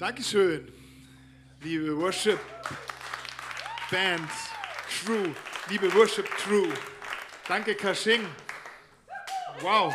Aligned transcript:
Dankeschön, 0.00 0.72
liebe 1.60 1.94
Worship 1.94 2.40
Band, 3.90 4.30
Crew, 4.88 5.34
liebe 5.68 5.92
Worship 5.92 6.24
Crew. 6.24 6.72
Danke, 7.46 7.74
Kashing. 7.74 8.26
Wow, 9.60 9.94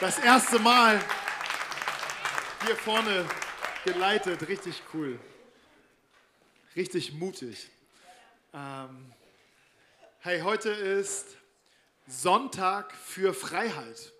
das 0.00 0.18
erste 0.20 0.58
Mal 0.58 0.98
hier 2.64 2.74
vorne 2.74 3.28
geleitet, 3.84 4.48
richtig 4.48 4.82
cool. 4.94 5.20
Richtig 6.74 7.12
mutig. 7.12 7.68
Ähm, 8.54 9.12
hey, 10.20 10.40
heute 10.40 10.70
ist 10.70 11.36
Sonntag 12.06 12.94
für 12.94 13.34
Freiheit. 13.34 14.10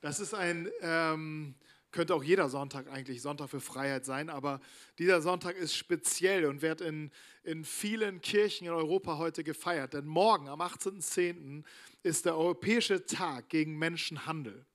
Das 0.00 0.18
ist 0.18 0.32
ein, 0.32 0.70
ähm, 0.80 1.54
könnte 1.94 2.14
auch 2.14 2.24
jeder 2.24 2.48
Sonntag 2.48 2.90
eigentlich 2.90 3.22
Sonntag 3.22 3.48
für 3.48 3.60
Freiheit 3.60 4.04
sein, 4.04 4.28
aber 4.28 4.60
dieser 4.98 5.22
Sonntag 5.22 5.56
ist 5.56 5.76
speziell 5.76 6.44
und 6.46 6.60
wird 6.60 6.80
in, 6.80 7.12
in 7.44 7.64
vielen 7.64 8.20
Kirchen 8.20 8.66
in 8.66 8.72
Europa 8.72 9.16
heute 9.16 9.44
gefeiert. 9.44 9.94
Denn 9.94 10.04
morgen, 10.04 10.48
am 10.48 10.60
18.10., 10.60 11.62
ist 12.02 12.26
der 12.26 12.36
Europäische 12.36 13.06
Tag 13.06 13.48
gegen 13.48 13.78
Menschenhandel. 13.78 14.66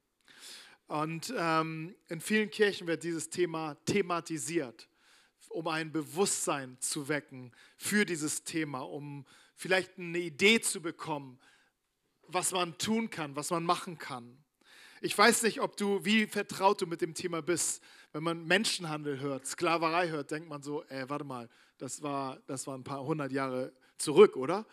Und 0.87 1.33
ähm, 1.37 1.93
in 2.07 2.21
vielen 2.21 2.49
Kirchen 2.49 2.87
wird 2.87 3.03
dieses 3.03 3.29
Thema 3.29 3.75
thematisiert, 3.83 4.87
um 5.49 5.67
ein 5.67 5.91
Bewusstsein 5.91 6.77
zu 6.79 7.09
wecken 7.09 7.51
für 7.75 8.05
dieses 8.05 8.45
Thema, 8.45 8.79
um 8.79 9.25
vielleicht 9.55 9.99
eine 9.99 10.19
Idee 10.19 10.61
zu 10.61 10.81
bekommen, 10.81 11.37
was 12.27 12.53
man 12.53 12.77
tun 12.77 13.09
kann, 13.09 13.35
was 13.35 13.49
man 13.49 13.65
machen 13.65 13.97
kann. 13.97 14.41
Ich 15.01 15.17
weiß 15.17 15.43
nicht, 15.43 15.61
ob 15.61 15.77
du, 15.77 16.03
wie 16.03 16.27
vertraut 16.27 16.81
du 16.81 16.85
mit 16.85 17.01
dem 17.01 17.13
Thema 17.13 17.41
bist. 17.41 17.81
Wenn 18.11 18.23
man 18.23 18.45
Menschenhandel 18.45 19.19
hört, 19.19 19.47
Sklaverei 19.47 20.09
hört, 20.09 20.31
denkt 20.31 20.49
man 20.49 20.61
so, 20.61 20.83
ey, 20.89 21.09
warte 21.09 21.23
mal, 21.23 21.47
das 21.77 22.01
war, 22.01 22.41
das 22.47 22.67
war 22.67 22.77
ein 22.77 22.83
paar 22.83 23.03
hundert 23.03 23.31
Jahre 23.31 23.71
zurück, 23.97 24.35
oder? 24.35 24.65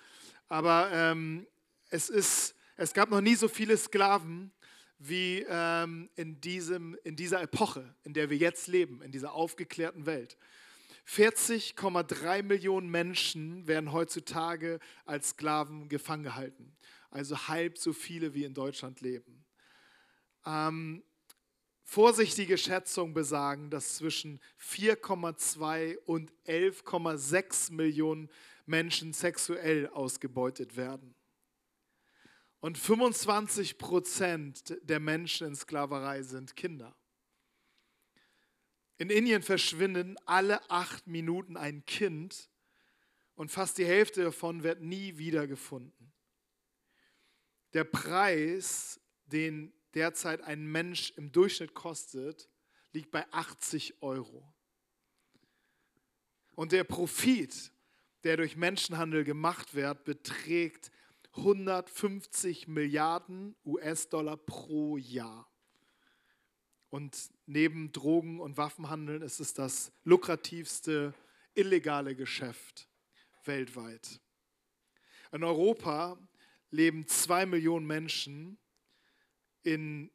Aber 0.49 0.91
ähm, 0.93 1.47
es, 1.91 2.09
ist, 2.09 2.55
es 2.77 2.93
gab 2.93 3.11
noch 3.11 3.21
nie 3.21 3.37
so 3.37 3.47
viele 3.47 3.77
Sklaven 3.77 4.51
wie 4.99 5.47
ähm, 5.49 6.09
in, 6.17 6.41
diesem, 6.41 6.97
in 7.05 7.15
dieser 7.15 7.41
Epoche, 7.43 7.95
in 8.03 8.13
der 8.13 8.29
wir 8.29 8.37
jetzt 8.37 8.67
leben, 8.67 9.03
in 9.03 9.13
dieser 9.13 9.33
aufgeklärten 9.33 10.07
Welt. 10.07 10.37
40,3 11.09 12.43
Millionen 12.43 12.91
Menschen 12.91 13.69
werden 13.69 13.93
heutzutage 13.93 14.81
als 15.05 15.31
Sklaven 15.31 15.89
gefangen 15.89 16.25
gehalten 16.25 16.77
also 17.17 17.49
halb 17.49 17.79
so 17.79 17.93
viele 17.93 18.35
wie 18.35 18.45
in 18.45 18.55
Deutschland 18.55 19.01
leben. 19.01 19.36
Ähm, 20.47 21.03
vorsichtige 21.83 22.57
Schätzungen 22.57 23.15
besagen, 23.15 23.71
dass 23.71 23.97
zwischen 23.97 24.41
4,2 24.61 25.99
und 25.99 26.33
11,6 26.47 27.73
Millionen 27.73 28.31
Menschen 28.65 29.13
sexuell 29.13 29.89
ausgebeutet 29.89 30.77
werden. 30.77 31.15
Und 32.61 32.79
25 32.79 33.79
Prozent 33.79 34.77
der 34.83 34.99
Menschen 34.99 35.49
in 35.49 35.55
Sklaverei 35.55 36.23
sind 36.23 36.57
Kinder. 36.57 36.97
In 38.99 39.11
Indien 39.11 39.43
verschwinden 39.43 40.17
alle 40.25 40.69
acht 40.71 41.07
Minuten 41.07 41.57
ein 41.57 41.85
Kind 41.85 42.51
und 43.35 43.53
fast 43.53 43.79
die 43.79 43.85
Hälfte 43.85 44.25
davon 44.25 44.63
wird 44.63 44.81
nie 44.81 45.19
wiedergefunden. 45.19 46.13
Der 47.75 47.85
Preis, 47.85 48.99
den 49.27 49.76
derzeit 49.97 50.43
ein 50.43 50.67
Mensch 50.67 51.13
im 51.17 51.33
Durchschnitt 51.33 51.75
kostet, 51.75 52.49
liegt 52.93 53.11
bei 53.11 53.27
80 53.33 54.03
Euro. 54.03 54.47
Und 56.55 56.73
der 56.73 56.85
Profit, 56.85 57.73
der 58.23 58.37
durch 58.37 58.57
Menschenhandel 58.57 59.25
gemacht 59.25 59.75
wird, 59.75 60.05
beträgt 60.05 60.91
150 61.33 62.69
Milliarden 62.69 63.57
US-Dollar 63.65 64.37
pro 64.37 64.99
Jahr. 64.99 65.51
Und 66.91 67.31
neben 67.47 67.91
Drogen- 67.93 68.41
und 68.41 68.57
Waffenhandeln 68.57 69.23
ist 69.23 69.41
es 69.41 69.55
das 69.55 69.93
lukrativste 70.05 71.15
illegale 71.55 72.15
Geschäft 72.15 72.89
weltweit. 73.45 74.21
In 75.33 75.43
Europa 75.43 76.19
leben 76.71 77.07
zwei 77.07 77.47
Millionen 77.47 77.87
Menschen 77.87 78.59
in, 79.67 80.13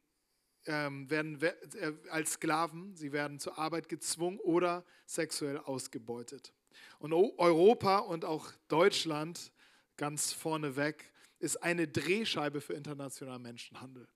ähm, 0.64 1.10
werden 1.10 1.40
äh, 1.42 1.92
als 2.08 2.32
Sklaven, 2.32 2.96
sie 2.96 3.12
werden 3.12 3.38
zur 3.38 3.58
Arbeit 3.58 3.90
gezwungen 3.90 4.40
oder 4.40 4.84
sexuell 5.04 5.58
ausgebeutet. 5.58 6.54
Und 6.98 7.12
Europa 7.12 7.98
und 7.98 8.24
auch 8.24 8.50
Deutschland 8.68 9.52
ganz 9.98 10.32
vorneweg 10.32 11.12
ist 11.38 11.62
eine 11.62 11.86
Drehscheibe 11.86 12.62
für 12.62 12.72
internationalen 12.72 13.42
Menschenhandel. 13.42 14.08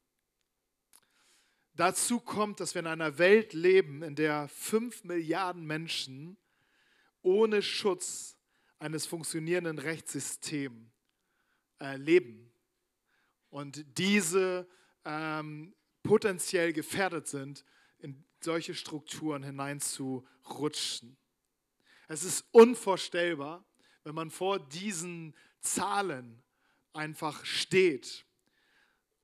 Dazu 1.74 2.18
kommt, 2.18 2.60
dass 2.60 2.74
wir 2.74 2.80
in 2.80 2.86
einer 2.86 3.18
Welt 3.18 3.52
leben, 3.52 4.02
in 4.02 4.14
der 4.14 4.48
fünf 4.48 5.04
Milliarden 5.04 5.66
Menschen 5.66 6.38
ohne 7.20 7.60
Schutz 7.60 8.38
eines 8.78 9.04
funktionierenden 9.04 9.78
Rechtssystems 9.78 10.90
äh, 11.82 11.96
leben 11.96 12.50
und 13.50 13.84
diese 13.98 14.66
ähm, 15.06 15.74
potenziell 16.02 16.72
gefährdet 16.72 17.26
sind, 17.28 17.64
in 17.98 18.24
solche 18.40 18.74
Strukturen 18.74 19.42
hineinzurutschen. 19.42 21.16
Es 22.08 22.22
ist 22.22 22.44
unvorstellbar, 22.50 23.64
wenn 24.04 24.14
man 24.14 24.30
vor 24.30 24.58
diesen 24.58 25.34
Zahlen 25.60 26.42
einfach 26.92 27.44
steht 27.44 28.26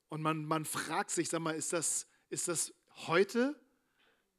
und 0.08 0.22
man, 0.22 0.44
man 0.44 0.64
fragt 0.64 1.10
sich, 1.10 1.28
sag 1.28 1.40
mal, 1.40 1.54
ist 1.54 1.72
das, 1.72 2.06
ist 2.28 2.48
das 2.48 2.74
heute? 3.06 3.58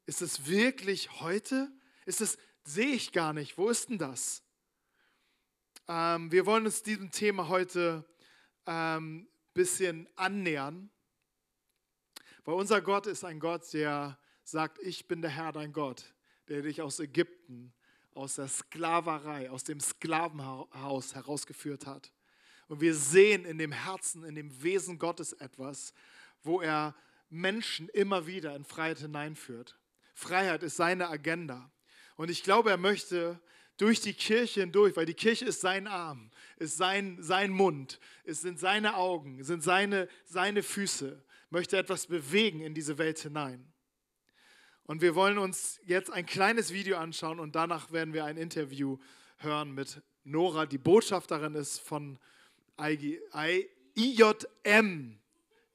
Ist 0.06 0.22
das 0.22 0.46
wirklich 0.46 1.22
heute? 1.22 1.72
Ist 2.06 2.22
das, 2.22 2.38
sehe 2.64 2.94
ich 2.94 3.12
gar 3.12 3.34
nicht. 3.34 3.58
Wo 3.58 3.70
ist 3.70 3.90
denn 3.90 3.98
das? 3.98 4.44
Ähm, 5.88 6.32
wir 6.32 6.46
wollen 6.46 6.66
uns 6.66 6.84
diesem 6.84 7.10
Thema 7.10 7.48
heute 7.48 8.06
ein 8.66 8.98
ähm, 8.98 9.28
bisschen 9.54 10.08
annähern, 10.16 10.92
weil 12.46 12.56
unser 12.56 12.82
Gott 12.82 13.08
ist 13.08 13.24
ein 13.24 13.40
Gott, 13.40 13.72
der 13.74 14.18
sagt, 14.44 14.80
ich 14.80 15.08
bin 15.08 15.22
der 15.22 15.32
Herr, 15.32 15.52
dein 15.52 15.74
Gott, 15.74 16.04
der 16.48 16.62
dich 16.62 16.82
aus 16.82 17.00
Ägypten, 17.00 17.74
aus 18.14 18.36
der 18.36 18.48
Sklaverei, 18.48 19.50
aus 19.50 19.64
dem 19.64 19.80
Sklavenhaus 19.80 21.16
herausgeführt 21.16 21.86
hat. 21.86 22.12
Und 22.68 22.82
wir 22.82 22.96
sehen 22.96 23.46
in 23.46 23.58
dem 23.58 23.72
Herzen, 23.72 24.24
in 24.24 24.36
dem 24.36 24.64
Wesen 24.64 25.00
Gottes 25.00 25.34
etwas, 25.34 25.94
wo 26.44 26.62
er 26.62 26.96
Menschen 27.30 27.90
immer 27.90 28.28
wieder 28.28 28.56
in 28.56 28.64
Freiheit 28.64 29.00
hineinführt. 29.00 29.78
Freiheit 30.14 30.64
ist 30.64 30.76
seine 30.76 31.10
Agenda. 31.10 31.72
Und 32.16 32.30
ich 32.30 32.44
glaube, 32.44 32.70
er 32.70 32.78
möchte 32.78 33.40
durch 33.78 34.02
die 34.02 34.14
Kirche 34.14 34.62
hindurch, 34.62 34.96
weil 34.96 35.06
die 35.06 35.16
Kirche 35.16 35.46
ist 35.46 35.62
sein 35.62 35.88
Arm, 35.88 36.30
ist 36.58 36.78
sein, 36.78 37.18
sein 37.22 37.52
Mund, 37.52 38.00
es 38.24 38.42
sind 38.42 38.60
seine 38.60 38.96
Augen, 38.96 39.44
sind 39.44 39.64
seine, 39.64 40.08
seine 40.26 40.62
Füße, 40.62 41.24
möchte 41.54 41.78
etwas 41.78 42.08
bewegen 42.08 42.62
in 42.62 42.74
diese 42.74 42.98
Welt 42.98 43.20
hinein. 43.20 43.72
Und 44.86 45.02
wir 45.02 45.14
wollen 45.14 45.38
uns 45.38 45.80
jetzt 45.86 46.12
ein 46.12 46.26
kleines 46.26 46.74
Video 46.74 46.98
anschauen 46.98 47.40
und 47.40 47.56
danach 47.56 47.92
werden 47.92 48.14
wir 48.14 48.26
ein 48.26 48.38
Interview 48.38 48.98
hören 49.38 49.72
mit 49.72 50.02
Nora, 50.24 50.66
die 50.66 50.80
Botschafterin 50.80 51.54
ist 51.54 51.80
von 51.80 52.18
IJM, 52.76 53.60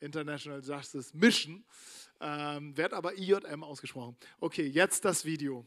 International 0.01 0.61
Justice 0.61 1.17
Mission, 1.17 1.65
ähm, 2.21 2.77
wird 2.77 2.93
aber 2.93 3.17
IJM 3.17 3.63
ausgesprochen. 3.63 4.17
Okay, 4.41 4.67
jetzt 4.67 5.05
das 5.05 5.25
Video. 5.25 5.65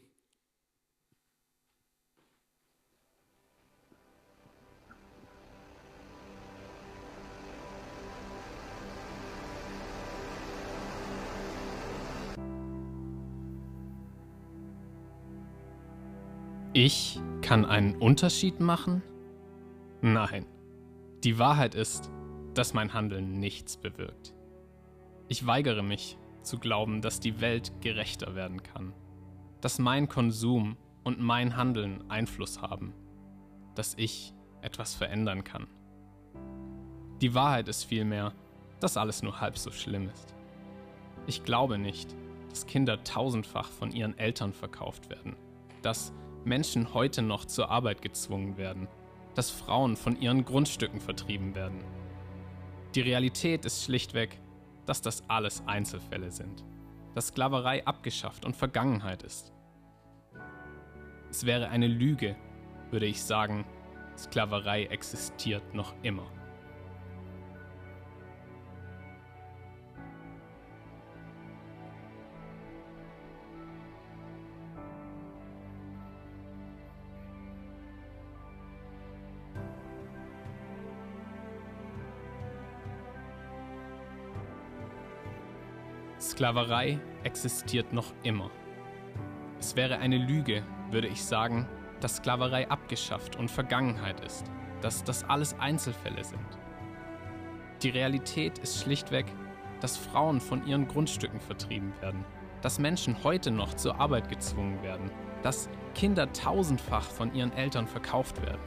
Ich 16.74 17.20
kann 17.42 17.66
einen 17.66 17.96
Unterschied 17.96 18.58
machen? 18.58 19.02
Nein. 20.00 20.46
Die 21.22 21.38
Wahrheit 21.38 21.74
ist, 21.74 22.10
dass 22.54 22.72
mein 22.72 22.94
Handeln 22.94 23.38
nichts 23.38 23.76
bewirkt. 23.76 24.32
Ich 25.28 25.46
weigere 25.46 25.82
mich 25.82 26.16
zu 26.40 26.58
glauben, 26.58 27.02
dass 27.02 27.20
die 27.20 27.42
Welt 27.42 27.72
gerechter 27.82 28.34
werden 28.34 28.62
kann, 28.62 28.94
dass 29.60 29.78
mein 29.78 30.08
Konsum 30.08 30.78
und 31.04 31.20
mein 31.20 31.58
Handeln 31.58 32.10
Einfluss 32.10 32.62
haben, 32.62 32.94
dass 33.74 33.92
ich 33.98 34.32
etwas 34.62 34.94
verändern 34.94 35.44
kann. 35.44 35.66
Die 37.20 37.34
Wahrheit 37.34 37.68
ist 37.68 37.84
vielmehr, 37.84 38.32
dass 38.80 38.96
alles 38.96 39.22
nur 39.22 39.42
halb 39.42 39.58
so 39.58 39.70
schlimm 39.72 40.08
ist. 40.08 40.34
Ich 41.26 41.44
glaube 41.44 41.76
nicht, 41.76 42.16
dass 42.48 42.64
Kinder 42.64 43.04
tausendfach 43.04 43.68
von 43.68 43.90
ihren 43.90 44.16
Eltern 44.16 44.54
verkauft 44.54 45.10
werden, 45.10 45.36
dass 45.82 46.14
Menschen 46.44 46.94
heute 46.94 47.22
noch 47.22 47.44
zur 47.44 47.70
Arbeit 47.70 48.02
gezwungen 48.02 48.56
werden, 48.56 48.88
dass 49.34 49.50
Frauen 49.50 49.96
von 49.96 50.20
ihren 50.20 50.44
Grundstücken 50.44 51.00
vertrieben 51.00 51.54
werden. 51.54 51.84
Die 52.94 53.00
Realität 53.00 53.64
ist 53.64 53.84
schlichtweg, 53.84 54.38
dass 54.86 55.00
das 55.00 55.22
alles 55.28 55.62
Einzelfälle 55.66 56.30
sind, 56.30 56.64
dass 57.14 57.28
Sklaverei 57.28 57.86
abgeschafft 57.86 58.44
und 58.44 58.56
Vergangenheit 58.56 59.22
ist. 59.22 59.52
Es 61.30 61.46
wäre 61.46 61.68
eine 61.68 61.86
Lüge, 61.86 62.36
würde 62.90 63.06
ich 63.06 63.22
sagen, 63.22 63.64
Sklaverei 64.18 64.84
existiert 64.84 65.74
noch 65.74 65.94
immer. 66.02 66.26
Sklaverei 86.32 86.98
existiert 87.24 87.92
noch 87.92 88.14
immer. 88.22 88.50
Es 89.60 89.76
wäre 89.76 89.98
eine 89.98 90.16
Lüge, 90.16 90.62
würde 90.90 91.08
ich 91.08 91.22
sagen, 91.22 91.68
dass 92.00 92.16
Sklaverei 92.16 92.70
abgeschafft 92.70 93.36
und 93.36 93.50
Vergangenheit 93.50 94.18
ist, 94.20 94.46
dass 94.80 95.04
das 95.04 95.24
alles 95.24 95.54
Einzelfälle 95.60 96.24
sind. 96.24 96.40
Die 97.82 97.90
Realität 97.90 98.58
ist 98.60 98.82
schlichtweg, 98.82 99.26
dass 99.82 99.98
Frauen 99.98 100.40
von 100.40 100.66
ihren 100.66 100.88
Grundstücken 100.88 101.38
vertrieben 101.38 101.92
werden, 102.00 102.24
dass 102.62 102.78
Menschen 102.78 103.22
heute 103.24 103.50
noch 103.50 103.74
zur 103.74 104.00
Arbeit 104.00 104.30
gezwungen 104.30 104.82
werden, 104.82 105.10
dass 105.42 105.68
Kinder 105.94 106.32
tausendfach 106.32 107.04
von 107.04 107.34
ihren 107.34 107.52
Eltern 107.52 107.86
verkauft 107.86 108.40
werden. 108.40 108.62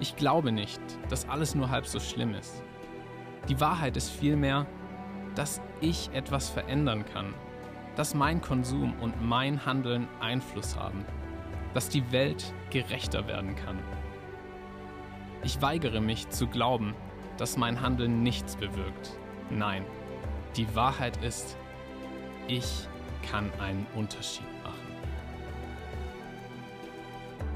Ich 0.00 0.16
glaube 0.16 0.50
nicht, 0.50 0.80
dass 1.08 1.28
alles 1.28 1.54
nur 1.54 1.70
halb 1.70 1.86
so 1.86 2.00
schlimm 2.00 2.34
ist. 2.34 2.64
Die 3.48 3.60
Wahrheit 3.60 3.96
ist 3.96 4.10
vielmehr, 4.10 4.66
dass 5.38 5.60
ich 5.80 6.10
etwas 6.14 6.48
verändern 6.48 7.04
kann, 7.12 7.32
dass 7.94 8.12
mein 8.12 8.40
Konsum 8.40 8.94
und 9.00 9.22
mein 9.24 9.64
Handeln 9.64 10.08
Einfluss 10.18 10.74
haben, 10.74 11.04
dass 11.74 11.88
die 11.88 12.10
Welt 12.10 12.52
gerechter 12.70 13.28
werden 13.28 13.54
kann. 13.54 13.78
Ich 15.44 15.62
weigere 15.62 16.00
mich 16.00 16.28
zu 16.30 16.48
glauben, 16.48 16.92
dass 17.36 17.56
mein 17.56 17.80
Handeln 17.80 18.24
nichts 18.24 18.56
bewirkt. 18.56 19.16
Nein, 19.48 19.84
die 20.56 20.74
Wahrheit 20.74 21.16
ist, 21.24 21.56
ich 22.48 22.88
kann 23.30 23.48
einen 23.60 23.86
Unterschied 23.94 24.42
machen. 24.64 24.88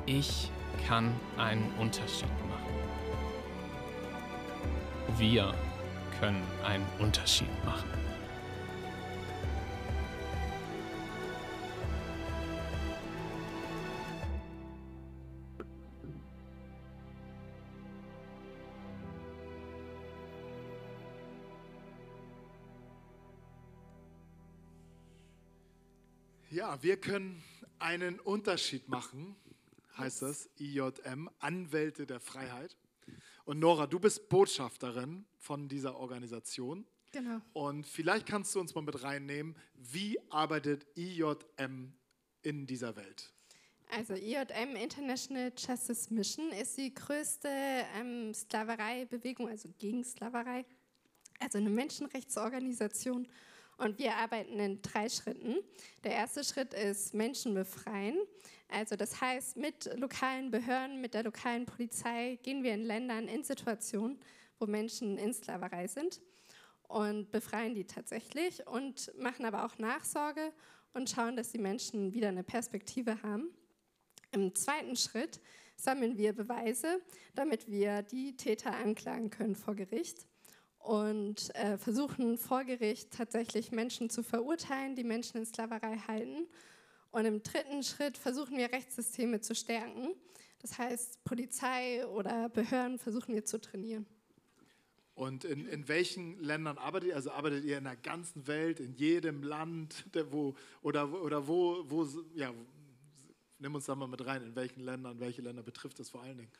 Ich 0.06 0.52
kann 0.86 1.12
einen 1.36 1.68
Unterschied 1.80 2.30
machen. 2.48 2.62
Wir 5.18 5.52
können 6.22 6.46
einen 6.62 6.86
Unterschied 7.00 7.48
machen. 7.64 7.90
Ja, 26.50 26.80
wir 26.84 26.98
können 26.98 27.42
einen 27.80 28.20
Unterschied 28.20 28.88
machen, 28.88 29.34
heißt 29.98 30.22
das, 30.22 30.48
IJM, 30.60 31.28
Anwälte 31.40 32.06
der 32.06 32.20
Freiheit. 32.20 32.76
Und 33.44 33.58
Nora, 33.58 33.86
du 33.86 33.98
bist 33.98 34.28
Botschafterin 34.28 35.24
von 35.38 35.68
dieser 35.68 35.96
Organisation. 35.96 36.86
Genau. 37.10 37.40
Und 37.52 37.86
vielleicht 37.86 38.26
kannst 38.26 38.54
du 38.54 38.60
uns 38.60 38.74
mal 38.74 38.82
mit 38.82 39.02
reinnehmen, 39.02 39.54
wie 39.74 40.18
arbeitet 40.30 40.86
IJM 40.96 41.92
in 42.42 42.66
dieser 42.66 42.96
Welt? 42.96 43.32
Also 43.90 44.14
IJM 44.14 44.74
International 44.76 45.52
Justice 45.56 46.12
Mission 46.12 46.50
ist 46.52 46.78
die 46.78 46.94
größte 46.94 47.48
ähm, 47.94 48.32
Sklavereibewegung, 48.32 49.48
also 49.48 49.68
gegen 49.78 50.02
Sklaverei, 50.02 50.64
also 51.38 51.58
eine 51.58 51.68
Menschenrechtsorganisation. 51.68 53.28
Und 53.76 53.98
wir 53.98 54.16
arbeiten 54.16 54.58
in 54.60 54.80
drei 54.82 55.08
Schritten. 55.08 55.56
Der 56.04 56.12
erste 56.12 56.44
Schritt 56.44 56.74
ist 56.74 57.14
Menschen 57.14 57.54
befreien. 57.54 58.16
Also 58.68 58.96
das 58.96 59.20
heißt, 59.20 59.56
mit 59.56 59.90
lokalen 59.98 60.50
Behörden, 60.50 61.00
mit 61.00 61.14
der 61.14 61.24
lokalen 61.24 61.66
Polizei 61.66 62.38
gehen 62.42 62.62
wir 62.62 62.74
in 62.74 62.84
Ländern 62.84 63.28
in 63.28 63.44
Situationen, 63.44 64.18
wo 64.58 64.66
Menschen 64.66 65.18
in 65.18 65.34
Sklaverei 65.34 65.86
sind 65.86 66.20
und 66.88 67.30
befreien 67.30 67.74
die 67.74 67.84
tatsächlich 67.84 68.66
und 68.66 69.12
machen 69.18 69.44
aber 69.44 69.64
auch 69.64 69.78
Nachsorge 69.78 70.52
und 70.92 71.10
schauen, 71.10 71.36
dass 71.36 71.52
die 71.52 71.58
Menschen 71.58 72.12
wieder 72.12 72.28
eine 72.28 72.44
Perspektive 72.44 73.22
haben. 73.22 73.50
Im 74.30 74.54
zweiten 74.54 74.96
Schritt 74.96 75.40
sammeln 75.76 76.16
wir 76.16 76.32
Beweise, 76.32 77.00
damit 77.34 77.70
wir 77.70 78.02
die 78.02 78.36
Täter 78.36 78.74
anklagen 78.74 79.30
können 79.30 79.56
vor 79.56 79.74
Gericht 79.74 80.26
und 80.82 81.54
äh, 81.54 81.78
versuchen 81.78 82.38
vor 82.38 82.64
Gericht 82.64 83.12
tatsächlich 83.12 83.70
Menschen 83.70 84.10
zu 84.10 84.22
verurteilen, 84.22 84.96
die 84.96 85.04
Menschen 85.04 85.38
in 85.38 85.46
Sklaverei 85.46 85.96
halten. 86.08 86.46
Und 87.10 87.24
im 87.24 87.42
dritten 87.42 87.82
Schritt 87.82 88.18
versuchen 88.18 88.56
wir 88.56 88.72
Rechtssysteme 88.72 89.40
zu 89.40 89.54
stärken. 89.54 90.14
Das 90.60 90.78
heißt, 90.78 91.22
Polizei 91.24 92.06
oder 92.06 92.48
Behörden 92.48 92.98
versuchen 92.98 93.34
wir 93.34 93.44
zu 93.44 93.60
trainieren. 93.60 94.06
Und 95.14 95.44
in, 95.44 95.66
in 95.66 95.88
welchen 95.88 96.38
Ländern 96.42 96.78
arbeitet 96.78 97.10
ihr? 97.10 97.16
Also 97.16 97.30
arbeitet 97.32 97.64
ihr 97.64 97.78
in 97.78 97.84
der 97.84 97.96
ganzen 97.96 98.46
Welt, 98.46 98.80
in 98.80 98.94
jedem 98.94 99.42
Land, 99.42 100.06
wo, 100.30 100.54
oder, 100.80 101.12
oder 101.22 101.46
wo, 101.46 101.84
wo, 101.88 102.08
ja, 102.34 102.52
nimm 103.58 103.74
uns 103.74 103.84
da 103.84 103.94
mal 103.94 104.08
mit 104.08 104.24
rein, 104.24 104.42
in 104.42 104.56
welchen 104.56 104.80
Ländern, 104.80 105.20
welche 105.20 105.42
Länder 105.42 105.62
betrifft 105.62 106.00
das 106.00 106.08
vor 106.08 106.22
allen 106.22 106.38
Dingen? 106.38 106.50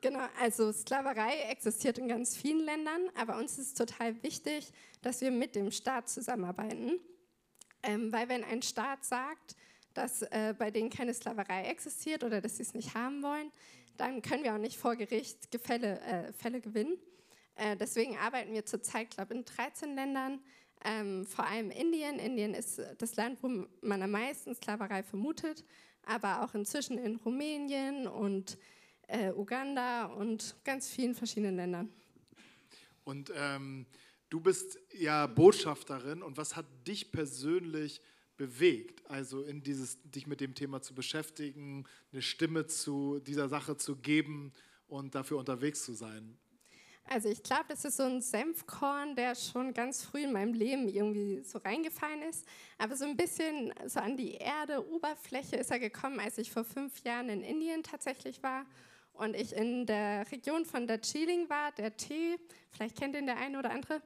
Genau, 0.00 0.20
also 0.40 0.70
Sklaverei 0.72 1.50
existiert 1.50 1.98
in 1.98 2.06
ganz 2.06 2.36
vielen 2.36 2.64
Ländern, 2.64 3.10
aber 3.16 3.36
uns 3.36 3.58
ist 3.58 3.76
total 3.76 4.22
wichtig, 4.22 4.72
dass 5.02 5.20
wir 5.20 5.32
mit 5.32 5.56
dem 5.56 5.72
Staat 5.72 6.08
zusammenarbeiten. 6.08 7.00
Ähm, 7.82 8.12
weil 8.12 8.28
wenn 8.28 8.44
ein 8.44 8.62
Staat 8.62 9.04
sagt, 9.04 9.56
dass 9.94 10.22
äh, 10.22 10.54
bei 10.56 10.70
denen 10.70 10.90
keine 10.90 11.14
Sklaverei 11.14 11.64
existiert 11.64 12.22
oder 12.22 12.40
dass 12.40 12.58
sie 12.58 12.62
es 12.62 12.74
nicht 12.74 12.94
haben 12.94 13.22
wollen, 13.22 13.50
dann 13.96 14.22
können 14.22 14.44
wir 14.44 14.54
auch 14.54 14.58
nicht 14.58 14.78
vor 14.78 14.94
Gericht 14.94 15.50
Gefälle, 15.50 16.00
äh, 16.00 16.32
Fälle 16.32 16.60
gewinnen. 16.60 16.96
Äh, 17.56 17.76
deswegen 17.76 18.16
arbeiten 18.18 18.52
wir 18.52 18.64
zurzeit, 18.64 19.10
glaube 19.10 19.34
ich, 19.34 19.40
in 19.40 19.44
13 19.44 19.94
Ländern, 19.96 20.40
ähm, 20.84 21.26
vor 21.26 21.44
allem 21.44 21.72
Indien. 21.72 22.20
Indien 22.20 22.54
ist 22.54 22.80
das 22.98 23.16
Land, 23.16 23.42
wo 23.42 23.66
man 23.80 24.02
am 24.02 24.12
meisten 24.12 24.54
Sklaverei 24.54 25.02
vermutet, 25.02 25.64
aber 26.06 26.44
auch 26.44 26.54
inzwischen 26.54 26.98
in 26.98 27.16
Rumänien 27.16 28.06
und 28.06 28.58
äh, 29.08 29.32
Uganda 29.32 30.06
und 30.06 30.54
ganz 30.64 30.88
vielen 30.88 31.14
verschiedenen 31.14 31.56
Ländern. 31.56 31.92
Und 33.04 33.32
ähm, 33.34 33.86
du 34.28 34.40
bist 34.40 34.78
ja 34.92 35.26
Botschafterin 35.26 36.22
und 36.22 36.36
was 36.36 36.56
hat 36.56 36.66
dich 36.86 37.10
persönlich 37.10 38.00
bewegt, 38.36 39.02
also 39.10 39.42
in 39.42 39.62
dieses, 39.62 39.98
dich 40.02 40.26
mit 40.26 40.40
dem 40.40 40.54
Thema 40.54 40.80
zu 40.80 40.94
beschäftigen, 40.94 41.84
eine 42.12 42.22
Stimme 42.22 42.66
zu 42.66 43.18
dieser 43.20 43.48
Sache 43.48 43.76
zu 43.76 43.96
geben 43.96 44.52
und 44.86 45.14
dafür 45.14 45.38
unterwegs 45.38 45.84
zu 45.84 45.94
sein? 45.94 46.38
Also 47.10 47.30
ich 47.30 47.42
glaube, 47.42 47.64
das 47.68 47.86
ist 47.86 47.96
so 47.96 48.02
ein 48.02 48.20
Senfkorn, 48.20 49.16
der 49.16 49.34
schon 49.34 49.72
ganz 49.72 50.04
früh 50.04 50.24
in 50.24 50.32
meinem 50.32 50.52
Leben 50.52 50.88
irgendwie 50.88 51.42
so 51.42 51.56
reingefallen 51.56 52.20
ist. 52.22 52.46
Aber 52.76 52.94
so 52.94 53.06
ein 53.06 53.16
bisschen 53.16 53.72
so 53.86 54.00
an 54.00 54.18
die 54.18 54.34
Erde, 54.34 54.86
Oberfläche 54.86 55.56
ist 55.56 55.70
er 55.70 55.78
gekommen, 55.78 56.20
als 56.20 56.36
ich 56.36 56.50
vor 56.52 56.64
fünf 56.64 57.02
Jahren 57.04 57.30
in 57.30 57.42
Indien 57.42 57.82
tatsächlich 57.82 58.42
war 58.42 58.66
und 59.18 59.34
ich 59.34 59.52
in 59.52 59.84
der 59.84 60.30
Region 60.30 60.64
von 60.64 60.86
Darjeeling 60.86 61.48
war, 61.50 61.72
der 61.72 61.96
Tee, 61.96 62.38
vielleicht 62.70 62.96
kennt 62.96 63.16
ihn 63.16 63.26
der 63.26 63.36
eine 63.36 63.58
oder 63.58 63.70
andere. 63.70 64.00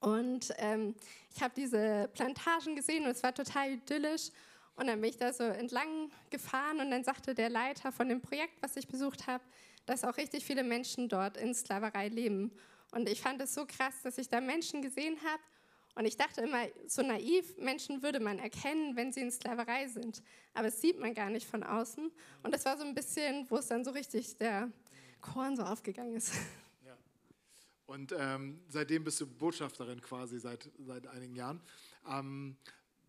Und 0.00 0.54
ähm, 0.58 0.94
ich 1.34 1.42
habe 1.42 1.54
diese 1.56 2.08
Plantagen 2.14 2.76
gesehen 2.76 3.04
und 3.04 3.10
es 3.10 3.22
war 3.22 3.34
total 3.34 3.72
idyllisch. 3.72 4.30
Und 4.76 4.86
dann 4.86 5.00
bin 5.00 5.10
ich 5.10 5.16
da 5.16 5.32
so 5.32 5.42
entlang 5.42 6.10
gefahren 6.30 6.78
und 6.78 6.92
dann 6.92 7.02
sagte 7.02 7.34
der 7.34 7.50
Leiter 7.50 7.90
von 7.90 8.08
dem 8.08 8.20
Projekt, 8.20 8.62
was 8.62 8.76
ich 8.76 8.86
besucht 8.86 9.26
habe, 9.26 9.42
dass 9.86 10.04
auch 10.04 10.16
richtig 10.16 10.44
viele 10.44 10.62
Menschen 10.62 11.08
dort 11.08 11.36
in 11.36 11.52
Sklaverei 11.52 12.06
leben. 12.06 12.52
Und 12.92 13.08
ich 13.08 13.20
fand 13.20 13.40
es 13.40 13.54
so 13.54 13.66
krass, 13.66 14.02
dass 14.04 14.18
ich 14.18 14.28
da 14.28 14.40
Menschen 14.40 14.82
gesehen 14.82 15.18
habe 15.24 15.42
und 15.98 16.04
ich 16.04 16.16
dachte 16.16 16.42
immer, 16.42 16.66
so 16.86 17.02
naiv, 17.02 17.56
Menschen 17.58 18.02
würde 18.02 18.20
man 18.20 18.38
erkennen, 18.38 18.94
wenn 18.96 19.12
sie 19.12 19.20
in 19.20 19.30
Sklaverei 19.32 19.88
sind. 19.88 20.22
Aber 20.54 20.64
das 20.68 20.80
sieht 20.80 20.98
man 21.00 21.12
gar 21.12 21.28
nicht 21.28 21.46
von 21.46 21.62
außen. 21.64 22.10
Und 22.44 22.54
das 22.54 22.64
war 22.64 22.78
so 22.78 22.84
ein 22.84 22.94
bisschen, 22.94 23.50
wo 23.50 23.56
es 23.56 23.66
dann 23.66 23.84
so 23.84 23.90
richtig 23.90 24.36
der 24.36 24.70
Korn 25.20 25.56
so 25.56 25.62
aufgegangen 25.64 26.14
ist. 26.16 26.32
Ja. 26.86 26.96
Und 27.86 28.14
ähm, 28.16 28.60
seitdem 28.68 29.02
bist 29.04 29.20
du 29.20 29.26
Botschafterin 29.26 30.00
quasi, 30.00 30.38
seit, 30.38 30.70
seit 30.78 31.06
einigen 31.08 31.34
Jahren. 31.34 31.60
Ähm, 32.08 32.56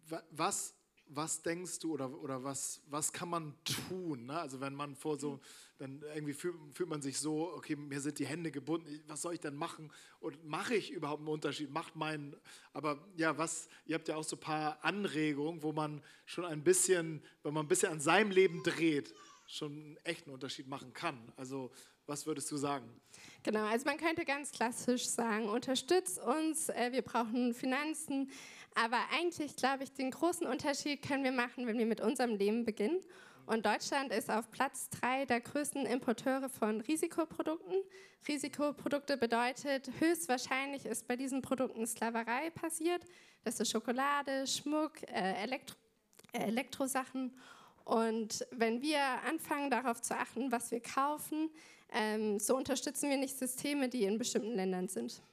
wa- 0.08 0.24
was, 0.32 0.74
was 1.06 1.42
denkst 1.44 1.80
du 1.80 1.94
oder, 1.94 2.10
oder 2.22 2.44
was, 2.44 2.82
was 2.88 3.14
kann 3.14 3.30
man 3.30 3.54
tun? 3.64 4.26
Ne? 4.26 4.40
Also 4.40 4.60
wenn 4.60 4.74
man 4.74 4.96
vor 4.96 5.18
so, 5.20 5.40
dann 5.80 6.04
irgendwie 6.14 6.34
fühlt, 6.34 6.56
fühlt 6.74 6.90
man 6.90 7.02
sich 7.02 7.18
so, 7.20 7.54
okay, 7.54 7.76
mir 7.76 8.02
sind 8.02 8.20
die 8.20 8.26
Hände 8.26 8.52
gebunden, 8.52 9.02
was 9.08 9.22
soll 9.22 9.34
ich 9.34 9.40
denn 9.40 9.56
machen? 9.56 9.92
Und 10.20 10.46
mache 10.46 10.76
ich 10.76 10.92
überhaupt 10.92 11.22
einen 11.22 11.30
Unterschied? 11.30 11.72
Macht 11.72 11.96
mein, 11.96 12.36
aber 12.74 13.00
ja, 13.16 13.38
was, 13.38 13.70
ihr 13.86 13.96
habt 13.96 14.08
ja 14.10 14.18
auch 14.18 14.24
so 14.24 14.36
ein 14.36 14.42
paar 14.42 14.84
Anregungen, 14.84 15.64
wo 15.64 15.72
man 15.72 16.04
schon 16.26 16.46
ein 16.46 16.64
bisschen, 16.64 17.24
wenn 17.44 17.54
man 17.54 17.66
ein 17.66 17.70
bisschen 17.70 17.92
an 17.92 18.02
seinem 18.02 18.32
Leben 18.32 18.62
dreht, 18.62 19.14
schon 19.48 19.72
einen 19.72 19.98
echten 20.04 20.30
Unterschied 20.30 20.68
machen 20.68 20.94
kann. 20.94 21.18
Also 21.38 21.72
was 22.06 22.26
würdest 22.26 22.52
du 22.52 22.58
sagen? 22.58 22.90
Genau, 23.44 23.66
also 23.66 23.86
man 23.86 23.98
könnte 23.98 24.26
ganz 24.26 24.52
klassisch 24.52 25.06
sagen, 25.08 25.48
unterstützt 25.48 26.20
uns, 26.20 26.70
äh, 26.70 26.92
wir 26.92 27.04
brauchen 27.04 27.54
Finanzen, 27.54 28.30
aber 28.76 28.98
eigentlich 29.14 29.56
glaube 29.56 29.84
ich, 29.84 29.94
den 29.94 30.12
großen 30.12 30.46
Unterschied 30.46 31.02
können 31.02 31.24
wir 31.24 31.32
machen, 31.32 31.68
wenn 31.68 31.78
wir 31.78 31.86
mit 31.86 32.02
unserem 32.02 32.36
Leben 32.36 32.66
beginnen. 32.66 33.00
Und 33.50 33.66
Deutschland 33.66 34.12
ist 34.14 34.30
auf 34.30 34.52
Platz 34.52 34.92
drei 34.92 35.26
der 35.26 35.42
größten 35.42 35.88
Importeure 35.88 36.50
von 36.50 36.82
Risikoprodukten. 36.82 37.82
Risikoprodukte 38.28 39.18
bedeutet, 39.18 39.90
höchstwahrscheinlich 39.98 40.86
ist 40.86 41.08
bei 41.08 41.16
diesen 41.16 41.42
Produkten 41.42 41.88
Sklaverei 41.88 42.52
passiert. 42.52 43.02
Das 43.44 43.60
ist 43.60 43.72
Schokolade, 43.72 44.46
Schmuck, 44.46 45.02
äh, 45.02 45.34
Elektro 45.42 45.76
äh, 46.32 46.44
Elektrosachen. 46.44 47.36
Und 47.86 48.46
wenn 48.52 48.84
wir 48.84 49.02
anfangen, 49.28 49.72
darauf 49.72 50.00
zu 50.00 50.16
achten, 50.16 50.52
was 50.52 50.70
wir 50.70 50.82
kaufen, 50.82 51.50
ähm, 51.92 52.40
so 52.40 52.56
unterstützen 52.56 53.10
wir 53.10 53.18
nicht 53.18 53.36
Systeme, 53.36 53.90
die 53.90 54.04
in 54.04 54.20
bestimmten 54.20 54.54
Ländern 54.54 54.88
sind. 54.88 55.24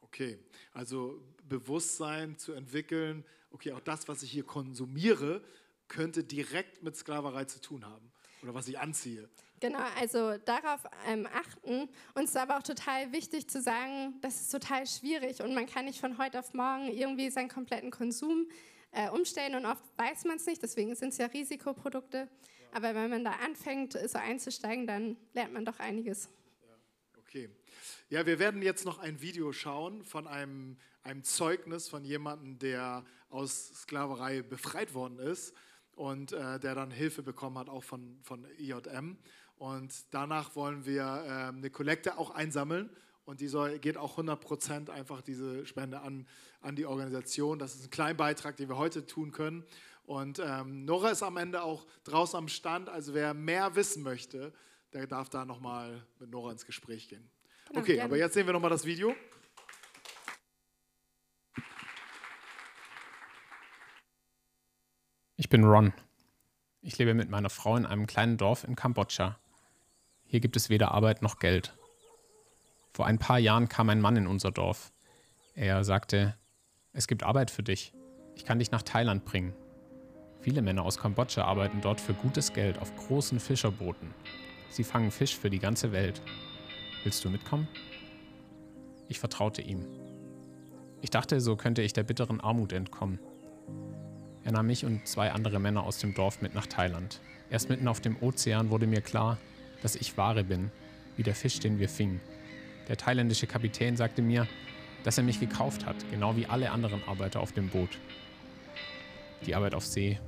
Okay, 0.00 0.36
also 0.72 1.22
Bewusstsein 1.48 2.36
zu 2.36 2.54
entwickeln, 2.54 3.24
okay, 3.52 3.70
auch 3.70 3.80
das, 3.80 4.08
was 4.08 4.24
ich 4.24 4.32
hier 4.32 4.44
konsumiere, 4.44 5.44
könnte 5.92 6.24
direkt 6.24 6.82
mit 6.82 6.96
Sklaverei 6.96 7.44
zu 7.44 7.60
tun 7.60 7.84
haben 7.84 8.10
oder 8.42 8.54
was 8.54 8.66
ich 8.66 8.78
anziehe. 8.78 9.28
Genau, 9.60 9.84
also 10.00 10.38
darauf 10.38 10.80
ähm, 11.06 11.28
achten. 11.32 11.88
Uns 12.14 12.30
ist 12.30 12.36
aber 12.36 12.58
auch 12.58 12.62
total 12.62 13.12
wichtig 13.12 13.48
zu 13.48 13.60
sagen, 13.60 14.14
das 14.22 14.40
ist 14.40 14.50
total 14.50 14.86
schwierig 14.86 15.42
und 15.42 15.54
man 15.54 15.66
kann 15.66 15.84
nicht 15.84 16.00
von 16.00 16.18
heute 16.18 16.40
auf 16.40 16.54
morgen 16.54 16.88
irgendwie 16.88 17.30
seinen 17.30 17.48
kompletten 17.48 17.90
Konsum 17.90 18.48
äh, 18.90 19.10
umstellen 19.10 19.54
und 19.54 19.66
oft 19.66 19.84
weiß 19.98 20.24
man 20.24 20.36
es 20.36 20.46
nicht, 20.46 20.62
deswegen 20.62 20.94
sind 20.96 21.10
es 21.10 21.18
ja 21.18 21.26
Risikoprodukte. 21.26 22.28
Aber 22.72 22.94
wenn 22.94 23.10
man 23.10 23.22
da 23.22 23.32
anfängt, 23.44 23.92
so 23.92 24.18
einzusteigen, 24.18 24.86
dann 24.86 25.18
lernt 25.34 25.52
man 25.52 25.66
doch 25.66 25.78
einiges. 25.78 26.30
Okay. 27.18 27.50
Ja, 28.08 28.24
wir 28.24 28.38
werden 28.38 28.62
jetzt 28.62 28.86
noch 28.86 28.98
ein 28.98 29.20
Video 29.20 29.52
schauen 29.52 30.04
von 30.04 30.26
einem, 30.26 30.78
einem 31.02 31.22
Zeugnis 31.22 31.88
von 31.88 32.02
jemandem, 32.02 32.58
der 32.58 33.04
aus 33.28 33.72
Sklaverei 33.74 34.40
befreit 34.40 34.94
worden 34.94 35.18
ist 35.18 35.54
und 35.96 36.32
äh, 36.32 36.58
der 36.58 36.74
dann 36.74 36.90
Hilfe 36.90 37.22
bekommen 37.22 37.58
hat, 37.58 37.68
auch 37.68 37.84
von, 37.84 38.18
von 38.22 38.46
IJM. 38.58 39.16
Und 39.56 39.92
danach 40.10 40.56
wollen 40.56 40.84
wir 40.84 41.24
ähm, 41.26 41.58
eine 41.58 41.70
Kollekte 41.70 42.18
auch 42.18 42.30
einsammeln 42.30 42.90
und 43.24 43.40
die 43.40 43.48
soll, 43.48 43.78
geht 43.78 43.96
auch 43.96 44.12
100 44.12 44.40
Prozent 44.40 44.90
einfach 44.90 45.22
diese 45.22 45.64
Spende 45.66 46.00
an, 46.00 46.26
an 46.60 46.74
die 46.74 46.86
Organisation. 46.86 47.58
Das 47.58 47.74
ist 47.74 47.84
ein 47.84 47.90
Kleinbeitrag, 47.90 48.56
den 48.56 48.68
wir 48.68 48.76
heute 48.76 49.06
tun 49.06 49.30
können. 49.30 49.64
Und 50.04 50.40
ähm, 50.40 50.84
Nora 50.84 51.10
ist 51.10 51.22
am 51.22 51.36
Ende 51.36 51.62
auch 51.62 51.86
draußen 52.04 52.36
am 52.36 52.48
Stand, 52.48 52.88
also 52.88 53.14
wer 53.14 53.34
mehr 53.34 53.76
wissen 53.76 54.02
möchte, 54.02 54.52
der 54.92 55.06
darf 55.06 55.28
da 55.28 55.44
nochmal 55.44 56.04
mit 56.18 56.30
Nora 56.30 56.50
ins 56.52 56.66
Gespräch 56.66 57.08
gehen. 57.08 57.30
Genau, 57.68 57.80
Okay, 57.80 58.00
aber 58.00 58.16
jetzt 58.16 58.34
sehen 58.34 58.46
wir 58.46 58.52
nochmal 58.52 58.70
das 58.70 58.84
Video. 58.84 59.14
Bin 65.52 65.64
Ron. 65.64 65.92
Ich 66.80 66.96
lebe 66.96 67.12
mit 67.12 67.28
meiner 67.28 67.50
Frau 67.50 67.76
in 67.76 67.84
einem 67.84 68.06
kleinen 68.06 68.38
Dorf 68.38 68.64
in 68.64 68.74
Kambodscha. 68.74 69.36
Hier 70.24 70.40
gibt 70.40 70.56
es 70.56 70.70
weder 70.70 70.92
Arbeit 70.92 71.20
noch 71.20 71.40
Geld. 71.40 71.76
Vor 72.94 73.04
ein 73.04 73.18
paar 73.18 73.38
Jahren 73.38 73.68
kam 73.68 73.90
ein 73.90 74.00
Mann 74.00 74.16
in 74.16 74.26
unser 74.26 74.50
Dorf. 74.50 74.94
Er 75.54 75.84
sagte, 75.84 76.38
es 76.94 77.06
gibt 77.06 77.22
Arbeit 77.22 77.50
für 77.50 77.62
dich. 77.62 77.92
Ich 78.34 78.46
kann 78.46 78.60
dich 78.60 78.70
nach 78.70 78.80
Thailand 78.80 79.26
bringen. 79.26 79.52
Viele 80.40 80.62
Männer 80.62 80.84
aus 80.84 80.96
Kambodscha 80.96 81.44
arbeiten 81.44 81.82
dort 81.82 82.00
für 82.00 82.14
gutes 82.14 82.54
Geld 82.54 82.78
auf 82.78 82.96
großen 82.96 83.38
Fischerbooten. 83.38 84.14
Sie 84.70 84.84
fangen 84.84 85.10
Fisch 85.10 85.36
für 85.36 85.50
die 85.50 85.58
ganze 85.58 85.92
Welt. 85.92 86.22
Willst 87.04 87.22
du 87.26 87.28
mitkommen? 87.28 87.68
Ich 89.06 89.18
vertraute 89.18 89.60
ihm. 89.60 89.84
Ich 91.02 91.10
dachte, 91.10 91.42
so 91.42 91.56
könnte 91.56 91.82
ich 91.82 91.92
der 91.92 92.04
bitteren 92.04 92.40
Armut 92.40 92.72
entkommen. 92.72 93.18
Er 94.44 94.52
nahm 94.52 94.66
mich 94.66 94.84
und 94.84 95.06
zwei 95.06 95.30
andere 95.30 95.60
Männer 95.60 95.84
aus 95.84 95.98
dem 95.98 96.14
Dorf 96.14 96.42
mit 96.42 96.54
nach 96.54 96.66
Thailand. 96.66 97.20
Erst 97.50 97.68
mitten 97.68 97.86
auf 97.86 98.00
dem 98.00 98.16
Ozean 98.20 98.70
wurde 98.70 98.86
mir 98.86 99.00
klar, 99.00 99.38
dass 99.82 99.94
ich 99.94 100.16
Ware 100.16 100.42
bin, 100.42 100.70
wie 101.16 101.22
der 101.22 101.34
Fisch, 101.34 101.60
den 101.60 101.78
wir 101.78 101.88
fingen. 101.88 102.20
Der 102.88 102.96
thailändische 102.96 103.46
Kapitän 103.46 103.96
sagte 103.96 104.22
mir, 104.22 104.48
dass 105.04 105.18
er 105.18 105.24
mich 105.24 105.38
gekauft 105.38 105.86
hat, 105.86 105.96
genau 106.10 106.36
wie 106.36 106.46
alle 106.46 106.70
anderen 106.70 107.02
Arbeiter 107.06 107.40
auf 107.40 107.52
dem 107.52 107.68
Boot. 107.68 107.98
Die 109.46 109.54
Arbeit 109.54 109.74
auf 109.74 109.84
See 109.84 110.18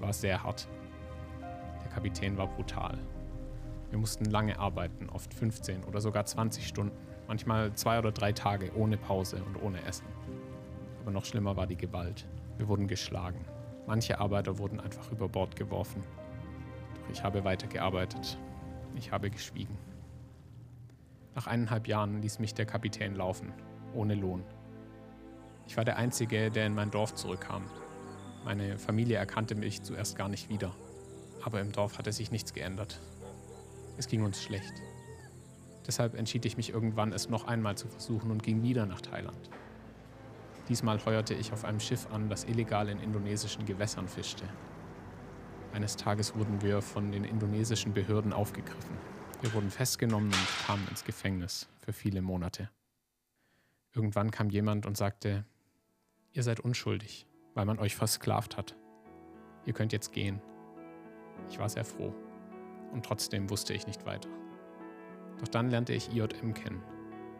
war 0.00 0.12
sehr 0.12 0.42
hart. 0.42 0.68
Der 1.40 1.90
Kapitän 1.90 2.36
war 2.36 2.48
brutal. 2.48 2.98
Wir 3.90 3.98
mussten 3.98 4.26
lange 4.26 4.58
arbeiten, 4.58 5.08
oft 5.08 5.32
15 5.32 5.84
oder 5.84 6.00
sogar 6.00 6.26
20 6.26 6.66
Stunden, 6.66 6.96
manchmal 7.26 7.72
zwei 7.74 7.98
oder 7.98 8.12
drei 8.12 8.32
Tage 8.32 8.70
ohne 8.74 8.98
Pause 8.98 9.42
und 9.42 9.62
ohne 9.62 9.82
Essen. 9.84 10.06
Aber 11.00 11.10
noch 11.10 11.24
schlimmer 11.24 11.56
war 11.56 11.66
die 11.66 11.76
Gewalt. 11.76 12.26
Wir 12.58 12.68
wurden 12.68 12.88
geschlagen. 12.88 13.44
Manche 13.86 14.18
Arbeiter 14.18 14.58
wurden 14.58 14.80
einfach 14.80 15.10
über 15.10 15.28
Bord 15.28 15.56
geworfen. 15.56 16.02
Doch 16.94 17.10
ich 17.10 17.22
habe 17.22 17.44
weitergearbeitet. 17.44 18.38
Ich 18.96 19.12
habe 19.12 19.30
geschwiegen. 19.30 19.78
Nach 21.34 21.46
eineinhalb 21.46 21.86
Jahren 21.86 22.20
ließ 22.20 22.40
mich 22.40 22.52
der 22.52 22.66
Kapitän 22.66 23.14
laufen, 23.14 23.52
ohne 23.94 24.14
Lohn. 24.14 24.42
Ich 25.68 25.76
war 25.76 25.84
der 25.84 25.96
Einzige, 25.96 26.50
der 26.50 26.66
in 26.66 26.74
mein 26.74 26.90
Dorf 26.90 27.14
zurückkam. 27.14 27.64
Meine 28.44 28.78
Familie 28.78 29.16
erkannte 29.16 29.54
mich 29.54 29.82
zuerst 29.82 30.16
gar 30.16 30.28
nicht 30.28 30.48
wieder. 30.48 30.74
Aber 31.44 31.60
im 31.60 31.70
Dorf 31.70 31.98
hatte 31.98 32.12
sich 32.12 32.32
nichts 32.32 32.52
geändert. 32.54 33.00
Es 33.96 34.08
ging 34.08 34.24
uns 34.24 34.42
schlecht. 34.42 34.72
Deshalb 35.86 36.14
entschied 36.14 36.44
ich 36.44 36.56
mich 36.56 36.70
irgendwann, 36.70 37.12
es 37.12 37.28
noch 37.28 37.46
einmal 37.46 37.76
zu 37.78 37.88
versuchen 37.88 38.30
und 38.30 38.42
ging 38.42 38.62
wieder 38.62 38.84
nach 38.84 39.00
Thailand. 39.00 39.48
Diesmal 40.68 41.02
heuerte 41.06 41.34
ich 41.34 41.52
auf 41.52 41.64
einem 41.64 41.80
Schiff 41.80 42.06
an, 42.12 42.28
das 42.28 42.44
illegal 42.44 42.88
in 42.88 43.00
indonesischen 43.00 43.64
Gewässern 43.64 44.06
fischte. 44.06 44.44
Eines 45.72 45.96
Tages 45.96 46.34
wurden 46.34 46.60
wir 46.60 46.82
von 46.82 47.10
den 47.10 47.24
indonesischen 47.24 47.94
Behörden 47.94 48.32
aufgegriffen. 48.32 48.96
Wir 49.40 49.52
wurden 49.54 49.70
festgenommen 49.70 50.30
und 50.30 50.66
kamen 50.66 50.86
ins 50.88 51.04
Gefängnis 51.04 51.68
für 51.78 51.92
viele 51.92 52.20
Monate. 52.20 52.68
Irgendwann 53.94 54.30
kam 54.30 54.50
jemand 54.50 54.84
und 54.84 54.96
sagte, 54.96 55.44
ihr 56.32 56.42
seid 56.42 56.60
unschuldig, 56.60 57.26
weil 57.54 57.64
man 57.64 57.78
euch 57.78 57.96
versklavt 57.96 58.56
hat. 58.56 58.76
Ihr 59.64 59.72
könnt 59.72 59.92
jetzt 59.92 60.12
gehen. 60.12 60.40
Ich 61.48 61.58
war 61.58 61.68
sehr 61.68 61.84
froh. 61.84 62.14
Und 62.92 63.04
trotzdem 63.04 63.48
wusste 63.48 63.72
ich 63.72 63.86
nicht 63.86 64.04
weiter. 64.06 64.28
Doch 65.40 65.48
dann 65.48 65.70
lernte 65.70 65.92
ich 65.92 66.14
IJM 66.14 66.54
kennen. 66.54 66.82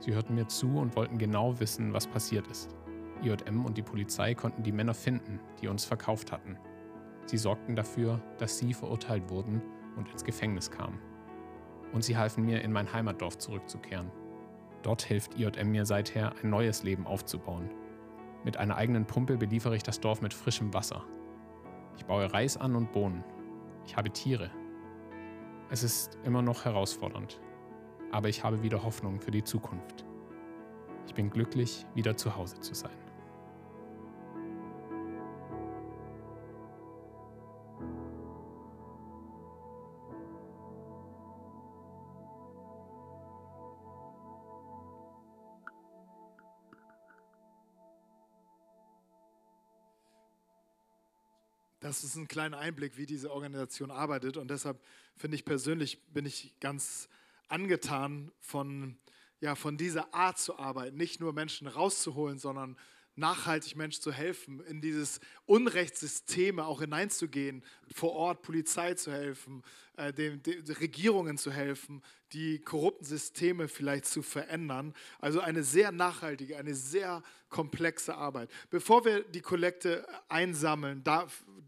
Sie 0.00 0.14
hörten 0.14 0.35
mir 0.35 0.47
zu 0.47 0.78
und 0.78 0.94
wollten 0.97 1.18
genau 1.18 1.58
wissen, 1.58 1.92
was 1.92 2.06
passiert 2.06 2.47
ist. 2.47 2.75
IJM 3.22 3.64
und 3.64 3.76
die 3.76 3.82
Polizei 3.82 4.34
konnten 4.34 4.62
die 4.62 4.72
Männer 4.72 4.94
finden, 4.94 5.40
die 5.60 5.68
uns 5.68 5.84
verkauft 5.84 6.32
hatten. 6.32 6.58
Sie 7.26 7.37
sorgten 7.37 7.76
dafür, 7.76 8.20
dass 8.38 8.58
sie 8.58 8.72
verurteilt 8.72 9.28
wurden 9.28 9.62
und 9.96 10.08
ins 10.10 10.25
Gefängnis 10.25 10.70
kamen. 10.70 10.98
Und 11.92 12.04
sie 12.04 12.16
halfen 12.16 12.44
mir, 12.44 12.62
in 12.62 12.72
mein 12.72 12.92
Heimatdorf 12.92 13.38
zurückzukehren. 13.38 14.10
Dort 14.82 15.02
hilft 15.02 15.38
IJM 15.38 15.70
mir 15.70 15.84
seither, 15.84 16.34
ein 16.42 16.50
neues 16.50 16.82
Leben 16.82 17.06
aufzubauen. 17.06 17.70
Mit 18.44 18.56
einer 18.56 18.76
eigenen 18.76 19.06
Pumpe 19.06 19.37
beliefere 19.37 19.76
ich 19.76 19.82
das 19.82 20.00
Dorf 20.00 20.22
mit 20.22 20.32
frischem 20.32 20.72
Wasser. 20.72 21.04
Ich 21.96 22.06
baue 22.06 22.32
Reis 22.32 22.56
an 22.56 22.76
und 22.76 22.92
Bohnen. 22.92 23.25
Ich 23.84 23.96
habe 23.96 24.10
Tiere. 24.10 24.50
Es 25.70 25.82
ist 25.82 26.16
immer 26.25 26.40
noch 26.40 26.64
herausfordernd, 26.64 27.40
aber 28.12 28.28
ich 28.28 28.44
habe 28.44 28.62
wieder 28.62 28.82
Hoffnung 28.84 29.20
für 29.20 29.30
die 29.30 29.44
Zukunft. 29.44 30.06
Ich 31.06 31.14
bin 31.14 31.30
glücklich, 31.30 31.84
wieder 31.94 32.16
zu 32.16 32.37
Hause 32.37 32.60
zu 32.60 32.75
sein. 32.75 33.07
Das 51.88 52.04
ist 52.04 52.16
ein 52.16 52.28
kleiner 52.28 52.59
Einblick, 52.59 52.99
wie 52.99 53.07
diese 53.07 53.33
Organisation 53.33 53.90
arbeitet. 53.90 54.37
Und 54.37 54.50
deshalb 54.50 54.78
finde 55.16 55.37
ich 55.37 55.47
persönlich, 55.47 56.04
bin 56.12 56.26
ich 56.26 56.52
ganz 56.61 57.09
angetan 57.49 58.30
von, 58.40 58.99
ja, 59.40 59.54
von 59.54 59.78
dieser 59.78 60.12
Art 60.12 60.38
zu 60.38 60.59
arbeiten. 60.59 60.99
Nicht 60.99 61.18
nur 61.18 61.33
Menschen 61.33 61.66
rauszuholen, 61.66 62.38
sondern 62.38 62.76
nachhaltig 63.16 63.75
Menschen 63.75 64.02
zu 64.02 64.12
helfen, 64.12 64.61
in 64.66 64.83
dieses 64.83 65.18
Unrechtssysteme 65.47 66.66
auch 66.66 66.80
hineinzugehen, 66.80 67.64
vor 67.95 68.12
Ort 68.12 68.42
Polizei 68.42 68.92
zu 68.92 69.11
helfen, 69.11 69.62
äh, 69.97 70.12
den, 70.12 70.42
den 70.42 70.66
Regierungen 70.66 71.38
zu 71.38 71.50
helfen, 71.50 72.02
die 72.32 72.58
korrupten 72.58 73.04
Systeme 73.04 73.68
vielleicht 73.68 74.06
zu 74.06 74.23
verändern. 74.23 74.94
Also 75.18 75.40
eine 75.40 75.62
sehr 75.62 75.92
nachhaltige, 75.92 76.56
eine 76.56 76.75
sehr 76.75 77.23
komplexe 77.49 78.14
Arbeit. 78.14 78.50
Bevor 78.70 79.04
wir 79.04 79.23
die 79.25 79.40
Kollekte 79.40 80.06
einsammeln, 80.28 81.02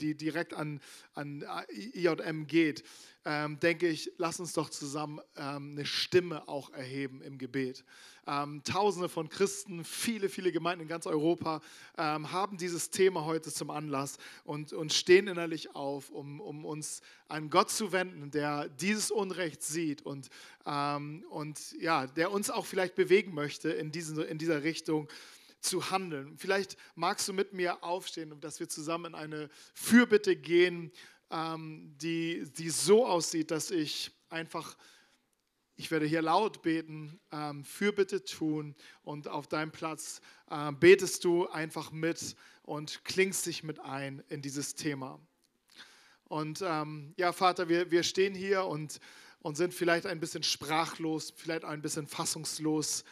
die 0.01 0.15
direkt 0.15 0.55
an, 0.55 0.81
an 1.15 1.45
IJM 1.71 2.47
geht, 2.47 2.85
ähm, 3.25 3.61
denke 3.61 3.87
ich, 3.87 4.13
lass 4.17 4.41
uns 4.41 4.55
doch 4.55 4.71
zusammen 4.71 5.21
ähm, 5.37 5.73
eine 5.73 5.85
Stimme 5.85 6.49
auch 6.49 6.71
erheben 6.73 7.21
im 7.21 7.37
Gebet. 7.37 7.85
Ähm, 8.27 8.63
Tausende 8.65 9.09
von 9.09 9.29
Christen, 9.29 9.85
viele, 9.85 10.29
viele 10.31 10.53
Gemeinden 10.53 10.83
in 10.83 10.89
ganz 10.89 11.07
Europa 11.07 11.61
ähm, 11.99 12.33
haben 12.33 12.57
dieses 12.57 12.91
Thema 12.91 13.27
heute 13.27 13.53
zum 13.53 13.71
Anlass 13.71 14.17
und, 14.45 14.73
und 14.73 14.93
stehen 14.93 15.27
innerlich 15.27 15.75
auf, 15.75 16.11
um, 16.11 16.41
um 16.41 16.65
uns 16.65 17.03
an 17.31 17.51
Gott 17.51 17.71
zu 17.71 17.93
wenden, 17.93 18.31
der 18.31 18.69
dieses 18.69 19.11
Unrecht 19.11 19.63
sieht 19.63 20.03
und, 20.03 20.29
ähm, 20.67 21.25
und 21.31 21.73
ja, 21.81 22.07
der 22.07 22.33
uns 22.33 22.51
auch 22.51 22.67
vielleicht 22.67 22.95
bewegen 22.95 23.35
möchte 23.35 23.71
in, 23.71 23.93
diesen, 23.93 24.21
in 24.23 24.39
dieser 24.39 24.63
Richtung 24.63 25.09
zu 25.61 25.91
handeln. 25.91 26.37
Vielleicht 26.39 26.77
magst 26.95 27.29
du 27.29 27.33
mit 27.33 27.53
mir 27.53 27.85
aufstehen, 27.85 28.39
dass 28.41 28.61
wir 28.61 28.69
zusammen 28.69 29.07
in 29.07 29.15
eine 29.15 29.49
Fürbitte 29.75 30.37
gehen, 30.37 30.91
ähm, 31.31 31.95
die, 31.99 32.51
die 32.57 32.71
so 32.71 33.07
aussieht, 33.07 33.51
dass 33.51 33.71
ich 33.71 34.11
einfach, 34.29 34.77
ich 35.77 35.91
werde 35.91 36.07
hier 36.07 36.23
laut 36.23 36.63
beten, 36.63 37.21
ähm, 37.31 37.65
Fürbitte 37.65 38.25
tun 38.25 38.75
und 39.03 39.29
auf 39.29 39.47
deinem 39.47 39.71
Platz 39.71 40.21
äh, 40.51 40.73
betest 40.73 41.25
du 41.25 41.49
einfach 41.49 41.93
mit 41.93 42.37
und 42.63 43.05
klingst 43.05 43.47
dich 43.47 43.63
mit 43.63 43.81
ein 43.81 44.23
in 44.29 44.43
dieses 44.43 44.75
Thema. 44.75 45.21
Und 46.31 46.63
ähm, 46.65 47.13
ja, 47.17 47.33
Vater, 47.33 47.69
wir, 47.69 47.91
wir 47.91 48.05
stehen 48.05 48.37
hier 48.37 48.65
und, 48.65 49.01
und 49.43 49.57
sind 49.57 49.75
vielleicht 49.75 50.07
ein 50.07 50.21
bisschen 50.21 50.45
sprachlos, 50.45 51.35
vielleicht 51.37 51.65
ein 51.65 51.83
bisschen 51.83 52.07
fassungslos. 52.07 53.05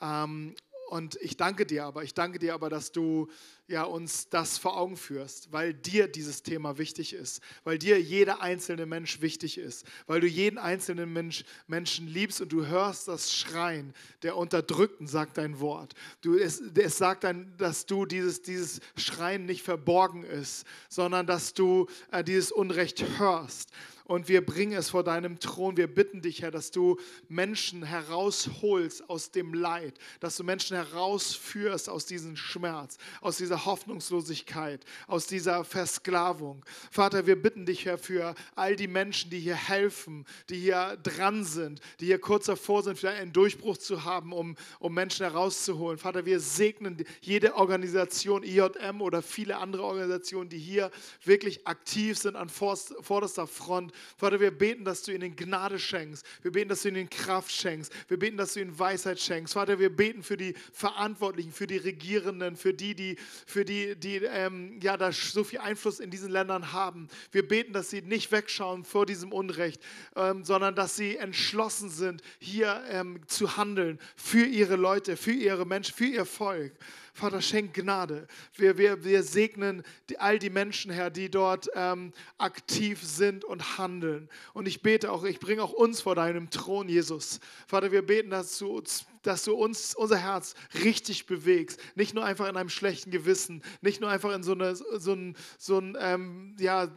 Ähm, 0.00 0.54
und 0.88 1.16
ich 1.16 1.36
danke 1.36 1.66
dir 1.66 1.84
aber, 1.84 2.02
ich 2.02 2.14
danke 2.14 2.38
dir 2.38 2.54
aber, 2.54 2.70
dass 2.70 2.90
du 2.90 3.28
ja, 3.72 3.84
uns 3.84 4.28
das 4.28 4.58
vor 4.58 4.76
Augen 4.76 4.98
führst, 4.98 5.50
weil 5.50 5.72
dir 5.72 6.06
dieses 6.06 6.42
Thema 6.42 6.76
wichtig 6.76 7.14
ist, 7.14 7.40
weil 7.64 7.78
dir 7.78 7.98
jeder 7.98 8.42
einzelne 8.42 8.84
Mensch 8.84 9.22
wichtig 9.22 9.56
ist, 9.56 9.86
weil 10.06 10.20
du 10.20 10.26
jeden 10.26 10.58
einzelnen 10.58 11.10
Mensch, 11.10 11.44
Menschen 11.66 12.06
liebst 12.06 12.42
und 12.42 12.52
du 12.52 12.66
hörst 12.66 13.08
das 13.08 13.34
Schreien 13.34 13.94
der 14.22 14.36
Unterdrückten, 14.36 15.06
sagt 15.06 15.38
dein 15.38 15.58
Wort. 15.58 15.94
Du, 16.20 16.36
es, 16.36 16.60
es 16.60 16.98
sagt 16.98 17.24
dann, 17.24 17.56
dass 17.56 17.86
du 17.86 18.04
dieses, 18.04 18.42
dieses 18.42 18.80
Schreien 18.94 19.46
nicht 19.46 19.62
verborgen 19.62 20.22
ist, 20.22 20.66
sondern 20.90 21.26
dass 21.26 21.54
du 21.54 21.88
äh, 22.10 22.22
dieses 22.22 22.52
Unrecht 22.52 23.02
hörst 23.18 23.70
und 24.04 24.28
wir 24.28 24.44
bringen 24.44 24.72
es 24.72 24.90
vor 24.90 25.04
deinem 25.04 25.38
Thron. 25.38 25.76
Wir 25.76 25.86
bitten 25.86 26.20
dich, 26.22 26.42
Herr, 26.42 26.50
dass 26.50 26.70
du 26.70 26.98
Menschen 27.28 27.82
herausholst 27.82 29.08
aus 29.08 29.30
dem 29.30 29.54
Leid, 29.54 29.98
dass 30.20 30.36
du 30.36 30.44
Menschen 30.44 30.76
herausführst 30.76 31.88
aus 31.88 32.04
diesem 32.04 32.36
Schmerz, 32.36 32.98
aus 33.20 33.38
dieser 33.38 33.61
Hoffnungslosigkeit, 33.64 34.84
aus 35.06 35.26
dieser 35.26 35.64
Versklavung. 35.64 36.64
Vater, 36.90 37.26
wir 37.26 37.40
bitten 37.40 37.66
dich, 37.66 37.84
Herr, 37.84 37.98
für 37.98 38.34
all 38.54 38.76
die 38.76 38.88
Menschen, 38.88 39.30
die 39.30 39.40
hier 39.40 39.56
helfen, 39.56 40.26
die 40.48 40.58
hier 40.58 40.98
dran 41.02 41.44
sind, 41.44 41.80
die 42.00 42.06
hier 42.06 42.20
kurz 42.20 42.46
davor 42.46 42.82
sind, 42.82 42.98
vielleicht 42.98 43.20
einen 43.20 43.32
Durchbruch 43.32 43.78
zu 43.78 44.04
haben, 44.04 44.32
um, 44.32 44.56
um 44.78 44.94
Menschen 44.94 45.24
herauszuholen. 45.24 45.98
Vater, 45.98 46.26
wir 46.26 46.40
segnen 46.40 47.04
jede 47.20 47.54
Organisation, 47.54 48.42
IJM 48.42 49.00
oder 49.00 49.22
viele 49.22 49.56
andere 49.56 49.82
Organisationen, 49.84 50.48
die 50.48 50.58
hier 50.58 50.90
wirklich 51.24 51.66
aktiv 51.66 52.18
sind 52.18 52.36
an 52.36 52.48
vorderster 52.48 53.46
Front 53.46 53.92
Vater, 54.16 54.40
wir 54.40 54.50
beten, 54.50 54.84
dass 54.84 55.02
du 55.02 55.12
ihnen 55.12 55.36
Gnade 55.36 55.78
schenkst. 55.78 56.24
Wir 56.42 56.52
beten, 56.52 56.68
dass 56.68 56.82
du 56.82 56.88
ihnen 56.88 57.08
Kraft 57.08 57.52
schenkst. 57.52 57.92
Wir 58.08 58.18
beten, 58.18 58.36
dass 58.36 58.54
du 58.54 58.60
ihnen 58.60 58.78
Weisheit 58.78 59.20
schenkst. 59.20 59.54
Vater, 59.54 59.78
wir 59.78 59.94
beten 59.94 60.22
für 60.22 60.36
die 60.36 60.54
Verantwortlichen, 60.72 61.52
für 61.52 61.66
die 61.66 61.76
Regierenden, 61.76 62.56
für 62.56 62.74
die, 62.74 62.94
die, 62.94 63.16
für 63.46 63.64
die, 63.64 63.96
die 63.96 64.16
ähm, 64.16 64.78
ja, 64.82 64.96
da 64.96 65.12
so 65.12 65.44
viel 65.44 65.60
Einfluss 65.60 66.00
in 66.00 66.10
diesen 66.10 66.30
Ländern 66.30 66.72
haben. 66.72 67.08
Wir 67.30 67.46
beten, 67.46 67.72
dass 67.72 67.90
sie 67.90 68.02
nicht 68.02 68.32
wegschauen 68.32 68.84
vor 68.84 69.06
diesem 69.06 69.32
Unrecht, 69.32 69.82
ähm, 70.16 70.44
sondern 70.44 70.74
dass 70.74 70.96
sie 70.96 71.16
entschlossen 71.16 71.90
sind, 71.90 72.22
hier 72.38 72.82
ähm, 72.88 73.20
zu 73.26 73.56
handeln 73.56 73.98
für 74.16 74.44
ihre 74.44 74.76
Leute, 74.76 75.16
für 75.16 75.32
ihre 75.32 75.66
Menschen, 75.66 75.94
für 75.94 76.06
ihr 76.06 76.24
Volk. 76.24 76.72
Vater, 77.14 77.42
schenk 77.42 77.74
Gnade. 77.74 78.26
Wir, 78.54 78.78
wir, 78.78 79.04
wir 79.04 79.22
segnen 79.22 79.82
die, 80.08 80.18
all 80.18 80.38
die 80.38 80.48
Menschen, 80.48 80.90
Herr, 80.90 81.10
die 81.10 81.30
dort 81.30 81.68
ähm, 81.74 82.12
aktiv 82.38 83.02
sind 83.02 83.44
und 83.44 83.76
handeln. 83.76 84.30
Und 84.54 84.66
ich 84.66 84.80
bete 84.80 85.12
auch, 85.12 85.24
ich 85.24 85.38
bringe 85.38 85.62
auch 85.62 85.72
uns 85.72 86.00
vor 86.00 86.14
deinem 86.14 86.48
Thron, 86.48 86.88
Jesus. 86.88 87.38
Vater, 87.66 87.92
wir 87.92 88.02
beten, 88.02 88.30
dass 88.30 88.58
du 88.58 88.68
uns 88.68 89.06
dass 89.22 89.44
du 89.44 89.54
uns, 89.54 89.94
unser 89.94 90.16
Herz 90.16 90.54
richtig 90.82 91.26
bewegst. 91.26 91.80
Nicht 91.94 92.14
nur 92.14 92.24
einfach 92.24 92.48
in 92.48 92.56
einem 92.56 92.68
schlechten 92.68 93.10
Gewissen, 93.10 93.62
nicht 93.80 94.00
nur 94.00 94.10
einfach 94.10 94.34
in 94.34 94.42
so, 94.42 94.52
eine, 94.52 94.74
so 94.74 95.12
ein, 95.12 95.36
so 95.58 95.78
ein 95.78 95.96
ähm, 96.00 96.56
ja, 96.58 96.88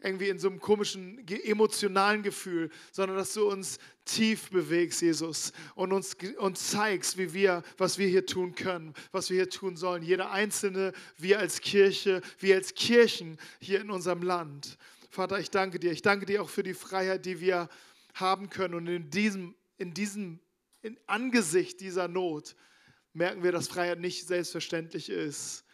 irgendwie 0.00 0.28
in 0.28 0.38
so 0.38 0.48
einem 0.48 0.60
komischen 0.60 1.26
emotionalen 1.28 2.22
Gefühl, 2.22 2.70
sondern 2.90 3.16
dass 3.16 3.32
du 3.32 3.48
uns 3.48 3.78
tief 4.04 4.50
bewegst, 4.50 5.02
Jesus, 5.02 5.52
und 5.74 5.92
uns, 5.92 6.16
uns 6.38 6.70
zeigst, 6.70 7.18
wie 7.18 7.32
wir, 7.32 7.62
was 7.78 7.98
wir 7.98 8.08
hier 8.08 8.26
tun 8.26 8.54
können, 8.54 8.94
was 9.12 9.30
wir 9.30 9.36
hier 9.36 9.50
tun 9.50 9.76
sollen. 9.76 10.02
Jeder 10.02 10.30
Einzelne, 10.30 10.92
wir 11.18 11.38
als 11.38 11.60
Kirche, 11.60 12.20
wir 12.38 12.56
als 12.56 12.74
Kirchen 12.74 13.38
hier 13.60 13.80
in 13.80 13.90
unserem 13.90 14.22
Land. 14.22 14.78
Vater, 15.10 15.38
ich 15.38 15.50
danke 15.50 15.78
dir. 15.78 15.92
Ich 15.92 16.02
danke 16.02 16.26
dir 16.26 16.42
auch 16.42 16.48
für 16.48 16.62
die 16.62 16.74
Freiheit, 16.74 17.26
die 17.26 17.40
wir 17.40 17.68
haben 18.14 18.50
können. 18.50 18.74
Und 18.74 18.86
in 18.86 19.10
diesem, 19.10 19.54
in 19.78 19.94
diesem 19.94 20.40
in 20.82 20.98
Angesicht 21.06 21.80
dieser 21.80 22.08
Not 22.08 22.56
merken 23.12 23.42
wir, 23.42 23.52
dass 23.52 23.68
Freiheit 23.68 24.00
nicht 24.00 24.26
selbstverständlich 24.26 25.08
ist. 25.08 25.64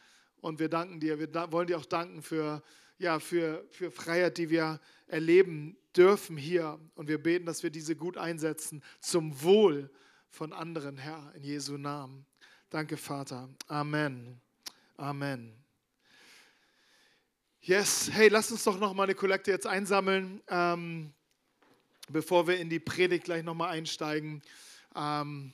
Und 0.41 0.61
wir 0.61 0.69
danken 0.69 1.01
dir. 1.01 1.19
Wir 1.19 1.33
wollen 1.51 1.67
dir 1.67 1.79
auch 1.79 1.87
danken 1.87 2.23
für, 2.23 2.63
ja, 2.99 3.19
für, 3.19 3.65
für 3.71 3.91
Freiheit, 3.91 4.39
die 4.39 4.51
wir 4.51 4.81
erleben 5.07 5.77
dürfen 5.99 6.37
hier. 6.37 6.79
Und 6.95 7.09
wir 7.09 7.21
beten, 7.21 7.45
dass 7.45 7.63
wir 7.63 7.71
diese 7.71 7.97
gut 7.97 8.17
einsetzen 8.17 8.83
zum 9.01 9.43
Wohl 9.43 9.91
von 10.31 10.53
anderen, 10.53 10.97
Herr, 10.97 11.33
in 11.35 11.43
Jesu 11.43 11.77
Namen. 11.77 12.25
Danke, 12.71 12.97
Vater. 12.97 13.49
Amen. 13.67 14.41
Amen. 14.97 15.53
Yes, 17.61 18.09
hey, 18.13 18.29
lass 18.29 18.51
uns 18.53 18.63
doch 18.65 18.79
noch 18.79 18.95
mal 18.95 19.03
eine 19.03 19.15
Kollekte 19.15 19.51
jetzt 19.51 19.67
einsammeln, 19.67 20.41
ähm, 20.49 21.13
bevor 22.09 22.47
wir 22.47 22.59
in 22.59 22.71
die 22.71 22.79
Predigt 22.79 23.25
gleich 23.25 23.43
noch 23.43 23.55
mal 23.55 23.69
einsteigen. 23.69 24.43
Ähm, 24.95 25.53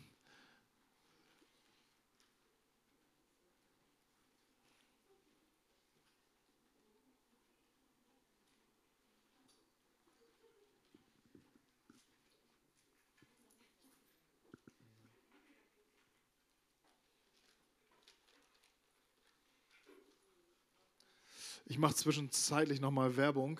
Ich 21.67 21.79
mache 21.79 21.95
zwischenzeitlich 21.95 22.83
nochmal 22.83 23.17
Werbung. 23.17 23.59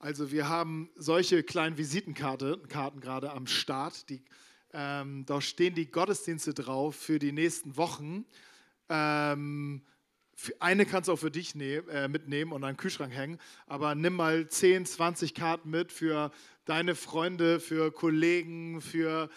Also 0.00 0.32
wir 0.32 0.48
haben 0.48 0.90
solche 0.96 1.44
kleinen 1.44 1.78
Visitenkarten 1.78 2.60
gerade 3.00 3.30
am 3.30 3.46
Start, 3.46 4.08
die 4.10 4.24
ähm, 4.72 5.24
da 5.24 5.40
stehen 5.40 5.76
die 5.76 5.88
Gottesdienste 5.88 6.52
drauf 6.52 6.96
für 6.96 7.20
die 7.20 7.30
nächsten 7.30 7.76
Wochen. 7.76 8.24
Ähm, 8.88 9.82
eine 10.58 10.84
kannst 10.84 11.08
du 11.08 11.12
auch 11.12 11.18
für 11.18 11.30
dich 11.30 11.54
ne 11.54 11.76
äh, 11.88 12.08
mitnehmen 12.08 12.50
und 12.50 12.64
an 12.64 12.72
den 12.72 12.76
Kühlschrank 12.76 13.14
hängen, 13.14 13.38
aber 13.68 13.94
nimm 13.94 14.16
mal 14.16 14.48
10, 14.48 14.84
20 14.84 15.32
Karten 15.32 15.70
mit 15.70 15.92
für 15.92 16.32
deine 16.64 16.96
Freunde, 16.96 17.60
für 17.60 17.92
Kollegen, 17.92 18.80
für 18.80 19.30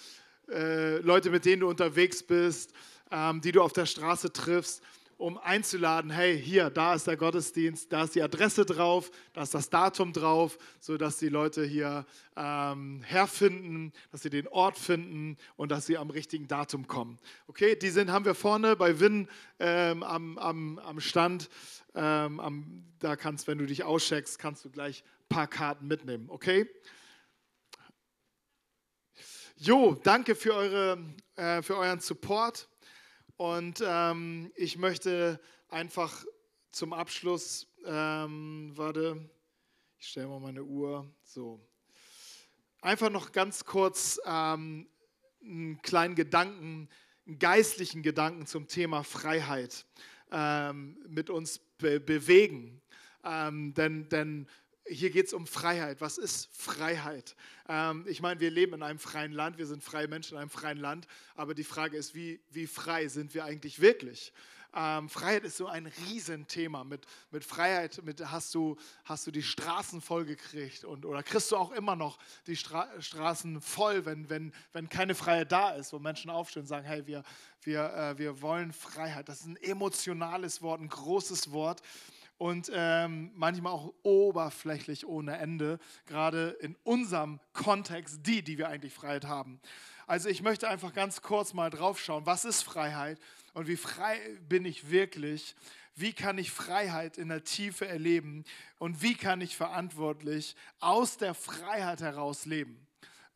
äh, 0.49 0.97
Leute, 1.01 1.29
mit 1.29 1.45
denen 1.45 1.59
du 1.59 1.69
unterwegs 1.69 2.23
bist, 2.23 2.73
ähm, 3.11 3.41
die 3.41 3.51
du 3.51 3.61
auf 3.61 3.73
der 3.73 3.85
Straße 3.85 4.33
triffst 4.33 4.81
um 5.17 5.37
einzuladen, 5.37 6.11
hey, 6.11 6.39
hier, 6.39 6.69
da 6.69 6.93
ist 6.93 7.07
der 7.07 7.17
Gottesdienst, 7.17 7.91
da 7.91 8.03
ist 8.03 8.13
die 8.13 8.21
Adresse 8.21 8.65
drauf, 8.65 9.09
da 9.33 9.41
ist 9.41 9.53
das 9.53 9.69
Datum 9.69 10.13
drauf, 10.13 10.57
sodass 10.79 11.17
die 11.17 11.29
Leute 11.29 11.65
hier 11.65 12.05
ähm, 12.35 13.01
herfinden, 13.03 13.93
dass 14.11 14.21
sie 14.21 14.29
den 14.29 14.47
Ort 14.47 14.77
finden 14.77 15.37
und 15.55 15.71
dass 15.71 15.87
sie 15.87 15.97
am 15.97 16.11
richtigen 16.11 16.47
Datum 16.47 16.87
kommen. 16.87 17.17
Okay, 17.47 17.75
die 17.75 17.89
sind, 17.89 18.11
haben 18.11 18.25
wir 18.25 18.35
vorne 18.35 18.75
bei 18.75 18.99
Win 18.99 19.27
ähm, 19.59 20.03
am, 20.03 20.37
am, 20.37 20.79
am 20.79 20.99
Stand. 20.99 21.49
Ähm, 21.95 22.39
am, 22.39 22.83
da 22.99 23.15
kannst, 23.15 23.47
wenn 23.47 23.57
du 23.57 23.65
dich 23.65 23.83
auscheckst, 23.83 24.37
kannst 24.37 24.65
du 24.65 24.69
gleich 24.69 25.03
ein 25.03 25.29
paar 25.29 25.47
Karten 25.47 25.87
mitnehmen, 25.87 26.29
okay? 26.29 26.69
Jo, 29.55 29.99
danke 30.03 30.35
für, 30.35 30.53
eure, 30.53 30.99
äh, 31.35 31.63
für 31.63 31.75
euren 31.77 31.99
Support. 31.99 32.69
Und 33.37 33.83
ähm, 33.85 34.51
ich 34.55 34.79
möchte 34.79 35.39
einfach 35.69 36.25
zum 36.71 36.91
Abschluss, 36.91 37.67
ähm, 37.85 38.71
warte, 38.75 39.29
ich 39.99 40.07
stelle 40.07 40.27
mal 40.27 40.39
meine 40.39 40.63
Uhr, 40.63 41.07
so. 41.23 41.59
Einfach 42.81 43.11
noch 43.11 43.31
ganz 43.31 43.63
kurz 43.63 44.19
ähm, 44.25 44.87
einen 45.41 45.79
kleinen 45.83 46.15
Gedanken, 46.15 46.89
einen 47.27 47.37
geistlichen 47.37 48.01
Gedanken 48.01 48.47
zum 48.47 48.67
Thema 48.67 49.03
Freiheit 49.03 49.85
ähm, 50.31 50.97
mit 51.07 51.29
uns 51.29 51.59
be 51.77 51.99
bewegen. 51.99 52.81
Ähm, 53.23 53.73
denn, 53.75 54.09
denn 54.09 54.47
hier 54.89 55.09
geht 55.09 55.27
es 55.27 55.33
um 55.33 55.47
Freiheit. 55.47 56.01
Was 56.01 56.17
ist 56.17 56.49
Freiheit? 56.51 57.35
Ähm, 57.67 58.05
ich 58.07 58.21
meine, 58.21 58.39
wir 58.39 58.51
leben 58.51 58.73
in 58.73 58.83
einem 58.83 58.99
freien 58.99 59.31
Land, 59.31 59.57
wir 59.57 59.65
sind 59.65 59.83
freie 59.83 60.07
Menschen 60.07 60.35
in 60.35 60.41
einem 60.41 60.49
freien 60.49 60.77
Land, 60.77 61.07
aber 61.35 61.53
die 61.53 61.63
Frage 61.63 61.97
ist, 61.97 62.15
wie, 62.15 62.39
wie 62.51 62.67
frei 62.67 63.07
sind 63.07 63.33
wir 63.33 63.45
eigentlich 63.45 63.79
wirklich? 63.79 64.33
Ähm, 64.75 65.09
Freiheit 65.09 65.43
ist 65.43 65.57
so 65.57 65.67
ein 65.67 65.87
Riesenthema. 65.87 66.83
Mit, 66.83 67.05
mit 67.31 67.43
Freiheit 67.43 67.99
mit, 68.03 68.19
hast, 68.31 68.53
du, 68.53 68.75
hast 69.05 69.25
du 69.25 69.31
die 69.31 69.41
Straßen 69.41 70.01
voll 70.01 70.25
gekriegt 70.25 70.83
und, 70.83 71.05
oder 71.05 71.23
kriegst 71.23 71.51
du 71.51 71.57
auch 71.57 71.71
immer 71.71 71.95
noch 71.95 72.19
die 72.45 72.55
Stra 72.55 72.87
Straßen 72.99 73.61
voll, 73.61 74.05
wenn, 74.05 74.29
wenn, 74.29 74.53
wenn 74.73 74.89
keine 74.89 75.15
Freiheit 75.15 75.51
da 75.51 75.71
ist, 75.71 75.93
wo 75.93 75.99
Menschen 75.99 76.29
aufstehen 76.29 76.63
und 76.63 76.67
sagen, 76.67 76.85
hey, 76.85 77.07
wir, 77.07 77.23
wir, 77.63 77.93
äh, 77.93 78.17
wir 78.17 78.41
wollen 78.41 78.71
Freiheit. 78.71 79.29
Das 79.29 79.39
ist 79.39 79.47
ein 79.47 79.57
emotionales 79.57 80.61
Wort, 80.61 80.81
ein 80.81 80.89
großes 80.89 81.51
Wort 81.51 81.81
und 82.37 82.71
ähm, 82.73 83.31
manchmal 83.35 83.73
auch 83.73 83.93
oberflächlich 84.03 85.05
ohne 85.05 85.37
Ende, 85.37 85.79
gerade 86.05 86.49
in 86.61 86.75
unserem 86.83 87.39
Kontext, 87.53 88.19
die, 88.25 88.43
die 88.43 88.57
wir 88.57 88.69
eigentlich 88.69 88.93
Freiheit 88.93 89.25
haben. 89.25 89.59
Also 90.05 90.29
ich 90.29 90.41
möchte 90.41 90.69
einfach 90.69 90.93
ganz 90.93 91.21
kurz 91.21 91.53
mal 91.53 91.69
drauf 91.69 91.99
schauen, 91.99 92.25
was 92.25 92.45
ist 92.45 92.63
Freiheit 92.63 93.19
und 93.53 93.67
wie 93.67 93.75
frei 93.75 94.17
bin 94.47 94.65
ich 94.65 94.89
wirklich? 94.89 95.55
Wie 95.95 96.13
kann 96.13 96.37
ich 96.37 96.51
Freiheit 96.51 97.17
in 97.17 97.29
der 97.29 97.43
Tiefe 97.43 97.87
erleben 97.87 98.45
und 98.77 99.01
wie 99.01 99.15
kann 99.15 99.41
ich 99.41 99.57
verantwortlich 99.57 100.55
aus 100.79 101.17
der 101.17 101.33
Freiheit 101.33 102.01
heraus 102.01 102.45
leben? 102.45 102.86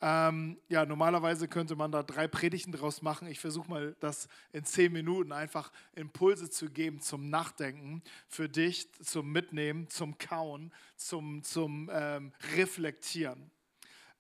Ähm, 0.04 0.58
ja, 0.68 0.84
normalerweise 0.84 1.48
könnte 1.48 1.76
man 1.76 1.92
da 1.92 2.02
drei 2.02 2.28
Predigten 2.28 2.72
draus 2.72 3.04
machen. 3.04 3.28
Ich 3.28 3.40
versuche 3.40 3.70
mal, 3.70 3.96
das 4.00 4.28
in 4.52 4.66
zehn 4.66 4.92
Minuten 4.92 5.32
einfach 5.32 5.72
Impulse 5.94 6.50
zu 6.50 6.72
geben 6.72 7.02
zum 7.02 7.30
Nachdenken 7.30 8.02
für 8.28 8.50
dich, 8.50 8.92
zum 9.04 9.32
Mitnehmen, 9.32 9.88
zum 9.90 10.18
Kauen, 10.18 10.74
zum, 10.96 11.44
zum 11.44 11.90
ähm, 11.94 12.34
Reflektieren. 12.56 13.52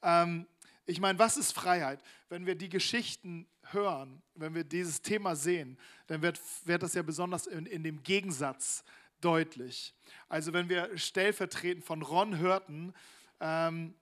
Ähm, 0.04 0.46
ich 0.86 1.00
meine, 1.00 1.17
was 1.17 1.38
ist 1.38 1.52
Freiheit? 1.52 2.00
Wenn 2.30 2.46
wir 2.46 2.56
die 2.56 2.70
Geschichten 2.70 3.48
hören, 3.72 4.22
wenn 4.36 4.54
wir 4.54 4.63
dieses 4.63 5.02
Thema 5.02 5.36
sehen, 5.36 5.80
dann 6.08 6.22
wird, 6.22 6.39
wird 6.65 6.84
das 6.84 6.94
ja 6.94 7.02
besonders 7.02 7.48
in, 7.48 7.65
in 7.65 7.84
dem 7.84 8.04
Gegensatz 8.04 8.84
deutlich. 9.20 9.96
Also 10.30 10.54
wenn 10.54 10.70
wir 10.70 10.96
stellvertretend 10.98 11.86
von 11.86 12.04
Ron 12.04 12.38
hörten, 12.38 12.94
ähm, 13.39 13.96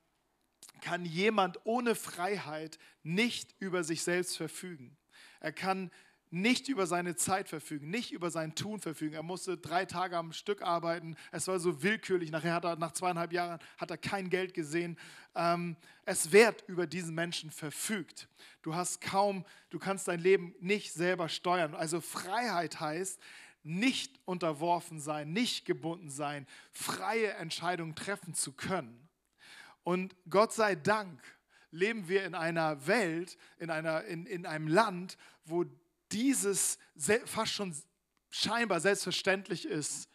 kann 0.80 1.06
jemand 1.06 1.60
ohne 1.66 1.96
Freiheit 1.96 2.80
nicht 3.04 3.56
über 3.60 3.84
sich 3.84 4.04
selbst 4.04 4.38
verfügen. 4.38 4.98
Er 5.40 5.52
kann 5.52 5.92
nicht 6.32 6.68
über 6.68 6.86
seine 6.86 7.16
Zeit 7.16 7.50
verfügen, 7.50 7.90
nicht 7.90 8.12
über 8.12 8.30
sein 8.30 8.54
Tun 8.54 8.80
verfügen. 8.80 9.16
Er 9.16 9.24
musste 9.24 9.58
drei 9.58 9.86
Tage 9.86 10.16
am 10.16 10.32
Stück 10.32 10.62
arbeiten. 10.62 11.16
Es 11.32 11.48
war 11.48 11.60
so 11.60 11.82
willkürlich. 11.82 12.30
Nachher 12.32 12.54
hat 12.54 12.66
er 12.66 12.76
nach 12.76 12.92
zweieinhalb 12.92 13.34
Jahren 13.34 13.60
hat 13.78 13.90
er 13.90 13.98
kein 13.98 14.30
Geld 14.30 14.54
gesehen. 14.54 14.98
Ähm, 15.36 15.76
es 16.06 16.32
wird 16.32 16.64
über 16.68 16.86
diesen 16.86 17.16
Menschen 17.16 17.50
verfügt. 17.50 18.28
Du 18.62 18.76
hast 18.76 19.02
kaum, 19.02 19.44
du 19.70 19.80
kannst 19.80 20.08
dein 20.08 20.20
Leben 20.20 20.54
nicht 20.60 20.94
selber 20.94 21.30
steuern. 21.30 21.74
Also 21.74 22.00
Freiheit 22.00 22.80
heißt 22.80 23.20
nicht 23.64 24.20
unterworfen 24.26 25.00
sein, 25.00 25.34
nicht 25.34 25.66
gebunden 25.66 26.10
sein, 26.10 26.48
freie 26.72 27.34
Entscheidungen 27.34 27.96
treffen 27.96 28.34
zu 28.34 28.54
können. 28.54 29.09
Und 29.84 30.16
Gott 30.30 30.54
sei 30.54 30.76
Dank 30.76 31.22
leben 31.72 32.08
wir 32.08 32.26
in 32.26 32.36
einer 32.36 32.88
Welt, 32.88 33.38
in, 33.58 33.70
einer, 33.70 34.04
in, 34.06 34.26
in 34.26 34.46
einem 34.46 34.68
Land, 34.68 35.18
wo 35.46 35.66
dieses 36.12 36.78
fast 37.26 37.54
schon 37.54 37.76
scheinbar 38.30 38.80
selbstverständlich 38.80 39.66
ist, 39.66 40.09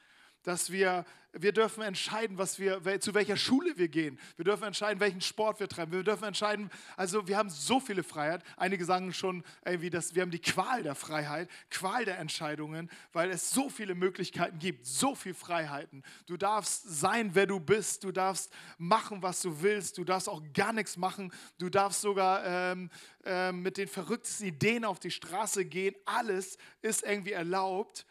dass 0.45 0.71
wir 0.71 1.05
wir 1.37 1.53
dürfen 1.53 1.83
entscheiden, 1.83 2.39
was 2.39 2.59
wir, 2.59 3.01
zu 3.01 3.15
welcher 3.15 3.37
Schule 3.37 3.77
wir 3.77 3.89
gehen. 3.89 4.19
Wir 4.37 4.45
dürfen 4.45 4.65
entscheiden, 4.65 5.01
welchen 5.01 5.21
Sport 5.21 5.59
wir 5.59 5.69
treiben. 5.69 5.93
Wir 5.93 6.05
dürfen 6.05 6.25
entscheiden, 6.25 6.71
also 6.97 7.27
wir 7.27 7.37
haben 7.37 7.51
so 7.51 7.81
viele 7.81 8.03
Freiheit. 8.03 8.43
Einige 8.57 8.85
sagen 8.85 9.13
schon, 9.13 9.43
irgendwie, 9.65 9.91
dass 9.91 10.15
wir 10.15 10.23
haben 10.23 10.31
die 10.31 10.41
Qual 10.41 10.83
der 10.83 10.95
Freiheit, 10.95 11.51
Qual 11.71 12.05
der 12.05 12.19
Entscheidungen, 12.19 12.89
weil 13.13 13.31
es 13.31 13.51
so 13.51 13.69
viele 13.69 13.95
Möglichkeiten 13.95 14.59
gibt, 14.59 14.87
so 14.87 15.15
viele 15.15 15.35
Freiheiten. 15.35 16.05
Du 16.27 16.37
darfst 16.37 16.85
sein, 16.89 17.31
wer 17.35 17.47
du 17.47 17.59
bist. 17.59 18.05
Du 18.05 18.13
darfst 18.13 18.53
machen, 18.79 19.23
was 19.23 19.43
du 19.43 19.61
willst. 19.63 19.99
Du 19.99 20.05
darfst 20.05 20.29
auch 20.29 20.43
gar 20.55 20.73
nichts 20.73 20.97
machen. 20.97 21.33
Du 21.59 21.69
darfst 21.69 22.01
sogar 22.01 22.45
ähm, 22.45 22.91
ähm, 23.25 23.63
mit 23.63 23.77
den 23.77 23.89
verrücktesten 23.89 24.47
Ideen 24.47 24.85
auf 24.85 25.01
die 25.01 25.11
Straße 25.11 25.65
gehen. 25.65 25.97
Alles 26.05 26.59
ist 26.81 27.03
irgendwie 27.03 27.33
erlaubt. 27.33 28.07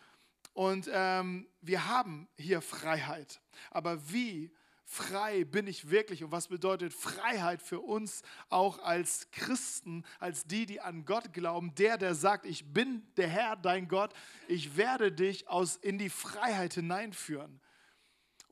Und 0.54 0.90
ähm, 0.92 1.48
wir 1.62 1.88
haben 1.88 2.28
hier 2.38 2.62
Freiheit. 2.62 3.42
Aber 3.72 4.12
wie 4.12 4.52
frei 4.86 5.44
bin 5.46 5.66
ich 5.66 5.90
wirklich 5.90 6.24
und 6.24 6.32
was 6.32 6.48
bedeutet 6.48 6.94
Freiheit 6.94 7.62
für 7.62 7.80
uns 7.80 8.22
auch 8.50 8.80
als 8.80 9.32
Christen, 9.32 10.06
als 10.20 10.46
die, 10.46 10.66
die 10.66 10.82
an 10.82 11.06
Gott 11.06 11.34
glauben, 11.34 11.74
der, 11.76 11.98
der 11.98 12.14
sagt, 12.14 12.46
ich 12.46 12.74
bin 12.74 13.02
der 13.18 13.28
Herr, 13.28 13.56
dein 13.56 13.88
Gott, 13.88 14.14
ich 14.48 14.78
werde 14.78 15.12
dich 15.12 15.48
aus, 15.48 15.78
in 15.78 15.98
die 15.98 16.10
Freiheit 16.10 16.76
hineinführen. 16.76 17.60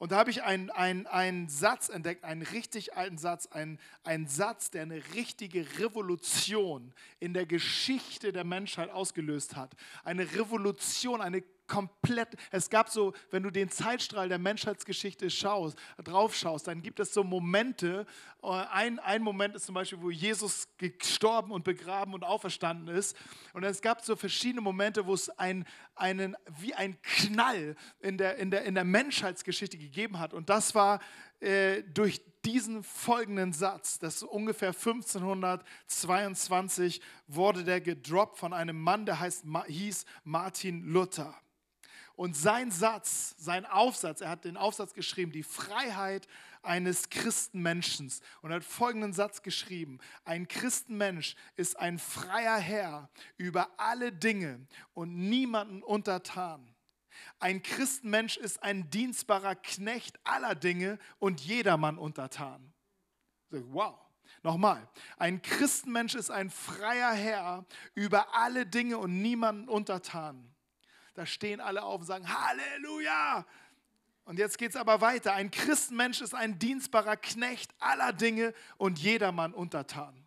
Und 0.02 0.12
da 0.12 0.18
habe 0.18 0.32
ich 0.32 0.42
einen, 0.42 0.72
einen, 0.72 1.48
Satz 1.48 1.88
entdeckt, 1.88 2.24
einen 2.24 2.42
richtig 2.42 2.98
alten 2.98 3.20
Satz, 3.20 3.46
einen, 3.46 3.78
einen 4.04 4.26
Satz, 4.26 4.72
der 4.72 4.82
eine 4.82 5.04
richtige 5.14 5.64
Revolution 5.78 6.92
in 7.20 7.36
der 7.36 7.46
Geschichte 7.46 8.34
der 8.34 8.44
Menschheit 8.44 8.90
ausgelöst 8.90 9.56
hat. 9.56 9.76
Eine 10.04 10.24
Revolution, 10.34 11.22
eine 11.22 11.44
komplett, 11.72 12.36
es 12.52 12.70
gab 12.70 12.90
so, 12.90 13.14
wenn 13.30 13.44
du 13.44 13.50
den 13.50 13.70
Zeitstrahl 13.70 14.28
der 14.28 14.40
Menschheitsgeschichte 14.40 15.30
schaust, 15.30 15.78
drauf 16.04 16.36
schaust, 16.36 16.68
dann 16.68 16.82
gibt 16.82 17.00
es 17.00 17.14
so 17.14 17.24
Momente, 17.24 18.06
äh, 18.44 18.48
ein, 18.48 19.00
ein 19.00 19.24
Moment 19.24 19.56
ist 19.56 19.68
zum 19.68 19.76
Beispiel, 19.76 20.02
wo 20.02 20.12
Jesus 20.12 20.68
gestorben 20.78 21.52
und 21.52 21.64
begraben 21.64 22.14
und 22.14 22.26
auferstanden 22.26 22.94
ist 22.94 23.16
und 23.54 23.64
es 23.64 23.82
gab 23.82 24.02
so 24.02 24.18
verschiedene 24.18 24.60
Momente, 24.60 25.06
wo 25.06 25.14
es 25.14 25.30
ein, 25.30 25.66
einen, 25.96 26.36
wie 26.60 26.74
ein 26.74 27.02
Knall 27.04 27.78
in 28.02 28.18
der, 28.18 28.36
in, 28.36 28.52
der, 28.52 28.66
in 28.66 28.76
der 28.76 28.84
Menschheitsgeschichte 28.84 29.78
gegeben 29.78 30.20
hat 30.20 30.34
und 30.34 30.50
das 30.50 30.76
war 30.76 31.00
äh, 31.40 31.84
durch 31.84 32.22
diesen 32.44 32.84
folgenden 32.84 33.54
Satz, 33.54 33.98
das 33.98 34.24
ungefähr 34.24 34.74
1522 34.74 37.00
wurde 37.28 37.64
der 37.64 37.80
gedroppt 37.80 38.38
von 38.38 38.52
einem 38.52 38.82
Mann, 38.82 39.06
der 39.06 39.22
heißt, 39.22 39.46
hieß 39.68 40.04
Martin 40.26 40.84
Luther. 40.84 41.34
Und 42.16 42.36
sein 42.36 42.72
Satz, 42.72 43.36
sein 43.38 43.66
Aufsatz, 43.66 44.22
er 44.22 44.30
hat 44.30 44.46
den 44.46 44.58
Aufsatz 44.58 44.94
geschrieben, 44.94 45.32
die 45.32 45.44
Freiheit 45.44 46.28
eines 46.62 47.10
Christenmenschen. 47.10 48.12
Und 48.42 48.52
er 48.52 48.58
hat 48.58 48.64
folgenden 48.64 49.14
Satz 49.14 49.42
geschrieben, 49.42 50.00
ein 50.26 50.48
Christenmensch 50.48 51.36
ist 51.56 51.80
ein 51.80 52.00
freier 52.00 52.58
Herr 52.58 53.10
über 53.38 53.70
alle 53.78 54.12
Dinge 54.12 54.68
und 54.94 55.16
niemanden 55.16 55.84
untertan. 55.84 56.76
Ein 57.40 57.64
Christenmensch 57.64 58.38
ist 58.38 58.62
ein 58.64 58.90
dienstbarer 58.90 59.56
Knecht 59.56 60.20
aller 60.24 60.56
Dinge 60.56 61.00
und 61.20 61.42
jedermann 61.42 61.98
untertan. 61.98 62.74
Wow. 63.50 63.98
Nochmal, 64.44 64.88
ein 65.18 65.42
Christenmensch 65.42 66.16
ist 66.16 66.32
ein 66.32 66.50
freier 66.50 67.14
Herr 67.14 67.66
über 67.94 68.34
alle 68.34 68.66
Dinge 68.66 68.98
und 68.98 69.22
niemanden 69.22 69.70
untertan. 69.70 70.51
Da 71.14 71.26
stehen 71.26 71.60
alle 71.60 71.84
auf 71.84 72.02
und 72.02 72.08
sagen, 72.08 72.28
Halleluja! 72.28 73.46
Und 74.24 74.40
jetzt 74.40 74.58
geht 74.58 74.70
es 74.70 74.76
aber 74.76 75.02
weiter. 75.02 75.34
Ein 75.34 75.52
Christenmensch 75.52 76.22
ist 76.22 76.34
ein 76.34 76.60
dienstbarer 76.60 77.18
Knecht 77.18 77.74
aller 77.80 78.14
Dinge 78.14 78.54
und 78.78 79.00
jedermann 79.00 79.54
untertan. 79.54 80.26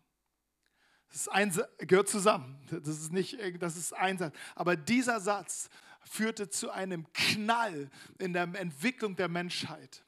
Das 1.11 1.27
ein, 1.29 1.57
gehört 1.79 2.09
zusammen. 2.09 2.59
Das 2.69 2.87
ist 2.87 3.13
nicht, 3.13 3.37
das 3.59 3.77
ist 3.77 3.93
ein 3.93 4.17
Satz. 4.17 4.35
Aber 4.53 4.75
dieser 4.75 5.19
Satz 5.21 5.69
führte 6.03 6.49
zu 6.49 6.69
einem 6.69 7.11
Knall 7.13 7.89
in 8.19 8.33
der 8.33 8.43
Entwicklung 8.43 9.15
der 9.15 9.29
Menschheit. 9.29 10.03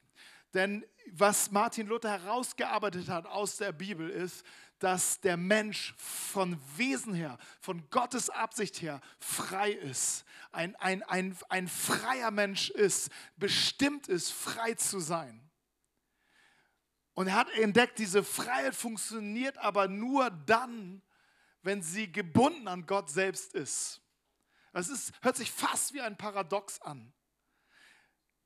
Denn 0.54 0.84
was 1.10 1.50
Martin 1.50 1.86
Luther 1.86 2.10
herausgearbeitet 2.10 3.08
hat 3.08 3.26
aus 3.26 3.56
der 3.56 3.72
Bibel 3.72 4.08
ist, 4.08 4.44
dass 4.78 5.20
der 5.20 5.36
Mensch 5.36 5.94
von 5.96 6.60
Wesen 6.76 7.14
her, 7.14 7.38
von 7.60 7.88
Gottes 7.90 8.30
Absicht 8.30 8.80
her 8.80 9.00
frei 9.18 9.72
ist. 9.72 10.24
Ein, 10.52 10.76
ein, 10.76 11.02
ein, 11.04 11.36
ein 11.48 11.68
freier 11.68 12.30
Mensch 12.30 12.70
ist, 12.70 13.10
bestimmt 13.36 14.08
ist, 14.08 14.30
frei 14.30 14.74
zu 14.74 15.00
sein. 15.00 15.48
Und 17.14 17.26
er 17.26 17.34
hat 17.34 17.50
entdeckt, 17.50 17.98
diese 17.98 18.22
Freiheit 18.22 18.76
funktioniert 18.76 19.58
aber 19.58 19.88
nur 19.88 20.30
dann, 20.30 21.02
wenn 21.62 21.82
sie 21.82 22.10
gebunden 22.10 22.68
an 22.68 22.86
Gott 22.86 23.10
selbst 23.10 23.54
ist. 23.54 24.00
Das 24.72 24.88
ist, 24.88 25.12
hört 25.22 25.36
sich 25.36 25.50
fast 25.50 25.92
wie 25.92 26.00
ein 26.00 26.16
Paradox 26.16 26.80
an. 26.80 27.12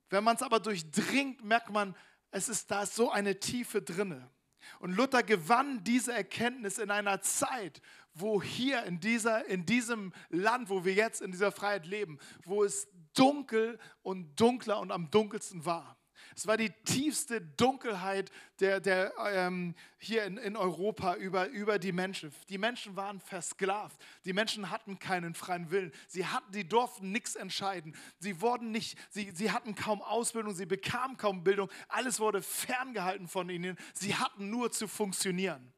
Wenn 0.08 0.24
man 0.24 0.36
es 0.36 0.42
aber 0.42 0.60
durchdringt, 0.60 1.44
merkt 1.44 1.68
man, 1.68 1.94
es 2.30 2.48
ist 2.48 2.70
da 2.70 2.84
ist 2.84 2.94
so 2.94 3.10
eine 3.10 3.38
Tiefe 3.38 3.82
drinne. 3.82 4.30
Und 4.78 4.92
Luther 4.92 5.22
gewann 5.22 5.84
diese 5.84 6.12
Erkenntnis 6.12 6.78
in 6.78 6.90
einer 6.90 7.20
Zeit, 7.22 7.80
wo 8.14 8.42
hier 8.42 8.84
in, 8.84 9.00
dieser, 9.00 9.46
in 9.46 9.64
diesem 9.64 10.12
Land, 10.28 10.68
wo 10.68 10.84
wir 10.84 10.94
jetzt 10.94 11.22
in 11.22 11.32
dieser 11.32 11.52
Freiheit 11.52 11.86
leben, 11.86 12.18
wo 12.44 12.64
es 12.64 12.88
dunkel 13.14 13.78
und 14.02 14.38
dunkler 14.40 14.80
und 14.80 14.90
am 14.90 15.10
dunkelsten 15.10 15.64
war. 15.64 15.96
Es 16.34 16.46
war 16.46 16.56
die 16.56 16.70
tiefste 16.84 17.40
Dunkelheit 17.40 18.30
der, 18.60 18.80
der, 18.80 19.12
ähm, 19.32 19.74
hier 19.98 20.24
in, 20.24 20.36
in 20.36 20.56
Europa 20.56 21.14
über, 21.14 21.48
über 21.48 21.78
die 21.78 21.92
Menschen. 21.92 22.32
Die 22.48 22.58
Menschen 22.58 22.96
waren 22.96 23.20
versklavt. 23.20 24.00
Die 24.24 24.32
Menschen 24.32 24.70
hatten 24.70 24.98
keinen 24.98 25.34
freien 25.34 25.70
Willen. 25.70 25.92
Sie, 26.08 26.26
hatten, 26.26 26.52
sie 26.52 26.68
durften 26.68 27.12
nichts 27.12 27.36
entscheiden. 27.36 27.94
Sie, 28.18 28.40
wurden 28.40 28.70
nicht, 28.70 28.98
sie, 29.10 29.30
sie 29.32 29.50
hatten 29.50 29.74
kaum 29.74 30.02
Ausbildung, 30.02 30.54
sie 30.54 30.66
bekamen 30.66 31.16
kaum 31.16 31.44
Bildung. 31.44 31.70
Alles 31.88 32.20
wurde 32.20 32.42
ferngehalten 32.42 33.28
von 33.28 33.48
ihnen. 33.48 33.76
Sie 33.94 34.14
hatten 34.14 34.50
nur 34.50 34.72
zu 34.72 34.88
funktionieren. 34.88 35.72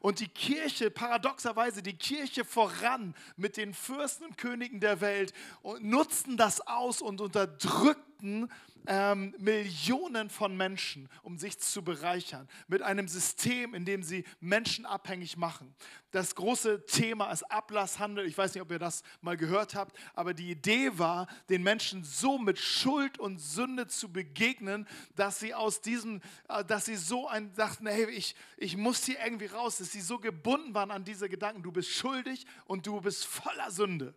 Und 0.00 0.20
die 0.20 0.28
Kirche, 0.28 0.90
paradoxerweise, 0.90 1.82
die 1.82 1.96
Kirche 1.96 2.44
voran 2.44 3.14
mit 3.36 3.56
den 3.56 3.74
Fürsten 3.74 4.24
und 4.24 4.38
Königen 4.38 4.80
der 4.80 5.00
Welt 5.00 5.32
nutzten 5.80 6.36
das 6.36 6.66
aus 6.66 7.02
und 7.02 7.20
unterdrückten 7.20 8.50
ähm, 8.86 9.34
Millionen 9.38 10.30
von 10.30 10.56
Menschen, 10.56 11.08
um 11.22 11.38
sich 11.38 11.58
zu 11.58 11.82
bereichern, 11.82 12.48
mit 12.68 12.82
einem 12.82 13.08
System, 13.08 13.74
in 13.74 13.84
dem 13.84 14.02
sie 14.02 14.24
Menschen 14.40 14.86
abhängig 14.86 15.36
machen. 15.36 15.74
Das 16.10 16.34
große 16.34 16.86
Thema 16.86 17.30
ist 17.30 17.44
Ablasshandel. 17.44 18.26
Ich 18.26 18.36
weiß 18.36 18.54
nicht, 18.54 18.62
ob 18.62 18.70
ihr 18.70 18.78
das 18.78 19.02
mal 19.20 19.36
gehört 19.36 19.74
habt, 19.74 19.96
aber 20.14 20.34
die 20.34 20.50
Idee 20.50 20.98
war, 20.98 21.28
den 21.48 21.62
Menschen 21.62 22.02
so 22.02 22.38
mit 22.38 22.58
Schuld 22.58 23.18
und 23.18 23.38
Sünde 23.38 23.86
zu 23.86 24.12
begegnen, 24.12 24.88
dass 25.14 25.38
sie 25.38 25.54
aus 25.54 25.80
diesem, 25.80 26.20
äh, 26.48 26.64
dass 26.64 26.86
sie 26.86 26.96
so 26.96 27.28
ein 27.28 27.52
dachten, 27.54 27.86
hey, 27.86 28.10
ich, 28.10 28.34
ich 28.56 28.76
muss 28.76 29.04
hier 29.04 29.18
irgendwie 29.24 29.46
raus, 29.46 29.78
dass 29.78 29.92
sie 29.92 30.00
so 30.00 30.18
gebunden 30.18 30.74
waren 30.74 30.90
an 30.90 31.04
diese 31.04 31.28
Gedanken, 31.28 31.62
du 31.62 31.72
bist 31.72 31.90
schuldig 31.90 32.46
und 32.64 32.86
du 32.86 33.00
bist 33.00 33.24
voller 33.26 33.70
Sünde. 33.70 34.14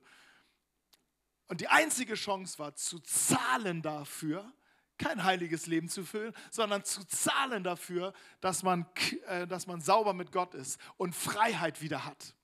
Und 1.53 1.61
die 1.61 1.67
einzige 1.67 2.15
Chance 2.15 2.57
war 2.57 2.73
zu 2.73 2.97
zahlen 2.97 3.83
dafür, 3.83 4.51
kein 4.97 5.23
heiliges 5.23 5.67
Leben 5.67 5.87
zu 5.87 6.03
führen, 6.03 6.33
sondern 6.49 6.83
zu 6.83 7.03
zahlen 7.03 7.63
dafür, 7.63 8.11
dass 8.41 8.63
man, 8.63 8.87
äh, 9.27 9.45
dass 9.45 9.67
man 9.67 9.79
sauber 9.79 10.15
mit 10.15 10.31
Gott 10.31 10.55
ist 10.55 10.81
und 10.97 11.15
Freiheit 11.15 11.79
wieder 11.79 12.05
hat. 12.05 12.35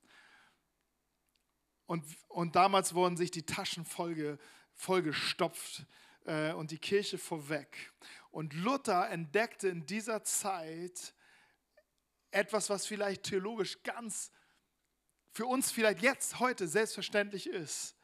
Und, 1.88 2.06
und 2.28 2.56
damals 2.56 2.93
wurden 2.93 3.17
sich 3.17 3.32
die 3.32 3.48
Taschen 3.48 3.84
vollge, 3.84 4.38
vollgestopft 4.76 5.88
äh, 6.26 6.54
und 6.54 6.69
die 6.69 6.78
Kirche 6.78 7.17
vorweg. 7.17 7.91
Und 8.30 8.54
Luther 8.54 9.10
entdeckte 9.10 9.69
in 9.69 9.88
dieser 9.88 10.24
Zeit 10.24 11.15
etwas, 12.30 12.69
was 12.69 12.86
vielleicht 12.86 13.24
theologisch 13.24 13.82
ganz 13.82 14.30
für 15.32 15.48
uns 15.48 15.72
vielleicht 15.72 16.04
jetzt, 16.04 16.39
heute 16.39 16.67
selbstverständlich 16.67 17.50
ist. 17.50 17.95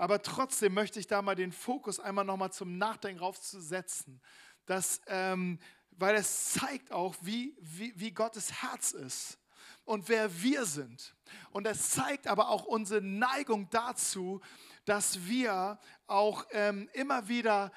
Aber 0.00 0.22
trotzdem 0.22 0.72
möchte 0.72 0.98
ich 0.98 1.08
da 1.08 1.20
mal 1.20 1.34
den 1.34 1.52
Fokus 1.52 2.00
einmal 2.00 2.24
nochmal 2.24 2.50
zum 2.50 2.78
Nachdenken 2.78 3.20
raufzusetzen, 3.20 4.22
dass, 4.64 5.02
ähm, 5.08 5.58
weil 5.90 6.14
es 6.14 6.54
zeigt 6.54 6.90
auch, 6.90 7.14
wie, 7.20 7.54
wie, 7.60 7.92
wie 7.96 8.10
Gottes 8.10 8.62
Herz 8.62 8.92
ist 8.92 9.38
und 9.84 10.08
wer 10.08 10.42
wir 10.42 10.64
sind. 10.64 11.14
Und 11.50 11.66
es 11.66 11.90
zeigt 11.90 12.28
aber 12.28 12.48
auch 12.48 12.64
unsere 12.64 13.02
Neigung 13.02 13.68
dazu, 13.68 14.40
dass 14.86 15.26
wir 15.26 15.78
auch 16.06 16.46
ähm, 16.52 16.88
immer 16.94 17.28
wieder 17.28 17.70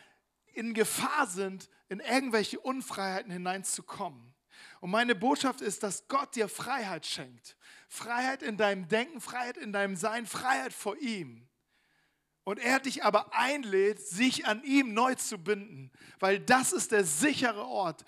in 0.53 0.73
Gefahr 0.73 1.27
sind, 1.27 1.69
in 1.89 1.99
irgendwelche 1.99 2.57
Unfreiheiten 2.57 3.33
hineinzukommen. 3.33 4.33
Und 4.79 4.91
meine 4.91 5.13
Botschaft 5.13 5.59
ist, 5.59 5.83
dass 5.83 6.07
Gott 6.07 6.37
dir 6.37 6.47
Freiheit 6.47 7.05
schenkt. 7.05 7.57
Freiheit 7.89 8.43
in 8.43 8.55
deinem 8.55 8.87
Denken, 8.87 9.19
Freiheit 9.19 9.57
in 9.57 9.73
deinem 9.73 9.97
Sein, 9.97 10.25
Freiheit 10.25 10.71
vor 10.71 10.95
ihm. 10.95 11.49
Und 12.43 12.59
er 12.59 12.79
dich 12.79 13.03
aber 13.03 13.33
einlädt, 13.33 13.99
sich 14.01 14.45
an 14.45 14.63
ihm 14.63 14.93
neu 14.93 15.15
zu 15.15 15.37
binden, 15.37 15.91
weil 16.19 16.39
das 16.39 16.73
ist 16.73 16.91
der 16.91 17.05
sichere 17.05 17.65
Ort, 17.65 18.03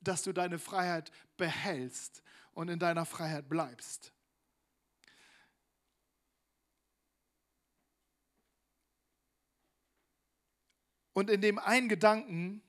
dass 0.00 0.22
du 0.22 0.32
deine 0.32 0.58
Freiheit 0.58 1.10
behältst 1.36 2.22
und 2.52 2.68
in 2.68 2.78
deiner 2.78 3.04
Freiheit 3.04 3.48
bleibst. 3.48 4.12
Und 11.12 11.30
in 11.30 11.40
dem 11.40 11.58
einen 11.58 11.88
Gedanken, 11.88 12.62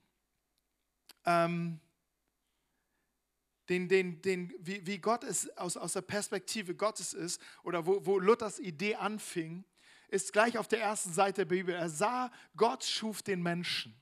ähm, 1.26 1.82
den, 3.68 3.90
den, 3.90 4.22
den, 4.22 4.54
wie, 4.60 4.86
wie 4.86 5.00
Gott 5.00 5.26
es 5.26 5.50
aus, 5.58 5.76
aus 5.76 5.94
der 5.94 6.02
Perspektive 6.02 6.74
Gottes 6.74 7.14
ist, 7.14 7.42
oder 7.64 7.86
wo, 7.86 8.06
wo 8.06 8.20
Luthers 8.20 8.60
Idee 8.60 8.96
anfing, 8.96 9.66
ist 10.08 10.34
gleich 10.34 10.58
auf 10.58 10.68
der 10.68 10.82
ersten 10.82 11.12
Seite 11.14 11.46
der 11.46 11.56
Bibel. 11.56 11.76
Er 11.76 11.90
sah, 11.90 12.32
Gott 12.56 12.84
schuf 12.84 13.22
den 13.22 13.42
Menschen. 13.42 13.96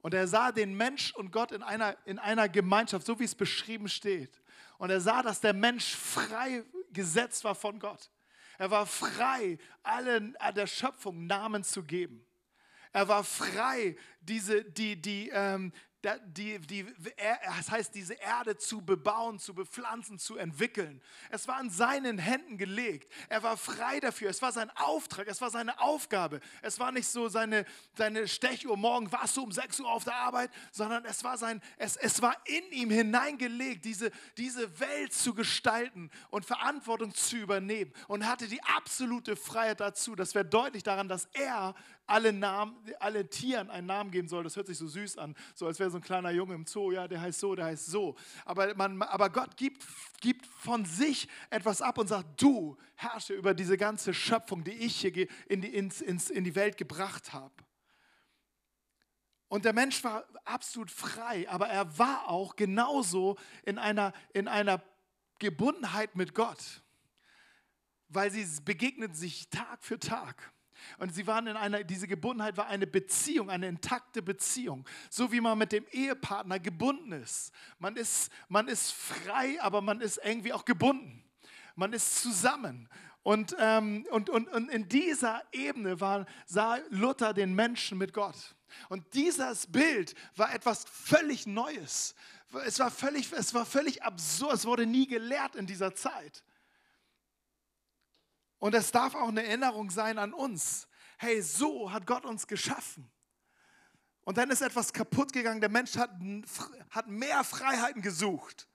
Und 0.00 0.12
er 0.12 0.28
sah 0.28 0.52
den 0.52 0.74
Mensch 0.74 1.14
und 1.14 1.32
Gott 1.32 1.50
in 1.50 1.62
einer, 1.62 1.96
in 2.04 2.18
einer 2.18 2.48
Gemeinschaft, 2.48 3.06
so 3.06 3.18
wie 3.18 3.24
es 3.24 3.34
beschrieben 3.34 3.88
steht. 3.88 4.42
Und 4.78 4.90
er 4.90 5.00
sah, 5.00 5.22
dass 5.22 5.40
der 5.40 5.54
Mensch 5.54 5.94
frei 5.96 6.62
gesetzt 6.92 7.44
war 7.44 7.54
von 7.54 7.78
Gott. 7.78 8.10
Er 8.58 8.70
war 8.70 8.86
frei, 8.86 9.58
allen 9.82 10.36
der 10.54 10.66
Schöpfung 10.66 11.26
Namen 11.26 11.64
zu 11.64 11.82
geben. 11.82 12.24
Er 12.92 13.08
war 13.08 13.24
frei, 13.24 13.96
diese, 14.20 14.64
die, 14.64 15.00
die, 15.00 15.30
ähm, 15.32 15.72
die, 16.26 16.58
die, 16.58 16.86
das 17.56 17.70
heißt, 17.70 17.94
diese 17.94 18.14
Erde 18.14 18.56
zu 18.56 18.82
bebauen, 18.82 19.38
zu 19.38 19.54
bepflanzen, 19.54 20.18
zu 20.18 20.36
entwickeln. 20.36 21.00
Es 21.30 21.48
war 21.48 21.60
in 21.60 21.70
seinen 21.70 22.18
Händen 22.18 22.58
gelegt. 22.58 23.10
Er 23.28 23.42
war 23.42 23.56
frei 23.56 24.00
dafür. 24.00 24.30
Es 24.30 24.42
war 24.42 24.52
sein 24.52 24.70
Auftrag, 24.76 25.28
es 25.28 25.40
war 25.40 25.50
seine 25.50 25.80
Aufgabe. 25.80 26.40
Es 26.62 26.78
war 26.78 26.92
nicht 26.92 27.08
so 27.08 27.28
seine, 27.28 27.64
seine 27.96 28.28
Stechuhr, 28.28 28.76
morgen 28.76 29.10
warst 29.12 29.36
du 29.36 29.42
um 29.42 29.52
6 29.52 29.80
Uhr 29.80 29.90
auf 29.90 30.04
der 30.04 30.16
Arbeit, 30.16 30.50
sondern 30.72 31.04
es 31.04 31.24
war, 31.24 31.38
sein, 31.38 31.60
es, 31.76 31.96
es 31.96 32.20
war 32.22 32.36
in 32.44 32.72
ihm 32.72 32.90
hineingelegt, 32.90 33.84
diese, 33.84 34.10
diese 34.36 34.78
Welt 34.80 35.12
zu 35.12 35.34
gestalten 35.34 36.10
und 36.30 36.44
Verantwortung 36.44 37.14
zu 37.14 37.36
übernehmen. 37.36 37.92
Und 38.08 38.26
hatte 38.26 38.48
die 38.48 38.62
absolute 38.62 39.36
Freiheit 39.36 39.80
dazu. 39.80 40.14
Das 40.14 40.34
wäre 40.34 40.44
deutlich 40.44 40.82
daran, 40.82 41.08
dass 41.08 41.28
er 41.32 41.74
alle, 42.06 42.32
Namen, 42.32 42.76
alle 43.00 43.28
Tieren 43.28 43.70
einen 43.70 43.86
Namen 43.86 44.10
geben 44.10 44.28
soll. 44.28 44.44
Das 44.44 44.56
hört 44.56 44.66
sich 44.66 44.78
so 44.78 44.86
süß 44.86 45.18
an, 45.18 45.34
so 45.54 45.66
als 45.66 45.78
wäre 45.78 45.90
so 45.90 45.98
ein 45.98 46.02
kleiner 46.02 46.30
Junge 46.30 46.54
im 46.54 46.66
Zoo, 46.66 46.92
ja, 46.92 47.08
der 47.08 47.20
heißt 47.20 47.40
so, 47.40 47.54
der 47.54 47.66
heißt 47.66 47.86
so. 47.86 48.16
Aber, 48.44 48.74
man, 48.74 49.00
aber 49.02 49.30
Gott 49.30 49.56
gibt, 49.56 49.84
gibt 50.20 50.46
von 50.46 50.84
sich 50.84 51.28
etwas 51.50 51.82
ab 51.82 51.98
und 51.98 52.08
sagt, 52.08 52.40
du 52.40 52.76
herrsche 52.94 53.34
über 53.34 53.54
diese 53.54 53.76
ganze 53.76 54.12
Schöpfung, 54.12 54.64
die 54.64 54.72
ich 54.72 54.96
hier 54.96 55.28
in 55.48 55.62
die, 55.62 55.74
ins, 55.74 56.00
ins, 56.00 56.30
in 56.30 56.44
die 56.44 56.54
Welt 56.54 56.76
gebracht 56.76 57.32
habe. 57.32 57.54
Und 59.48 59.64
der 59.64 59.72
Mensch 59.72 60.02
war 60.02 60.26
absolut 60.44 60.90
frei, 60.90 61.48
aber 61.48 61.68
er 61.68 61.98
war 61.98 62.28
auch 62.28 62.56
genauso 62.56 63.36
in 63.64 63.78
einer, 63.78 64.12
in 64.32 64.48
einer 64.48 64.82
Gebundenheit 65.38 66.16
mit 66.16 66.34
Gott, 66.34 66.82
weil 68.08 68.30
sie 68.30 68.44
begegnen 68.62 69.14
sich 69.14 69.48
Tag 69.50 69.84
für 69.84 69.98
Tag. 69.98 70.52
Und 70.98 71.14
sie 71.14 71.26
waren 71.26 71.46
in 71.46 71.56
einer, 71.56 71.84
diese 71.84 72.06
Gebundenheit 72.08 72.56
war 72.56 72.66
eine 72.66 72.86
Beziehung, 72.86 73.50
eine 73.50 73.68
intakte 73.68 74.22
Beziehung. 74.22 74.86
So 75.10 75.32
wie 75.32 75.40
man 75.40 75.58
mit 75.58 75.72
dem 75.72 75.86
Ehepartner 75.90 76.58
gebunden 76.58 77.12
ist. 77.12 77.52
Man 77.78 77.96
ist, 77.96 78.30
man 78.48 78.68
ist 78.68 78.92
frei, 78.92 79.60
aber 79.60 79.80
man 79.80 80.00
ist 80.00 80.20
irgendwie 80.22 80.52
auch 80.52 80.64
gebunden. 80.64 81.24
Man 81.74 81.92
ist 81.92 82.22
zusammen. 82.22 82.88
Und, 83.22 83.56
ähm, 83.58 84.06
und, 84.10 84.28
und, 84.28 84.48
und 84.48 84.68
in 84.68 84.88
dieser 84.88 85.42
Ebene 85.52 86.00
war, 86.00 86.26
sah 86.46 86.78
Luther 86.90 87.32
den 87.32 87.54
Menschen 87.54 87.98
mit 87.98 88.12
Gott. 88.12 88.54
Und 88.88 89.14
dieses 89.14 89.66
Bild 89.66 90.14
war 90.36 90.54
etwas 90.54 90.84
völlig 90.84 91.46
Neues. 91.46 92.14
Es 92.66 92.78
war 92.78 92.90
völlig, 92.90 93.32
es 93.32 93.54
war 93.54 93.64
völlig 93.64 94.02
absurd. 94.02 94.54
Es 94.54 94.66
wurde 94.66 94.86
nie 94.86 95.06
gelehrt 95.06 95.56
in 95.56 95.66
dieser 95.66 95.94
Zeit. 95.94 96.44
Und 98.64 98.74
es 98.74 98.90
darf 98.90 99.14
auch 99.14 99.28
eine 99.28 99.44
Erinnerung 99.44 99.90
sein 99.90 100.16
an 100.16 100.32
uns. 100.32 100.88
Hey, 101.18 101.42
so 101.42 101.92
hat 101.92 102.06
Gott 102.06 102.24
uns 102.24 102.46
geschaffen. 102.46 103.12
Und 104.22 104.38
dann 104.38 104.48
ist 104.48 104.62
etwas 104.62 104.90
kaputt 104.90 105.34
gegangen. 105.34 105.60
Der 105.60 105.68
Mensch 105.68 105.98
hat, 105.98 106.10
hat 106.88 107.06
mehr 107.06 107.44
Freiheiten 107.44 108.00
gesucht. 108.00 108.66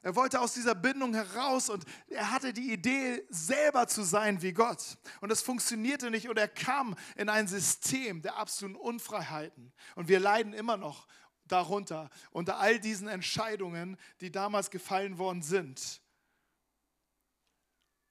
Er 0.00 0.16
wollte 0.16 0.40
aus 0.40 0.54
dieser 0.54 0.74
Bindung 0.74 1.12
heraus 1.12 1.68
und 1.68 1.84
er 2.08 2.30
hatte 2.30 2.54
die 2.54 2.72
Idee, 2.72 3.26
selber 3.28 3.86
zu 3.86 4.04
sein 4.04 4.40
wie 4.40 4.54
Gott. 4.54 4.96
Und 5.20 5.28
das 5.28 5.42
funktionierte 5.42 6.10
nicht 6.10 6.30
und 6.30 6.38
er 6.38 6.48
kam 6.48 6.96
in 7.14 7.28
ein 7.28 7.46
System 7.46 8.22
der 8.22 8.38
absoluten 8.38 8.74
Unfreiheiten. 8.74 9.70
Und 9.96 10.08
wir 10.08 10.18
leiden 10.18 10.54
immer 10.54 10.78
noch 10.78 11.06
darunter, 11.44 12.08
unter 12.30 12.58
all 12.58 12.80
diesen 12.80 13.06
Entscheidungen, 13.06 13.98
die 14.22 14.32
damals 14.32 14.70
gefallen 14.70 15.18
worden 15.18 15.42
sind. 15.42 16.00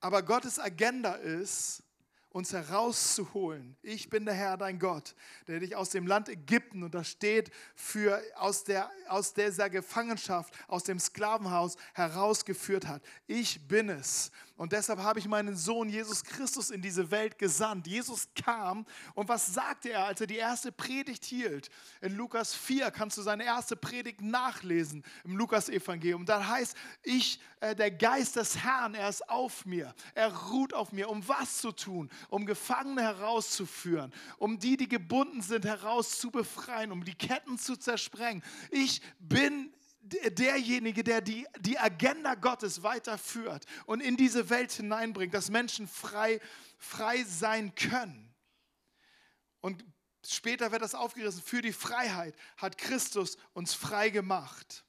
Aber 0.06 0.22
Gottes 0.22 0.60
Agenda 0.60 1.14
ist, 1.14 1.82
uns 2.30 2.52
herauszuholen. 2.52 3.76
Ich 3.82 4.08
bin 4.08 4.24
der 4.24 4.34
Herr, 4.34 4.56
dein 4.56 4.78
Gott, 4.78 5.16
der 5.48 5.58
dich 5.58 5.74
aus 5.74 5.90
dem 5.90 6.06
Land 6.06 6.28
Ägypten, 6.28 6.84
und 6.84 6.94
das 6.94 7.08
steht 7.08 7.50
für 7.74 8.22
aus, 8.36 8.62
der, 8.62 8.88
aus 9.08 9.34
dieser 9.34 9.68
Gefangenschaft, 9.68 10.54
aus 10.68 10.84
dem 10.84 11.00
Sklavenhaus 11.00 11.76
herausgeführt 11.92 12.86
hat. 12.86 13.02
Ich 13.26 13.66
bin 13.66 13.88
es. 13.88 14.30
Und 14.56 14.72
deshalb 14.72 15.00
habe 15.00 15.18
ich 15.18 15.28
meinen 15.28 15.54
Sohn 15.54 15.90
Jesus 15.90 16.24
Christus 16.24 16.70
in 16.70 16.80
diese 16.80 17.10
Welt 17.10 17.38
gesandt. 17.38 17.86
Jesus 17.86 18.28
kam 18.34 18.86
und 19.14 19.28
was 19.28 19.52
sagte 19.52 19.90
er, 19.90 20.06
als 20.06 20.20
er 20.22 20.26
die 20.26 20.36
erste 20.36 20.72
Predigt 20.72 21.26
hielt? 21.26 21.68
In 22.00 22.16
Lukas 22.16 22.54
4 22.54 22.90
kannst 22.90 23.18
du 23.18 23.22
seine 23.22 23.44
erste 23.44 23.76
Predigt 23.76 24.22
nachlesen 24.22 25.04
im 25.24 25.36
Lukas-Evangelium. 25.36 26.24
Da 26.24 26.46
heißt, 26.46 26.74
ich, 27.02 27.38
äh, 27.60 27.76
der 27.76 27.90
Geist 27.90 28.36
des 28.36 28.56
Herrn, 28.56 28.94
er 28.94 29.10
ist 29.10 29.28
auf 29.28 29.66
mir. 29.66 29.94
Er 30.14 30.34
ruht 30.34 30.72
auf 30.72 30.90
mir, 30.90 31.10
um 31.10 31.26
was 31.28 31.58
zu 31.58 31.72
tun? 31.72 32.08
Um 32.30 32.46
Gefangene 32.46 33.02
herauszuführen, 33.02 34.10
um 34.38 34.58
die, 34.58 34.78
die 34.78 34.88
gebunden 34.88 35.42
sind, 35.42 35.66
herauszubefreien, 35.66 36.92
um 36.92 37.04
die 37.04 37.14
Ketten 37.14 37.58
zu 37.58 37.76
zersprengen. 37.76 38.42
Ich 38.70 39.02
bin 39.18 39.70
derjenige, 40.06 41.02
der 41.04 41.20
die, 41.20 41.46
die 41.60 41.78
Agenda 41.78 42.34
Gottes 42.34 42.82
weiterführt 42.82 43.64
und 43.86 44.00
in 44.00 44.16
diese 44.16 44.50
Welt 44.50 44.72
hineinbringt, 44.72 45.34
dass 45.34 45.50
Menschen 45.50 45.88
frei, 45.88 46.40
frei 46.78 47.24
sein 47.24 47.74
können. 47.74 48.34
Und 49.60 49.84
später 50.24 50.72
wird 50.72 50.82
das 50.82 50.94
aufgerissen, 50.94 51.42
für 51.42 51.62
die 51.62 51.72
Freiheit 51.72 52.34
hat 52.56 52.78
Christus 52.78 53.36
uns 53.52 53.74
frei 53.74 54.10
gemacht. 54.10 54.84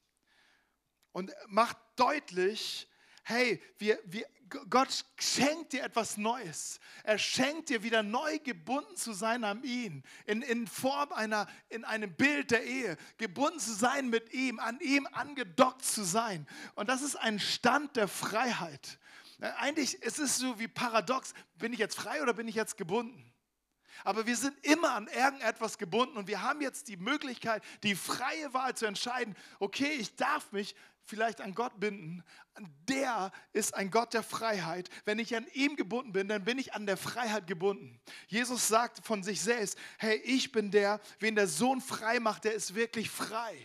Und 1.12 1.34
macht 1.48 1.78
deutlich, 1.96 2.88
hey, 3.24 3.62
wir, 3.78 4.00
wir, 4.06 4.28
Gott 4.70 5.06
schenkt 5.20 5.74
dir 5.74 5.84
etwas 5.84 6.18
Neues. 6.18 6.80
Er 7.04 7.18
schenkt 7.18 7.70
dir 7.70 7.84
wieder 7.84 8.04
neu 8.04 8.40
gebunden 8.40 8.96
zu 8.96 9.14
sein 9.14 9.44
an 9.44 9.64
ihn, 9.64 10.04
in, 10.26 10.42
in 10.42 10.68
Form 10.68 11.12
einer, 11.12 11.48
in 11.70 11.84
einem 11.84 12.14
Bild 12.14 12.52
der 12.52 12.64
Ehe, 12.64 12.98
gebunden 13.18 13.60
zu 13.60 13.74
sein 13.74 14.10
mit 14.10 14.34
ihm, 14.34 14.60
an 14.60 14.80
ihm 14.80 15.08
angedockt 15.12 15.84
zu 15.84 16.04
sein. 16.04 16.48
Und 16.76 16.90
das 16.90 17.02
ist 17.02 17.16
ein 17.16 17.40
Stand 17.40 17.96
der 17.96 18.08
Freiheit. 18.08 19.00
Äh, 19.40 19.52
eigentlich 19.58 19.96
ist 20.02 20.20
es 20.20 20.38
so 20.38 20.60
wie 20.60 20.68
paradox, 20.68 21.34
bin 21.56 21.74
ich 21.74 21.80
jetzt 21.80 21.96
frei 21.96 22.22
oder 22.22 22.34
bin 22.34 22.48
ich 22.48 22.56
jetzt 22.56 22.78
gebunden? 22.78 23.34
Aber 24.04 24.26
wir 24.28 24.36
sind 24.36 24.56
immer 24.64 24.94
an 24.94 25.08
irgendetwas 25.08 25.78
gebunden 25.78 26.18
und 26.18 26.28
wir 26.28 26.42
haben 26.42 26.62
jetzt 26.62 26.88
die 26.88 26.98
Möglichkeit, 26.98 27.64
die 27.84 27.96
freie 27.96 28.54
Wahl 28.54 28.76
zu 28.76 28.86
entscheiden, 28.86 29.36
okay, 29.60 29.92
ich 29.94 30.16
darf 30.16 30.52
mich 30.52 30.76
vielleicht 31.08 31.42
an 31.42 31.56
Gott 31.56 31.80
binden, 31.80 32.24
der 32.88 33.32
ist 33.54 33.74
ein 33.74 33.90
Gott 33.90 34.14
der 34.14 34.24
Freiheit. 34.24 34.90
Wenn 35.06 35.20
ich 35.20 35.36
an 35.36 35.48
ihm 35.54 35.76
gebunden 35.76 36.12
bin, 36.12 36.28
dann 36.28 36.44
bin 36.44 36.60
ich 36.60 36.74
an 36.74 36.86
der 36.86 36.98
Freiheit 36.98 37.48
gebunden. 37.48 38.00
Jesus 38.28 38.68
sagt 38.68 39.06
von 39.06 39.24
sich 39.24 39.42
selbst, 39.42 39.78
hey, 39.98 40.18
ich 40.24 40.52
bin 40.52 40.70
der, 40.70 41.00
wen 41.20 41.36
der 41.36 41.48
Sohn 41.48 41.82
frei 41.82 42.20
macht, 42.20 42.44
der 42.44 42.54
ist 42.54 42.76
wirklich 42.76 43.10
frei. 43.10 43.56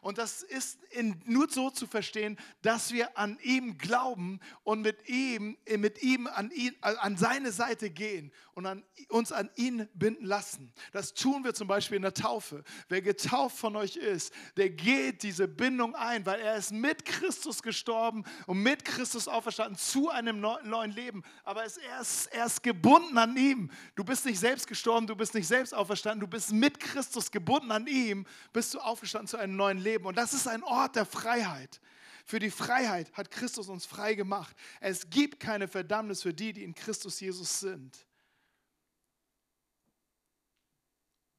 Und 0.00 0.18
das 0.18 0.42
ist 0.42 0.82
in, 0.90 1.20
nur 1.24 1.48
so 1.48 1.70
zu 1.70 1.86
verstehen, 1.86 2.38
dass 2.62 2.92
wir 2.92 3.16
an 3.18 3.38
ihm 3.42 3.78
glauben 3.78 4.40
und 4.62 4.82
mit 4.82 5.08
ihm, 5.08 5.56
mit 5.78 6.02
ihm 6.02 6.26
an, 6.26 6.50
ihn, 6.50 6.74
an 6.80 7.16
seine 7.16 7.52
Seite 7.52 7.90
gehen 7.90 8.32
und 8.54 8.66
an, 8.66 8.84
uns 9.08 9.32
an 9.32 9.50
ihn 9.56 9.88
binden 9.94 10.24
lassen. 10.24 10.72
Das 10.92 11.14
tun 11.14 11.44
wir 11.44 11.54
zum 11.54 11.68
Beispiel 11.68 11.96
in 11.96 12.02
der 12.02 12.14
Taufe. 12.14 12.64
Wer 12.88 13.02
getauft 13.02 13.58
von 13.58 13.76
euch 13.76 13.96
ist, 13.96 14.32
der 14.56 14.70
geht 14.70 15.22
diese 15.22 15.48
Bindung 15.48 15.94
ein, 15.94 16.24
weil 16.26 16.40
er 16.40 16.56
ist 16.56 16.72
mit 16.72 17.04
Christus 17.04 17.62
gestorben 17.62 18.24
und 18.46 18.62
mit 18.62 18.84
Christus 18.84 19.28
auferstanden 19.28 19.76
zu 19.76 20.10
einem 20.10 20.40
neuen 20.40 20.92
Leben. 20.92 21.22
Aber 21.44 21.62
er 21.62 22.00
ist, 22.00 22.26
er 22.26 22.46
ist 22.46 22.62
gebunden 22.62 23.18
an 23.18 23.36
ihm. 23.36 23.70
Du 23.94 24.04
bist 24.04 24.24
nicht 24.24 24.38
selbst 24.38 24.66
gestorben, 24.66 25.06
du 25.06 25.16
bist 25.16 25.34
nicht 25.34 25.46
selbst 25.46 25.74
auferstanden, 25.74 26.20
du 26.20 26.28
bist 26.28 26.52
mit 26.52 26.78
Christus 26.78 27.30
gebunden 27.30 27.70
an 27.70 27.86
ihm, 27.86 28.26
bist 28.52 28.74
du 28.74 28.78
aufgestanden 28.78 29.28
zu 29.28 29.36
einem 29.36 29.56
neuen 29.56 29.63
Leben. 29.72 30.06
Und 30.06 30.16
das 30.16 30.32
ist 30.32 30.46
ein 30.46 30.62
Ort 30.62 30.96
der 30.96 31.06
Freiheit. 31.06 31.80
Für 32.24 32.38
die 32.38 32.50
Freiheit 32.50 33.12
hat 33.12 33.30
Christus 33.30 33.68
uns 33.68 33.84
frei 33.84 34.14
gemacht. 34.14 34.56
Es 34.80 35.10
gibt 35.10 35.40
keine 35.40 35.68
Verdammnis 35.68 36.22
für 36.22 36.32
die, 36.32 36.52
die 36.52 36.64
in 36.64 36.74
Christus 36.74 37.20
Jesus 37.20 37.60
sind. 37.60 37.96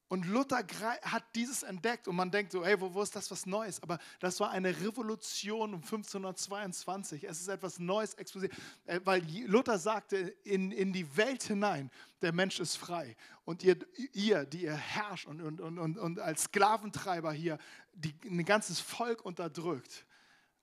Und 0.08 0.28
Luther 0.28 0.63
hat 1.02 1.24
dieses 1.34 1.63
entdeckt 1.63 2.08
und 2.08 2.15
man 2.15 2.30
denkt 2.30 2.52
so, 2.52 2.63
hey, 2.63 2.80
wo, 2.80 2.94
wo, 2.94 3.02
ist 3.02 3.15
das 3.15 3.32
was 3.32 3.48
Neues? 3.48 3.82
Aber 3.82 3.98
das 4.20 4.39
war 4.39 4.52
eine 4.52 4.70
Revolution 4.70 5.74
um 5.74 5.82
1522. 5.82 7.24
Es 7.24 7.41
ist 7.41 7.48
etwas 7.48 7.80
Neues 7.80 8.13
explosiv, 8.13 8.52
äh, 8.86 9.00
weil 9.04 9.24
Luther 9.48 9.80
sagte 9.80 10.18
in, 10.44 10.72
in 10.72 10.94
die 10.94 11.18
Welt 11.18 11.44
hinein, 11.44 11.89
der 12.22 12.34
Mensch 12.34 12.60
ist 12.60 12.76
frei. 12.76 13.15
Und 13.46 13.63
ihr, 13.63 13.78
ihr 14.13 14.46
die 14.46 14.63
ihr 14.63 14.76
herrscht 14.76 15.26
und, 15.26 15.41
und, 15.41 15.60
und, 15.60 15.98
und 15.98 16.20
als 16.20 16.44
Sklaventreiber 16.44 17.34
hier 17.34 17.58
die, 17.94 18.13
ein 18.26 18.46
ganzes 18.46 18.80
Volk 18.80 19.26
unterdrückt, 19.26 20.06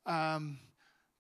ähm, 0.06 0.60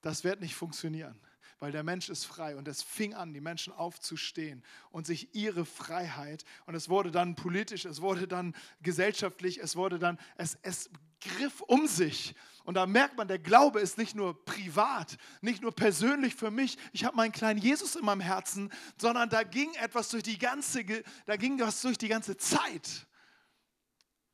das 0.00 0.22
wird 0.22 0.40
nicht 0.40 0.54
funktionieren 0.54 1.20
weil 1.62 1.70
der 1.70 1.84
Mensch 1.84 2.08
ist 2.08 2.24
frei. 2.24 2.56
Und 2.56 2.66
es 2.66 2.82
fing 2.82 3.14
an, 3.14 3.32
die 3.32 3.40
Menschen 3.40 3.72
aufzustehen 3.72 4.64
und 4.90 5.06
sich 5.06 5.32
ihre 5.32 5.64
Freiheit, 5.64 6.44
und 6.66 6.74
es 6.74 6.88
wurde 6.88 7.12
dann 7.12 7.36
politisch, 7.36 7.84
es 7.84 8.02
wurde 8.02 8.26
dann 8.26 8.52
gesellschaftlich, 8.82 9.58
es 9.58 9.76
wurde 9.76 10.00
dann, 10.00 10.18
es, 10.36 10.58
es 10.62 10.90
griff 11.20 11.60
um 11.60 11.86
sich. 11.86 12.34
Und 12.64 12.74
da 12.74 12.84
merkt 12.84 13.16
man, 13.16 13.28
der 13.28 13.38
Glaube 13.38 13.78
ist 13.78 13.96
nicht 13.96 14.16
nur 14.16 14.44
privat, 14.44 15.16
nicht 15.40 15.62
nur 15.62 15.70
persönlich 15.70 16.34
für 16.34 16.50
mich. 16.50 16.78
Ich 16.92 17.04
habe 17.04 17.14
meinen 17.14 17.30
kleinen 17.30 17.60
Jesus 17.60 17.94
in 17.94 18.04
meinem 18.04 18.22
Herzen, 18.22 18.68
sondern 19.00 19.30
da 19.30 19.44
ging 19.44 19.72
etwas 19.74 20.08
durch 20.08 20.24
die 20.24 20.38
ganze, 20.38 20.84
da 21.26 21.36
ging 21.36 21.60
was 21.60 21.80
durch 21.80 21.96
die 21.96 22.08
ganze 22.08 22.36
Zeit, 22.36 23.06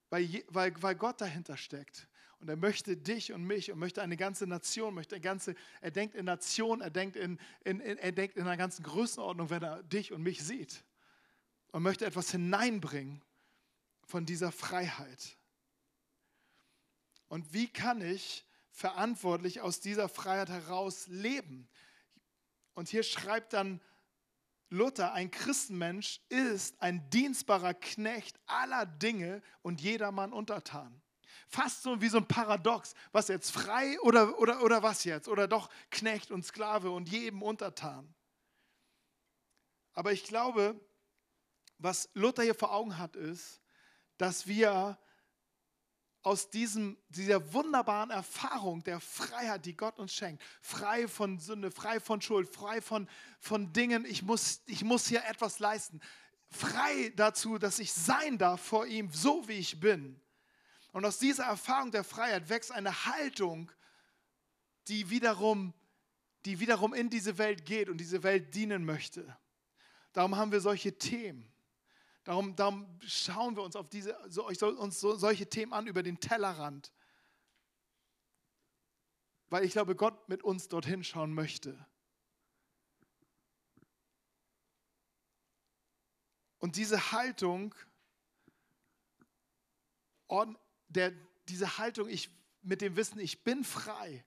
weil, 0.09 0.43
weil, 0.49 0.73
weil 0.81 0.95
Gott 0.95 1.21
dahinter 1.21 1.59
steckt. 1.59 2.09
Und 2.41 2.49
er 2.49 2.57
möchte 2.57 2.97
dich 2.97 3.33
und 3.33 3.45
mich 3.45 3.73
und 3.73 3.79
möchte 3.79 4.01
eine 4.01 4.17
ganze 4.17 4.47
Nation, 4.47 4.95
möchte 4.95 5.17
eine 5.17 5.23
ganze, 5.23 5.55
er 5.81 5.91
denkt 5.91 6.15
in 6.15 6.25
Nation, 6.25 6.81
er 6.81 6.91
denkt 6.91 7.17
in, 7.17 7.39
in, 7.65 7.81
in, 7.81 7.99
er 7.99 8.13
denkt 8.13 8.37
in 8.37 8.43
einer 8.43 8.57
ganzen 8.57 8.85
Größenordnung, 8.85 9.51
wenn 9.51 9.63
er 9.63 9.83
dich 9.83 10.13
und 10.13 10.23
mich 10.23 10.45
sieht. 10.45 10.85
Und 11.73 11.83
möchte 11.83 12.07
etwas 12.07 12.31
hineinbringen 12.31 13.23
von 14.05 14.25
dieser 14.25 14.53
Freiheit. 14.53 15.37
Und 17.29 17.53
wie 17.53 17.69
kann 17.69 18.01
ich 18.01 18.47
verantwortlich 18.71 19.61
aus 19.61 19.81
dieser 19.81 20.09
Freiheit 20.09 20.49
heraus 20.49 21.09
leben? 21.09 21.69
Und 22.75 22.89
hier 22.89 23.03
schreibt 23.03 23.53
dann 23.53 23.81
Luther, 24.71 25.13
ein 25.13 25.31
Christenmensch 25.31 26.21
ist 26.29 26.81
ein 26.81 27.11
dienstbarer 27.11 27.75
Knecht 27.75 28.39
aller 28.47 28.87
Dinge 28.87 29.43
und 29.63 29.81
jedermann 29.81 30.33
untertan. 30.33 31.03
Fast 31.49 31.83
so 31.83 32.01
wie 32.01 32.09
so 32.09 32.19
ein 32.19 32.27
Paradox. 32.27 32.95
Was 33.13 33.29
jetzt, 33.29 33.51
frei 33.51 33.99
oder, 34.01 34.39
oder, 34.39 34.63
oder 34.63 34.83
was 34.83 35.05
jetzt? 35.05 35.29
Oder 35.29 35.49
doch 35.49 35.69
Knecht 35.91 36.31
und 36.31 36.45
Sklave 36.45 36.91
und 36.91 37.09
jedem 37.09 37.43
untertan. 37.43 38.15
Aber 39.93 40.13
ich 40.13 40.25
glaube, 40.25 40.81
was 41.79 42.09
Luther 42.15 42.43
hier 42.43 42.55
vor 42.55 42.73
Augen 42.73 42.99
hat, 42.99 43.17
ist, 43.17 43.61
dass 44.17 44.47
wir 44.47 44.99
aus 46.23 46.51
diesem, 46.51 46.99
dieser 47.09 47.53
wunderbaren 47.53 48.11
Erfahrung 48.11 48.83
der 48.83 49.01
Freiheit, 49.01 49.65
die 49.65 49.77
Gott 49.77 49.99
uns 49.99 50.13
schenkt, 50.13 50.43
frei 50.61 51.09
von 51.09 51.39
Sünde, 51.39 51.71
frei 51.71 52.01
von 52.01 52.21
Schuld, 52.21 52.49
frei 52.49 52.81
von, 52.81 53.09
von 53.41 53.73
Dingen, 53.73 54.05
ich 54.05 54.23
muss, 54.23 54.63
ich 54.67 54.85
muss 54.85 55.07
hier 55.07 55.25
etwas 55.25 55.59
leisten, 55.59 56.01
frei 56.51 57.13
dazu, 57.17 57.59
dass 57.59 57.79
ich 57.79 57.93
sein 57.93 58.37
darf 58.37 58.61
vor 58.61 58.87
ihm, 58.87 59.11
so 59.13 59.47
wie 59.49 59.55
ich 59.55 59.81
bin, 59.81 60.21
und 60.93 61.05
aus 61.05 61.19
dieser 61.19 61.45
Erfahrung 61.45 61.91
der 61.91 62.05
Freiheit 62.05 62.49
wächst 62.49 62.73
eine 62.73 63.07
Haltung, 63.07 63.71
die 64.89 65.11
wiederum, 65.11 65.75
die 66.45 66.61
wiederum 66.61 66.95
in 66.95 67.11
diese 67.11 67.39
Welt 67.39 67.67
geht 67.67 67.89
und 67.89 67.99
diese 67.99 68.23
Welt 68.23 68.55
dienen 68.55 68.85
möchte. 68.85 69.37
Darum 70.13 70.37
haben 70.37 70.51
wir 70.51 70.61
solche 70.61 70.97
Themen. 70.97 71.53
Darum, 72.25 72.57
darum 72.57 72.99
schauen 73.07 73.57
wir 73.57 73.63
uns 73.63 73.77
auf 73.77 73.89
diese, 73.89 74.19
so, 74.29 74.47
uns 74.47 75.01
so, 75.01 75.17
solche 75.17 75.49
Themen 75.49 75.73
an 75.73 75.87
über 75.87 76.03
den 76.03 76.21
Tellerrand. 76.21 76.93
Weil 79.51 79.65
ich 79.65 79.73
glaube, 79.73 79.95
Gott 79.95 80.29
mit 80.29 80.43
uns 80.43 80.69
dorthin 80.69 81.05
schauen 81.05 81.33
möchte. 81.33 81.87
Und 86.59 86.77
diese 86.77 87.13
Haltung 87.13 87.75
der, 90.89 91.13
diese 91.49 91.79
Haltung, 91.79 92.09
ich, 92.09 92.31
mit 92.63 92.81
dem 92.81 92.97
Wissen, 92.97 93.19
ich 93.21 93.45
bin 93.45 93.65
frei 93.65 94.25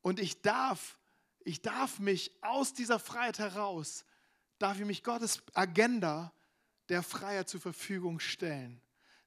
und 0.00 0.20
ich 0.20 0.42
darf, 0.42 0.98
ich 1.40 1.62
darf 1.62 1.98
mich 1.98 2.32
aus 2.42 2.72
dieser 2.72 2.98
Freiheit 2.98 3.38
heraus, 3.38 4.04
darf 4.58 4.78
ich 4.78 4.86
mich 4.86 5.02
Gottes 5.02 5.42
Agenda 5.54 6.32
der 6.88 7.02
Freiheit 7.02 7.48
zur 7.48 7.60
Verfügung 7.60 8.20
stellen. 8.20 8.80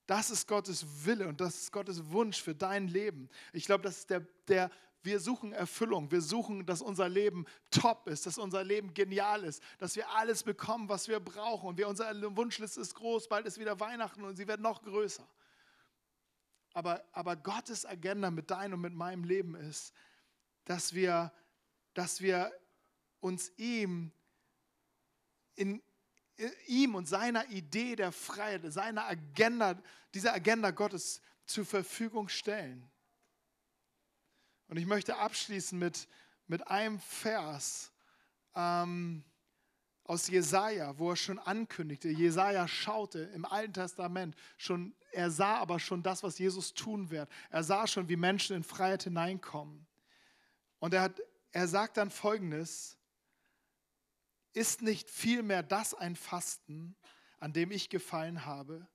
Das 0.08 0.30
ist 0.30 0.48
Gottes 0.48 0.86
Wille 1.06 1.28
und 1.28 1.42
das 1.42 1.56
ist 1.56 1.72
Gottes 1.72 2.12
Wunsch 2.12 2.42
für 2.42 2.54
dein 2.54 2.88
Leben. 2.88 3.30
Ich 3.54 3.66
glaube, 3.66 3.84
das 3.84 4.00
ist 4.00 4.10
der, 4.10 4.22
der 4.48 4.70
wir 5.06 5.20
suchen 5.20 5.54
Erfüllung, 5.54 6.10
wir 6.12 6.22
suchen, 6.22 6.66
dass 6.66 6.82
unser 6.82 7.08
Leben 7.08 7.46
top 7.70 8.08
ist, 8.08 8.26
dass 8.26 8.38
unser 8.38 8.64
Leben 8.64 8.94
genial 8.94 9.44
ist, 9.44 9.62
dass 9.78 9.96
wir 9.96 10.10
alles 10.10 10.44
bekommen, 10.44 10.90
was 10.90 11.08
wir 11.08 11.20
brauchen. 11.20 11.70
Und 11.70 11.78
wir, 11.78 11.88
unsere 11.88 12.36
Wunschliste 12.36 12.82
ist 12.82 12.96
groß, 12.96 13.30
bald 13.30 13.46
ist 13.46 13.60
wieder 13.60 13.80
Weihnachten 13.80 14.24
und 14.24 14.36
sie 14.36 14.48
wird 14.48 14.60
noch 14.60 14.82
größer. 14.82 15.28
Aber, 16.76 17.02
aber 17.14 17.38
Gottes 17.38 17.86
Agenda 17.86 18.30
mit 18.30 18.52
deinem 18.52 18.74
und 18.74 18.82
mit 18.82 18.94
meinem 18.94 19.24
Leben 19.24 19.56
ist, 19.56 19.94
dass 20.66 20.94
wir, 20.94 21.32
dass 21.94 22.20
wir 22.20 22.52
uns 23.22 23.50
ihm, 23.56 24.12
in, 25.56 25.82
in 26.36 26.52
ihm 26.68 26.96
und 26.96 27.08
seiner 27.08 27.50
Idee 27.50 27.96
der 27.96 28.12
Freiheit, 28.12 28.62
seiner 28.74 29.06
Agenda, 29.06 29.82
dieser 30.14 30.34
Agenda 30.34 30.72
Gottes 30.72 31.22
zur 31.46 31.66
Verfügung 31.66 32.28
stellen. 32.28 32.92
Und 34.68 34.76
ich 34.76 34.86
möchte 34.86 35.16
abschließen 35.16 35.80
mit, 35.80 36.10
mit 36.46 36.68
einem 36.68 37.00
Vers 37.00 37.94
ähm, 38.54 39.24
aus 40.06 40.28
Jesaja, 40.28 40.98
wo 40.98 41.12
er 41.12 41.16
schon 41.16 41.40
ankündigte. 41.40 42.10
Jesaja 42.10 42.68
schaute 42.68 43.20
im 43.34 43.44
Alten 43.46 43.74
Testament 43.74 44.36
schon, 44.58 44.96
er 45.12 45.30
sah 45.30 45.58
aber 45.58 45.80
schon 45.80 46.04
das, 46.04 46.24
was 46.24 46.40
Jesus 46.40 46.74
tun 46.74 47.10
wird. 47.10 47.30
Er 47.50 47.64
sah 47.64 47.88
schon, 47.88 48.08
wie 48.08 48.16
Menschen 48.16 48.56
in 48.56 48.64
Freiheit 48.64 49.04
hineinkommen. 49.04 49.86
Und 50.80 50.94
er, 50.94 51.02
hat, 51.02 51.22
er 51.52 51.68
sagt 51.68 51.98
dann 51.98 52.12
folgendes: 52.12 52.98
Ist 54.54 54.82
nicht 54.82 55.10
vielmehr 55.10 55.64
das 55.64 55.94
ein 55.94 56.16
Fasten, 56.16 56.96
an 57.40 57.52
dem 57.52 57.72
ich 57.72 57.90
gefallen 57.90 58.46
habe, 58.46 58.88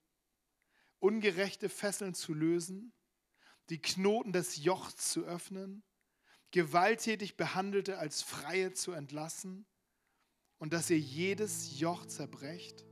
ungerechte 1.01 1.69
Fesseln 1.69 2.15
zu 2.15 2.33
lösen? 2.33 2.93
die 3.71 3.81
Knoten 3.81 4.33
des 4.33 4.57
Jochs 4.57 5.13
zu 5.13 5.25
öffnen, 5.25 5.85
gewalttätig 6.51 7.37
Behandelte 7.37 7.99
als 7.99 8.21
Freie 8.21 8.73
zu 8.73 8.93
entlassen 8.93 9.65
und 10.61 10.73
dass 10.73 10.89
ihr 10.91 10.99
jedes 10.99 11.81
Joch 11.81 12.07
zerbrecht? 12.07 12.85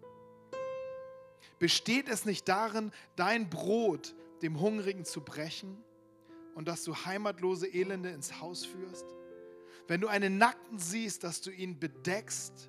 Besteht 1.61 2.09
es 2.09 2.25
nicht 2.25 2.49
darin, 2.49 2.91
dein 3.15 3.49
Brot 3.49 4.15
dem 4.43 4.61
Hungrigen 4.61 5.05
zu 5.05 5.21
brechen 5.21 5.77
und 6.55 6.67
dass 6.67 6.83
du 6.83 6.95
heimatlose 6.95 7.69
Elende 7.69 8.11
ins 8.11 8.41
Haus 8.41 8.65
führst? 8.65 9.07
Wenn 9.87 10.01
du 10.01 10.09
einen 10.09 10.39
Nackten 10.39 10.79
siehst, 10.79 11.23
dass 11.25 11.41
du 11.41 11.51
ihn 11.51 11.79
bedeckst 11.79 12.69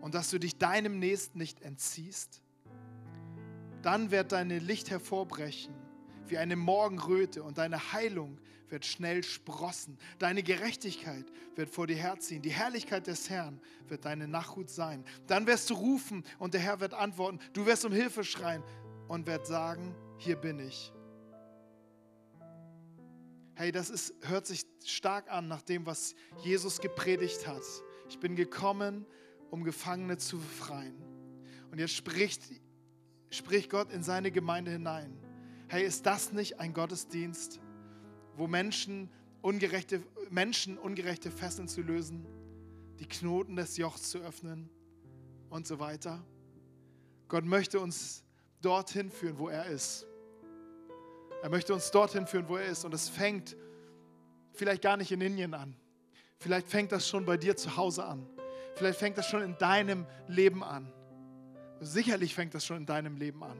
und 0.00 0.14
dass 0.14 0.30
du 0.30 0.38
dich 0.38 0.56
deinem 0.58 0.98
Nächsten 0.98 1.38
nicht 1.38 1.62
entziehst? 1.62 2.42
Dann 3.82 4.10
wird 4.10 4.32
dein 4.32 4.50
Licht 4.50 4.90
hervorbrechen 4.90 5.74
wie 6.28 6.38
eine 6.38 6.56
Morgenröte 6.56 7.42
und 7.42 7.58
deine 7.58 7.92
Heilung 7.92 8.38
wird 8.68 8.84
schnell 8.84 9.22
sprossen. 9.22 9.98
Deine 10.18 10.42
Gerechtigkeit 10.42 11.24
wird 11.54 11.68
vor 11.68 11.86
dir 11.86 11.96
herziehen. 11.96 12.42
Die 12.42 12.50
Herrlichkeit 12.50 13.06
des 13.06 13.30
Herrn 13.30 13.60
wird 13.88 14.04
deine 14.04 14.28
Nachhut 14.28 14.70
sein. 14.70 15.04
Dann 15.26 15.46
wirst 15.46 15.70
du 15.70 15.74
rufen 15.74 16.24
und 16.38 16.54
der 16.54 16.60
Herr 16.60 16.80
wird 16.80 16.94
antworten. 16.94 17.38
Du 17.52 17.66
wirst 17.66 17.84
um 17.84 17.92
Hilfe 17.92 18.24
schreien 18.24 18.62
und 19.08 19.26
wird 19.26 19.46
sagen, 19.46 19.94
hier 20.18 20.36
bin 20.36 20.58
ich. 20.58 20.92
Hey, 23.54 23.72
das 23.72 23.88
ist, 23.88 24.14
hört 24.22 24.46
sich 24.46 24.62
stark 24.84 25.30
an 25.30 25.48
nach 25.48 25.62
dem, 25.62 25.86
was 25.86 26.14
Jesus 26.42 26.80
gepredigt 26.80 27.46
hat. 27.46 27.62
Ich 28.08 28.18
bin 28.18 28.36
gekommen, 28.36 29.06
um 29.50 29.64
Gefangene 29.64 30.18
zu 30.18 30.38
befreien. 30.38 30.94
Und 31.70 31.78
jetzt 31.78 31.94
spricht, 31.94 32.42
spricht 33.30 33.70
Gott 33.70 33.90
in 33.92 34.02
seine 34.02 34.30
Gemeinde 34.30 34.72
hinein. 34.72 35.16
Hey, 35.68 35.84
ist 35.84 36.06
das 36.06 36.32
nicht 36.32 36.60
ein 36.60 36.74
Gottesdienst, 36.74 37.60
wo 38.36 38.46
Menschen 38.46 39.10
ungerechte, 39.42 40.02
Menschen 40.30 40.78
ungerechte 40.78 41.30
Fesseln 41.30 41.68
zu 41.68 41.82
lösen, 41.82 42.26
die 42.98 43.06
Knoten 43.06 43.56
des 43.56 43.76
Jochs 43.76 44.10
zu 44.10 44.18
öffnen 44.18 44.68
und 45.50 45.66
so 45.66 45.78
weiter? 45.78 46.24
Gott 47.28 47.44
möchte 47.44 47.80
uns 47.80 48.24
dorthin 48.60 49.10
führen, 49.10 49.38
wo 49.38 49.48
er 49.48 49.66
ist. 49.66 50.06
Er 51.42 51.50
möchte 51.50 51.74
uns 51.74 51.90
dorthin 51.90 52.26
führen, 52.26 52.48
wo 52.48 52.56
er 52.56 52.66
ist. 52.66 52.84
Und 52.84 52.94
es 52.94 53.08
fängt 53.08 53.56
vielleicht 54.52 54.82
gar 54.82 54.96
nicht 54.96 55.12
in 55.12 55.20
Indien 55.20 55.54
an. 55.54 55.76
Vielleicht 56.38 56.68
fängt 56.68 56.92
das 56.92 57.08
schon 57.08 57.24
bei 57.24 57.36
dir 57.36 57.56
zu 57.56 57.76
Hause 57.76 58.04
an. 58.04 58.26
Vielleicht 58.74 58.98
fängt 58.98 59.16
das 59.16 59.26
schon 59.28 59.42
in 59.42 59.56
deinem 59.58 60.06
Leben 60.28 60.62
an. 60.62 60.92
Sicherlich 61.80 62.34
fängt 62.34 62.54
das 62.54 62.64
schon 62.64 62.78
in 62.78 62.86
deinem 62.86 63.16
Leben 63.16 63.42
an. 63.42 63.56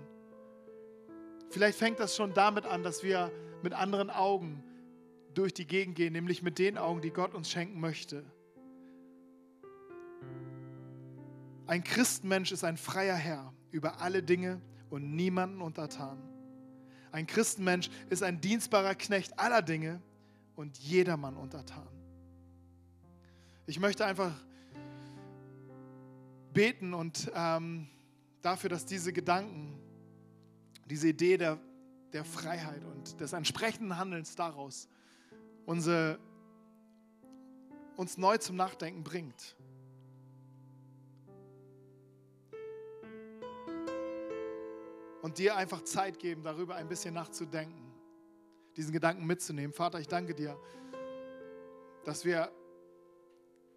Vielleicht 1.50 1.78
fängt 1.78 2.00
das 2.00 2.16
schon 2.16 2.34
damit 2.34 2.66
an, 2.66 2.82
dass 2.82 3.02
wir 3.02 3.32
mit 3.62 3.72
anderen 3.72 4.10
Augen 4.10 4.62
durch 5.34 5.52
die 5.52 5.66
Gegend 5.66 5.96
gehen, 5.96 6.12
nämlich 6.12 6.42
mit 6.42 6.58
den 6.58 6.78
Augen, 6.78 7.00
die 7.00 7.10
Gott 7.10 7.34
uns 7.34 7.50
schenken 7.50 7.80
möchte. 7.80 8.24
Ein 11.66 11.82
Christenmensch 11.82 12.52
ist 12.52 12.64
ein 12.64 12.76
freier 12.76 13.16
Herr 13.16 13.52
über 13.70 14.00
alle 14.00 14.22
Dinge 14.22 14.60
und 14.88 15.14
niemanden 15.14 15.60
untertan. 15.60 16.22
Ein 17.12 17.26
Christenmensch 17.26 17.90
ist 18.08 18.22
ein 18.22 18.40
dienstbarer 18.40 18.94
Knecht 18.94 19.38
aller 19.38 19.62
Dinge 19.62 20.00
und 20.54 20.78
jedermann 20.78 21.36
untertan. 21.36 21.88
Ich 23.66 23.80
möchte 23.80 24.06
einfach 24.06 24.32
beten 26.52 26.94
und 26.94 27.30
ähm, 27.34 27.88
dafür, 28.42 28.70
dass 28.70 28.86
diese 28.86 29.12
Gedanken 29.12 29.78
diese 30.86 31.08
Idee 31.08 31.36
der, 31.36 31.58
der 32.12 32.24
Freiheit 32.24 32.84
und 32.84 33.20
des 33.20 33.32
entsprechenden 33.32 33.98
Handelns 33.98 34.34
daraus 34.36 34.88
unsere, 35.64 36.18
uns 37.96 38.16
neu 38.16 38.38
zum 38.38 38.56
Nachdenken 38.56 39.02
bringt. 39.02 39.56
Und 45.22 45.38
dir 45.38 45.56
einfach 45.56 45.82
Zeit 45.82 46.20
geben, 46.20 46.44
darüber 46.44 46.76
ein 46.76 46.86
bisschen 46.86 47.14
nachzudenken, 47.14 47.92
diesen 48.76 48.92
Gedanken 48.92 49.26
mitzunehmen. 49.26 49.72
Vater, 49.72 49.98
ich 49.98 50.06
danke 50.06 50.34
dir, 50.34 50.56
dass 52.04 52.24
wir 52.24 52.52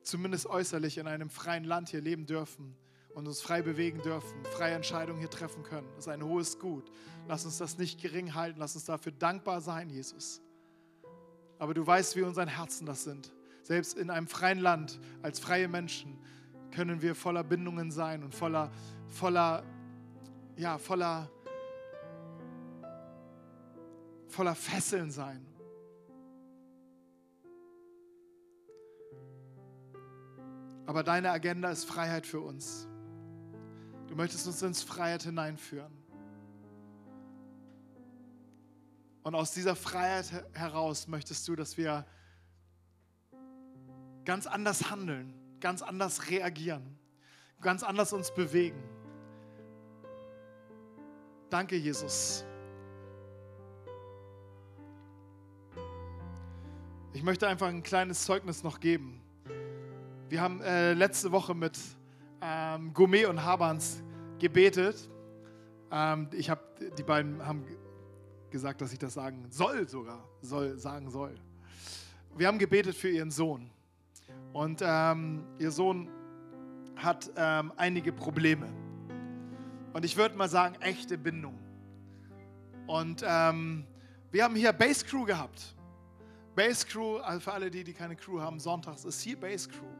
zumindest 0.03 0.45
äußerlich 0.45 0.99
in 0.99 1.07
einem 1.07 1.31
freien 1.31 1.63
Land 1.63 1.89
hier 1.89 2.01
leben 2.01 2.27
dürfen 2.27 2.77
und 3.13 3.27
uns 3.27 3.41
frei 3.41 3.61
bewegen 3.61 4.01
dürfen, 4.01 4.43
freie 4.45 4.75
Entscheidungen 4.75 5.19
hier 5.19 5.29
treffen 5.29 5.63
können. 5.63 5.87
Das 5.95 6.05
ist 6.05 6.07
ein 6.07 6.23
hohes 6.23 6.59
Gut. 6.59 6.91
Lass 7.27 7.45
uns 7.45 7.57
das 7.57 7.77
nicht 7.77 8.01
gering 8.01 8.33
halten, 8.33 8.59
lass 8.59 8.75
uns 8.75 8.85
dafür 8.85 9.11
dankbar 9.11 9.61
sein, 9.61 9.89
Jesus. 9.89 10.41
Aber 11.57 11.73
du 11.73 11.85
weißt, 11.85 12.15
wie 12.15 12.21
unsere 12.21 12.47
Herzen 12.47 12.85
das 12.85 13.03
sind. 13.03 13.33
Selbst 13.63 13.97
in 13.97 14.09
einem 14.09 14.27
freien 14.27 14.59
Land, 14.59 14.99
als 15.21 15.39
freie 15.39 15.67
Menschen, 15.67 16.17
können 16.71 17.01
wir 17.01 17.15
voller 17.15 17.43
Bindungen 17.43 17.91
sein 17.91 18.23
und 18.23 18.33
voller, 18.33 18.71
voller, 19.09 19.63
ja, 20.55 20.77
voller, 20.77 21.29
voller 24.27 24.55
Fesseln 24.55 25.11
sein. 25.11 25.45
Aber 30.89 31.03
deine 31.03 31.29
Agenda 31.29 31.69
ist 31.69 31.85
Freiheit 31.85 32.25
für 32.25 32.39
uns. 32.39 32.88
Du 34.09 34.15
möchtest 34.15 34.47
uns 34.47 34.61
ins 34.63 34.81
Freiheit 34.81 35.21
hineinführen. 35.21 35.93
Und 39.21 39.35
aus 39.35 39.53
dieser 39.53 39.75
Freiheit 39.75 40.45
heraus 40.53 41.07
möchtest 41.07 41.47
du, 41.47 41.55
dass 41.55 41.77
wir 41.77 42.05
ganz 44.25 44.47
anders 44.47 44.89
handeln, 44.89 45.33
ganz 45.59 45.83
anders 45.83 46.27
reagieren, 46.31 46.97
ganz 47.61 47.83
anders 47.83 48.11
uns 48.11 48.33
bewegen. 48.33 48.81
Danke, 51.51 51.75
Jesus. 51.75 52.43
Ich 57.13 57.21
möchte 57.21 57.47
einfach 57.47 57.67
ein 57.67 57.83
kleines 57.83 58.23
Zeugnis 58.23 58.63
noch 58.63 58.79
geben. 58.79 59.21
Wir 60.29 60.41
haben 60.41 60.61
äh, 60.61 60.93
letzte 60.93 61.31
Woche 61.31 61.53
mit 61.53 61.77
ähm, 62.79 62.93
Gourmet 62.93 63.25
und 63.25 63.43
Habans 63.43 64.01
gebetet. 64.39 65.09
Ähm, 65.91 66.27
ich 66.33 66.49
habe, 66.49 66.61
die 66.97 67.03
beiden 67.03 67.45
haben 67.45 67.65
gesagt, 68.49 68.81
dass 68.81 68.93
ich 68.93 68.99
das 68.99 69.13
sagen 69.13 69.45
soll 69.49 69.87
sogar, 69.87 70.23
soll, 70.41 70.77
sagen 70.77 71.09
soll. 71.09 71.35
Wir 72.35 72.47
haben 72.47 72.59
gebetet 72.59 72.95
für 72.95 73.09
ihren 73.09 73.31
Sohn. 73.31 73.69
Und 74.53 74.81
ähm, 74.83 75.43
ihr 75.59 75.71
Sohn 75.71 76.09
hat 76.95 77.29
ähm, 77.35 77.71
einige 77.75 78.11
Probleme. 78.11 78.67
Und 79.93 80.05
ich 80.05 80.17
würde 80.17 80.35
mal 80.35 80.49
sagen, 80.49 80.75
echte 80.81 81.17
Bindung. 81.17 81.57
Und 82.87 83.23
ähm, 83.25 83.85
wir 84.31 84.43
haben 84.43 84.55
hier 84.55 84.73
Base 84.73 85.05
Crew 85.05 85.25
gehabt. 85.25 85.75
Base 86.55 86.85
Crew, 86.85 87.17
also 87.17 87.39
für 87.39 87.53
alle 87.53 87.69
die, 87.69 87.83
die 87.83 87.93
keine 87.93 88.15
Crew 88.15 88.39
haben, 88.39 88.59
sonntags 88.59 89.05
ist 89.05 89.21
hier 89.21 89.39
Base 89.39 89.69
Crew. 89.69 89.98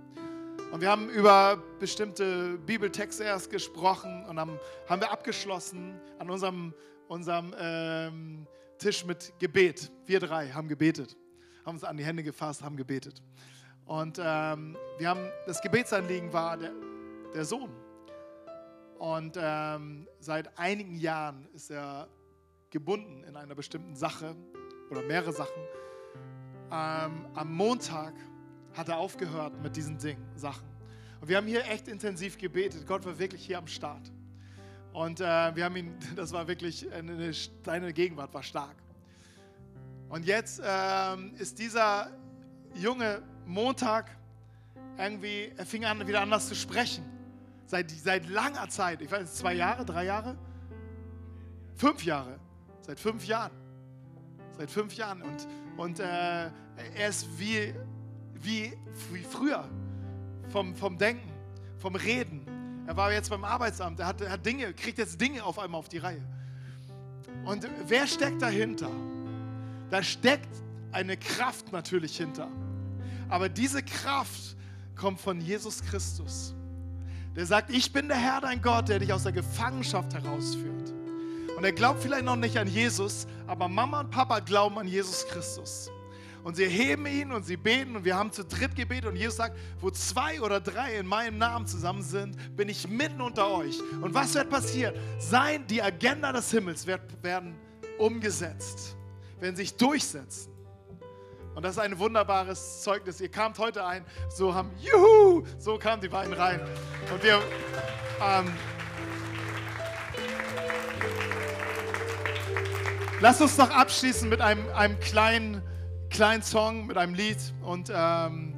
Und 0.72 0.82
wir 0.82 0.91
haben 0.91 1.09
über 1.09 1.57
bestimmte 1.80 2.59
Bibeltexte 2.59 3.24
erst 3.24 3.49
gesprochen 3.49 4.24
und 4.30 4.39
haben, 4.39 4.59
haben 4.88 5.01
wir 5.01 5.11
abgeschlossen 5.11 5.99
an 6.20 6.30
unserem, 6.30 6.76
unserem 7.07 7.55
ähm, 7.59 8.47
Tisch 8.78 9.03
mit 9.03 9.34
Gebet. 9.39 9.91
Wir 10.05 10.20
drei 10.20 10.49
haben 10.49 10.67
gebetet. 10.67 11.17
Haben 11.65 11.76
uns 11.76 11.84
an 11.84 11.97
die 11.97 12.05
Hände 12.05 12.22
gefasst, 12.22 12.61
haben 12.61 12.78
gebetet. 12.78 13.20
Und 13.86 14.20
ähm, 14.24 14.78
wir 14.99 15.09
haben, 15.09 15.32
das 15.47 15.59
Gebetsanliegen 15.59 16.32
war 16.32 16.55
der, 16.55 16.72
der 17.34 17.45
Sohn. 17.45 17.72
Und 18.99 19.38
ähm, 19.41 20.07
seit 20.20 20.55
einigen 20.59 20.97
Jahren 20.97 21.47
ist 21.55 21.72
er 21.72 22.07
gebunden 22.70 23.24
in 23.24 23.36
einer 23.36 23.55
bestimmten 23.55 23.95
Sache 23.95 24.36
oder 24.91 25.01
mehrere 25.01 25.34
Sachen. 25.34 25.63
Ähm, 26.72 27.26
am 27.34 27.51
Montag 27.55 28.13
hat 28.74 28.89
er 28.89 28.97
aufgehört 28.97 29.61
mit 29.61 29.76
diesen 29.76 29.97
Dingen, 29.97 30.24
Sachen. 30.36 30.67
Und 31.22 31.28
wir 31.28 31.38
haben 31.38 31.47
hier 31.47 31.65
echt 31.65 31.88
intensiv 31.88 32.38
gebetet. 32.38 32.86
Gott 32.88 33.05
war 33.05 33.17
wirklich 33.20 33.45
hier 33.45 33.57
am 33.57 33.67
Start. 33.67 34.11
Und 34.93 35.20
äh, 35.20 35.55
wir 35.55 35.65
haben 35.65 35.76
ihn, 35.76 35.95
das 36.15 36.32
war 36.32 36.47
wirklich, 36.47 36.91
eine, 36.91 37.32
seine 37.65 37.93
Gegenwart 37.93 38.34
war 38.34 38.43
stark. 38.43 38.76
Und 40.09 40.26
jetzt 40.26 40.61
ähm, 40.65 41.34
ist 41.38 41.59
dieser 41.59 42.09
junge 42.74 43.22
Montag 43.45 44.09
irgendwie, 44.97 45.51
er 45.55 45.65
fing 45.65 45.86
an, 45.86 46.05
wieder 46.07 46.22
anders 46.22 46.47
zu 46.47 46.55
sprechen. 46.55 47.05
Seit, 47.67 47.91
seit 47.91 48.28
langer 48.28 48.67
Zeit, 48.70 49.01
ich 49.01 49.11
weiß, 49.11 49.36
zwei 49.36 49.53
Jahre, 49.53 49.86
drei 49.86 50.05
Jahre? 50.05 50.36
Fünf 51.76 52.03
Jahre. 52.03 52.39
Seit 52.82 52.99
fünf 52.99 53.26
Jahren. 53.26 53.51
Seit 54.57 54.72
fünf 54.72 54.95
Jahren. 54.95 55.22
Und, 55.22 55.47
und 55.78 55.99
äh, 55.99 56.03
er 56.95 57.07
ist 57.07 57.28
wie, 57.39 57.76
wie, 58.42 58.74
wie 59.12 59.24
früher 59.24 59.68
vom, 60.50 60.76
vom 60.76 60.98
Denken, 60.98 61.30
vom 61.78 61.96
Reden. 61.96 62.46
Er 62.88 62.98
war 62.98 63.12
jetzt 63.12 63.30
beim 63.30 63.44
Arbeitsamt, 63.44 64.00
er 64.00 64.08
hat, 64.08 64.28
hat 64.28 64.46
Dinge, 64.46 64.74
kriegt 64.74 64.98
jetzt 64.98 65.20
Dinge 65.20 65.44
auf 65.44 65.60
einmal 65.60 65.80
auf 65.80 65.90
die 65.90 66.00
Reihe. 66.00 66.24
Und 67.46 67.68
wer 67.88 68.08
steckt 68.08 68.42
dahinter? 68.42 68.90
Da 69.90 70.04
steckt 70.04 70.50
eine 70.92 71.18
Kraft 71.18 71.72
natürlich 71.72 72.18
hinter. 72.18 72.50
Aber 73.30 73.48
diese 73.48 73.84
Kraft 73.84 74.56
kommt 74.96 75.20
von 75.20 75.40
Jesus 75.40 75.82
Christus. 75.82 76.56
Der 77.36 77.46
sagt, 77.46 77.70
ich 77.70 77.94
bin 77.94 78.08
der 78.08 78.18
Herr, 78.18 78.42
dein 78.42 78.62
Gott, 78.62 78.90
der 78.90 79.00
dich 79.00 79.14
aus 79.14 79.24
der 79.24 79.32
Gefangenschaft 79.32 80.14
herausführt. 80.14 80.94
Und 81.56 81.64
er 81.64 81.72
glaubt 81.72 82.02
vielleicht 82.02 82.26
noch 82.26 82.36
nicht 82.36 82.58
an 82.58 82.68
Jesus, 82.68 83.28
aber 83.46 83.68
Mama 83.68 84.02
und 84.02 84.10
Papa 84.10 84.40
glauben 84.40 84.78
an 84.80 84.88
Jesus 84.88 85.26
Christus. 85.28 85.92
Und 86.44 86.56
sie 86.56 86.68
heben 86.68 87.06
ihn 87.06 87.32
und 87.32 87.46
sie 87.46 87.58
beten 87.58 87.96
und 87.96 88.06
wir 88.06 88.16
haben 88.16 88.32
zu 88.32 88.46
dritt 88.46 88.76
gebetet 88.76 89.06
und 89.06 89.16
Jesus 89.16 89.36
sagt, 89.38 89.58
wo 89.80 89.92
zwei 89.92 90.42
oder 90.42 90.60
drei 90.60 90.96
in 90.96 91.06
meinem 91.06 91.38
Namen 91.38 91.68
zusammen 91.68 92.02
sind, 92.02 92.56
bin 92.56 92.70
ich 92.70 92.88
mitten 92.88 93.22
unter 93.22 93.52
euch. 93.52 93.80
Und 94.02 94.14
was 94.14 94.34
wird 94.36 94.50
passieren? 94.50 94.96
Sein, 95.20 95.68
die 95.68 95.82
Agenda 95.82 96.32
des 96.32 96.50
Himmels 96.52 96.88
wird, 96.88 97.02
werden 97.22 97.56
umgesetzt, 97.98 98.96
werden 99.40 99.56
sich 99.56 99.76
durchsetzen. 99.76 100.54
Und 101.56 101.64
das 101.64 101.74
ist 101.74 101.80
ein 101.80 102.00
wunderbares 102.00 102.84
Zeugnis. 102.84 103.20
Ihr 103.20 103.30
kamt 103.30 103.60
heute 103.60 103.86
ein, 103.86 104.06
so 104.30 104.54
haben, 104.54 104.72
juhu, 104.78 105.44
so 105.58 105.78
kamen 105.78 106.02
die 106.02 106.08
beiden 106.08 106.34
rein. 106.34 106.62
Und 107.12 107.22
wir, 107.22 107.42
ähm, 108.22 108.54
lasst 113.20 113.42
uns 113.42 113.58
noch 113.58 113.70
abschließen 113.70 114.30
mit 114.30 114.40
einem, 114.40 114.70
einem 114.70 114.98
kleinen, 115.02 115.62
kleinen 116.10 116.43
Song, 116.43 116.88
mit 116.88 116.97
einem 116.97 117.14
Lied. 117.14 117.38
Und 117.62 117.91
ähm, 117.93 118.53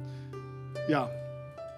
ja, 0.88 1.10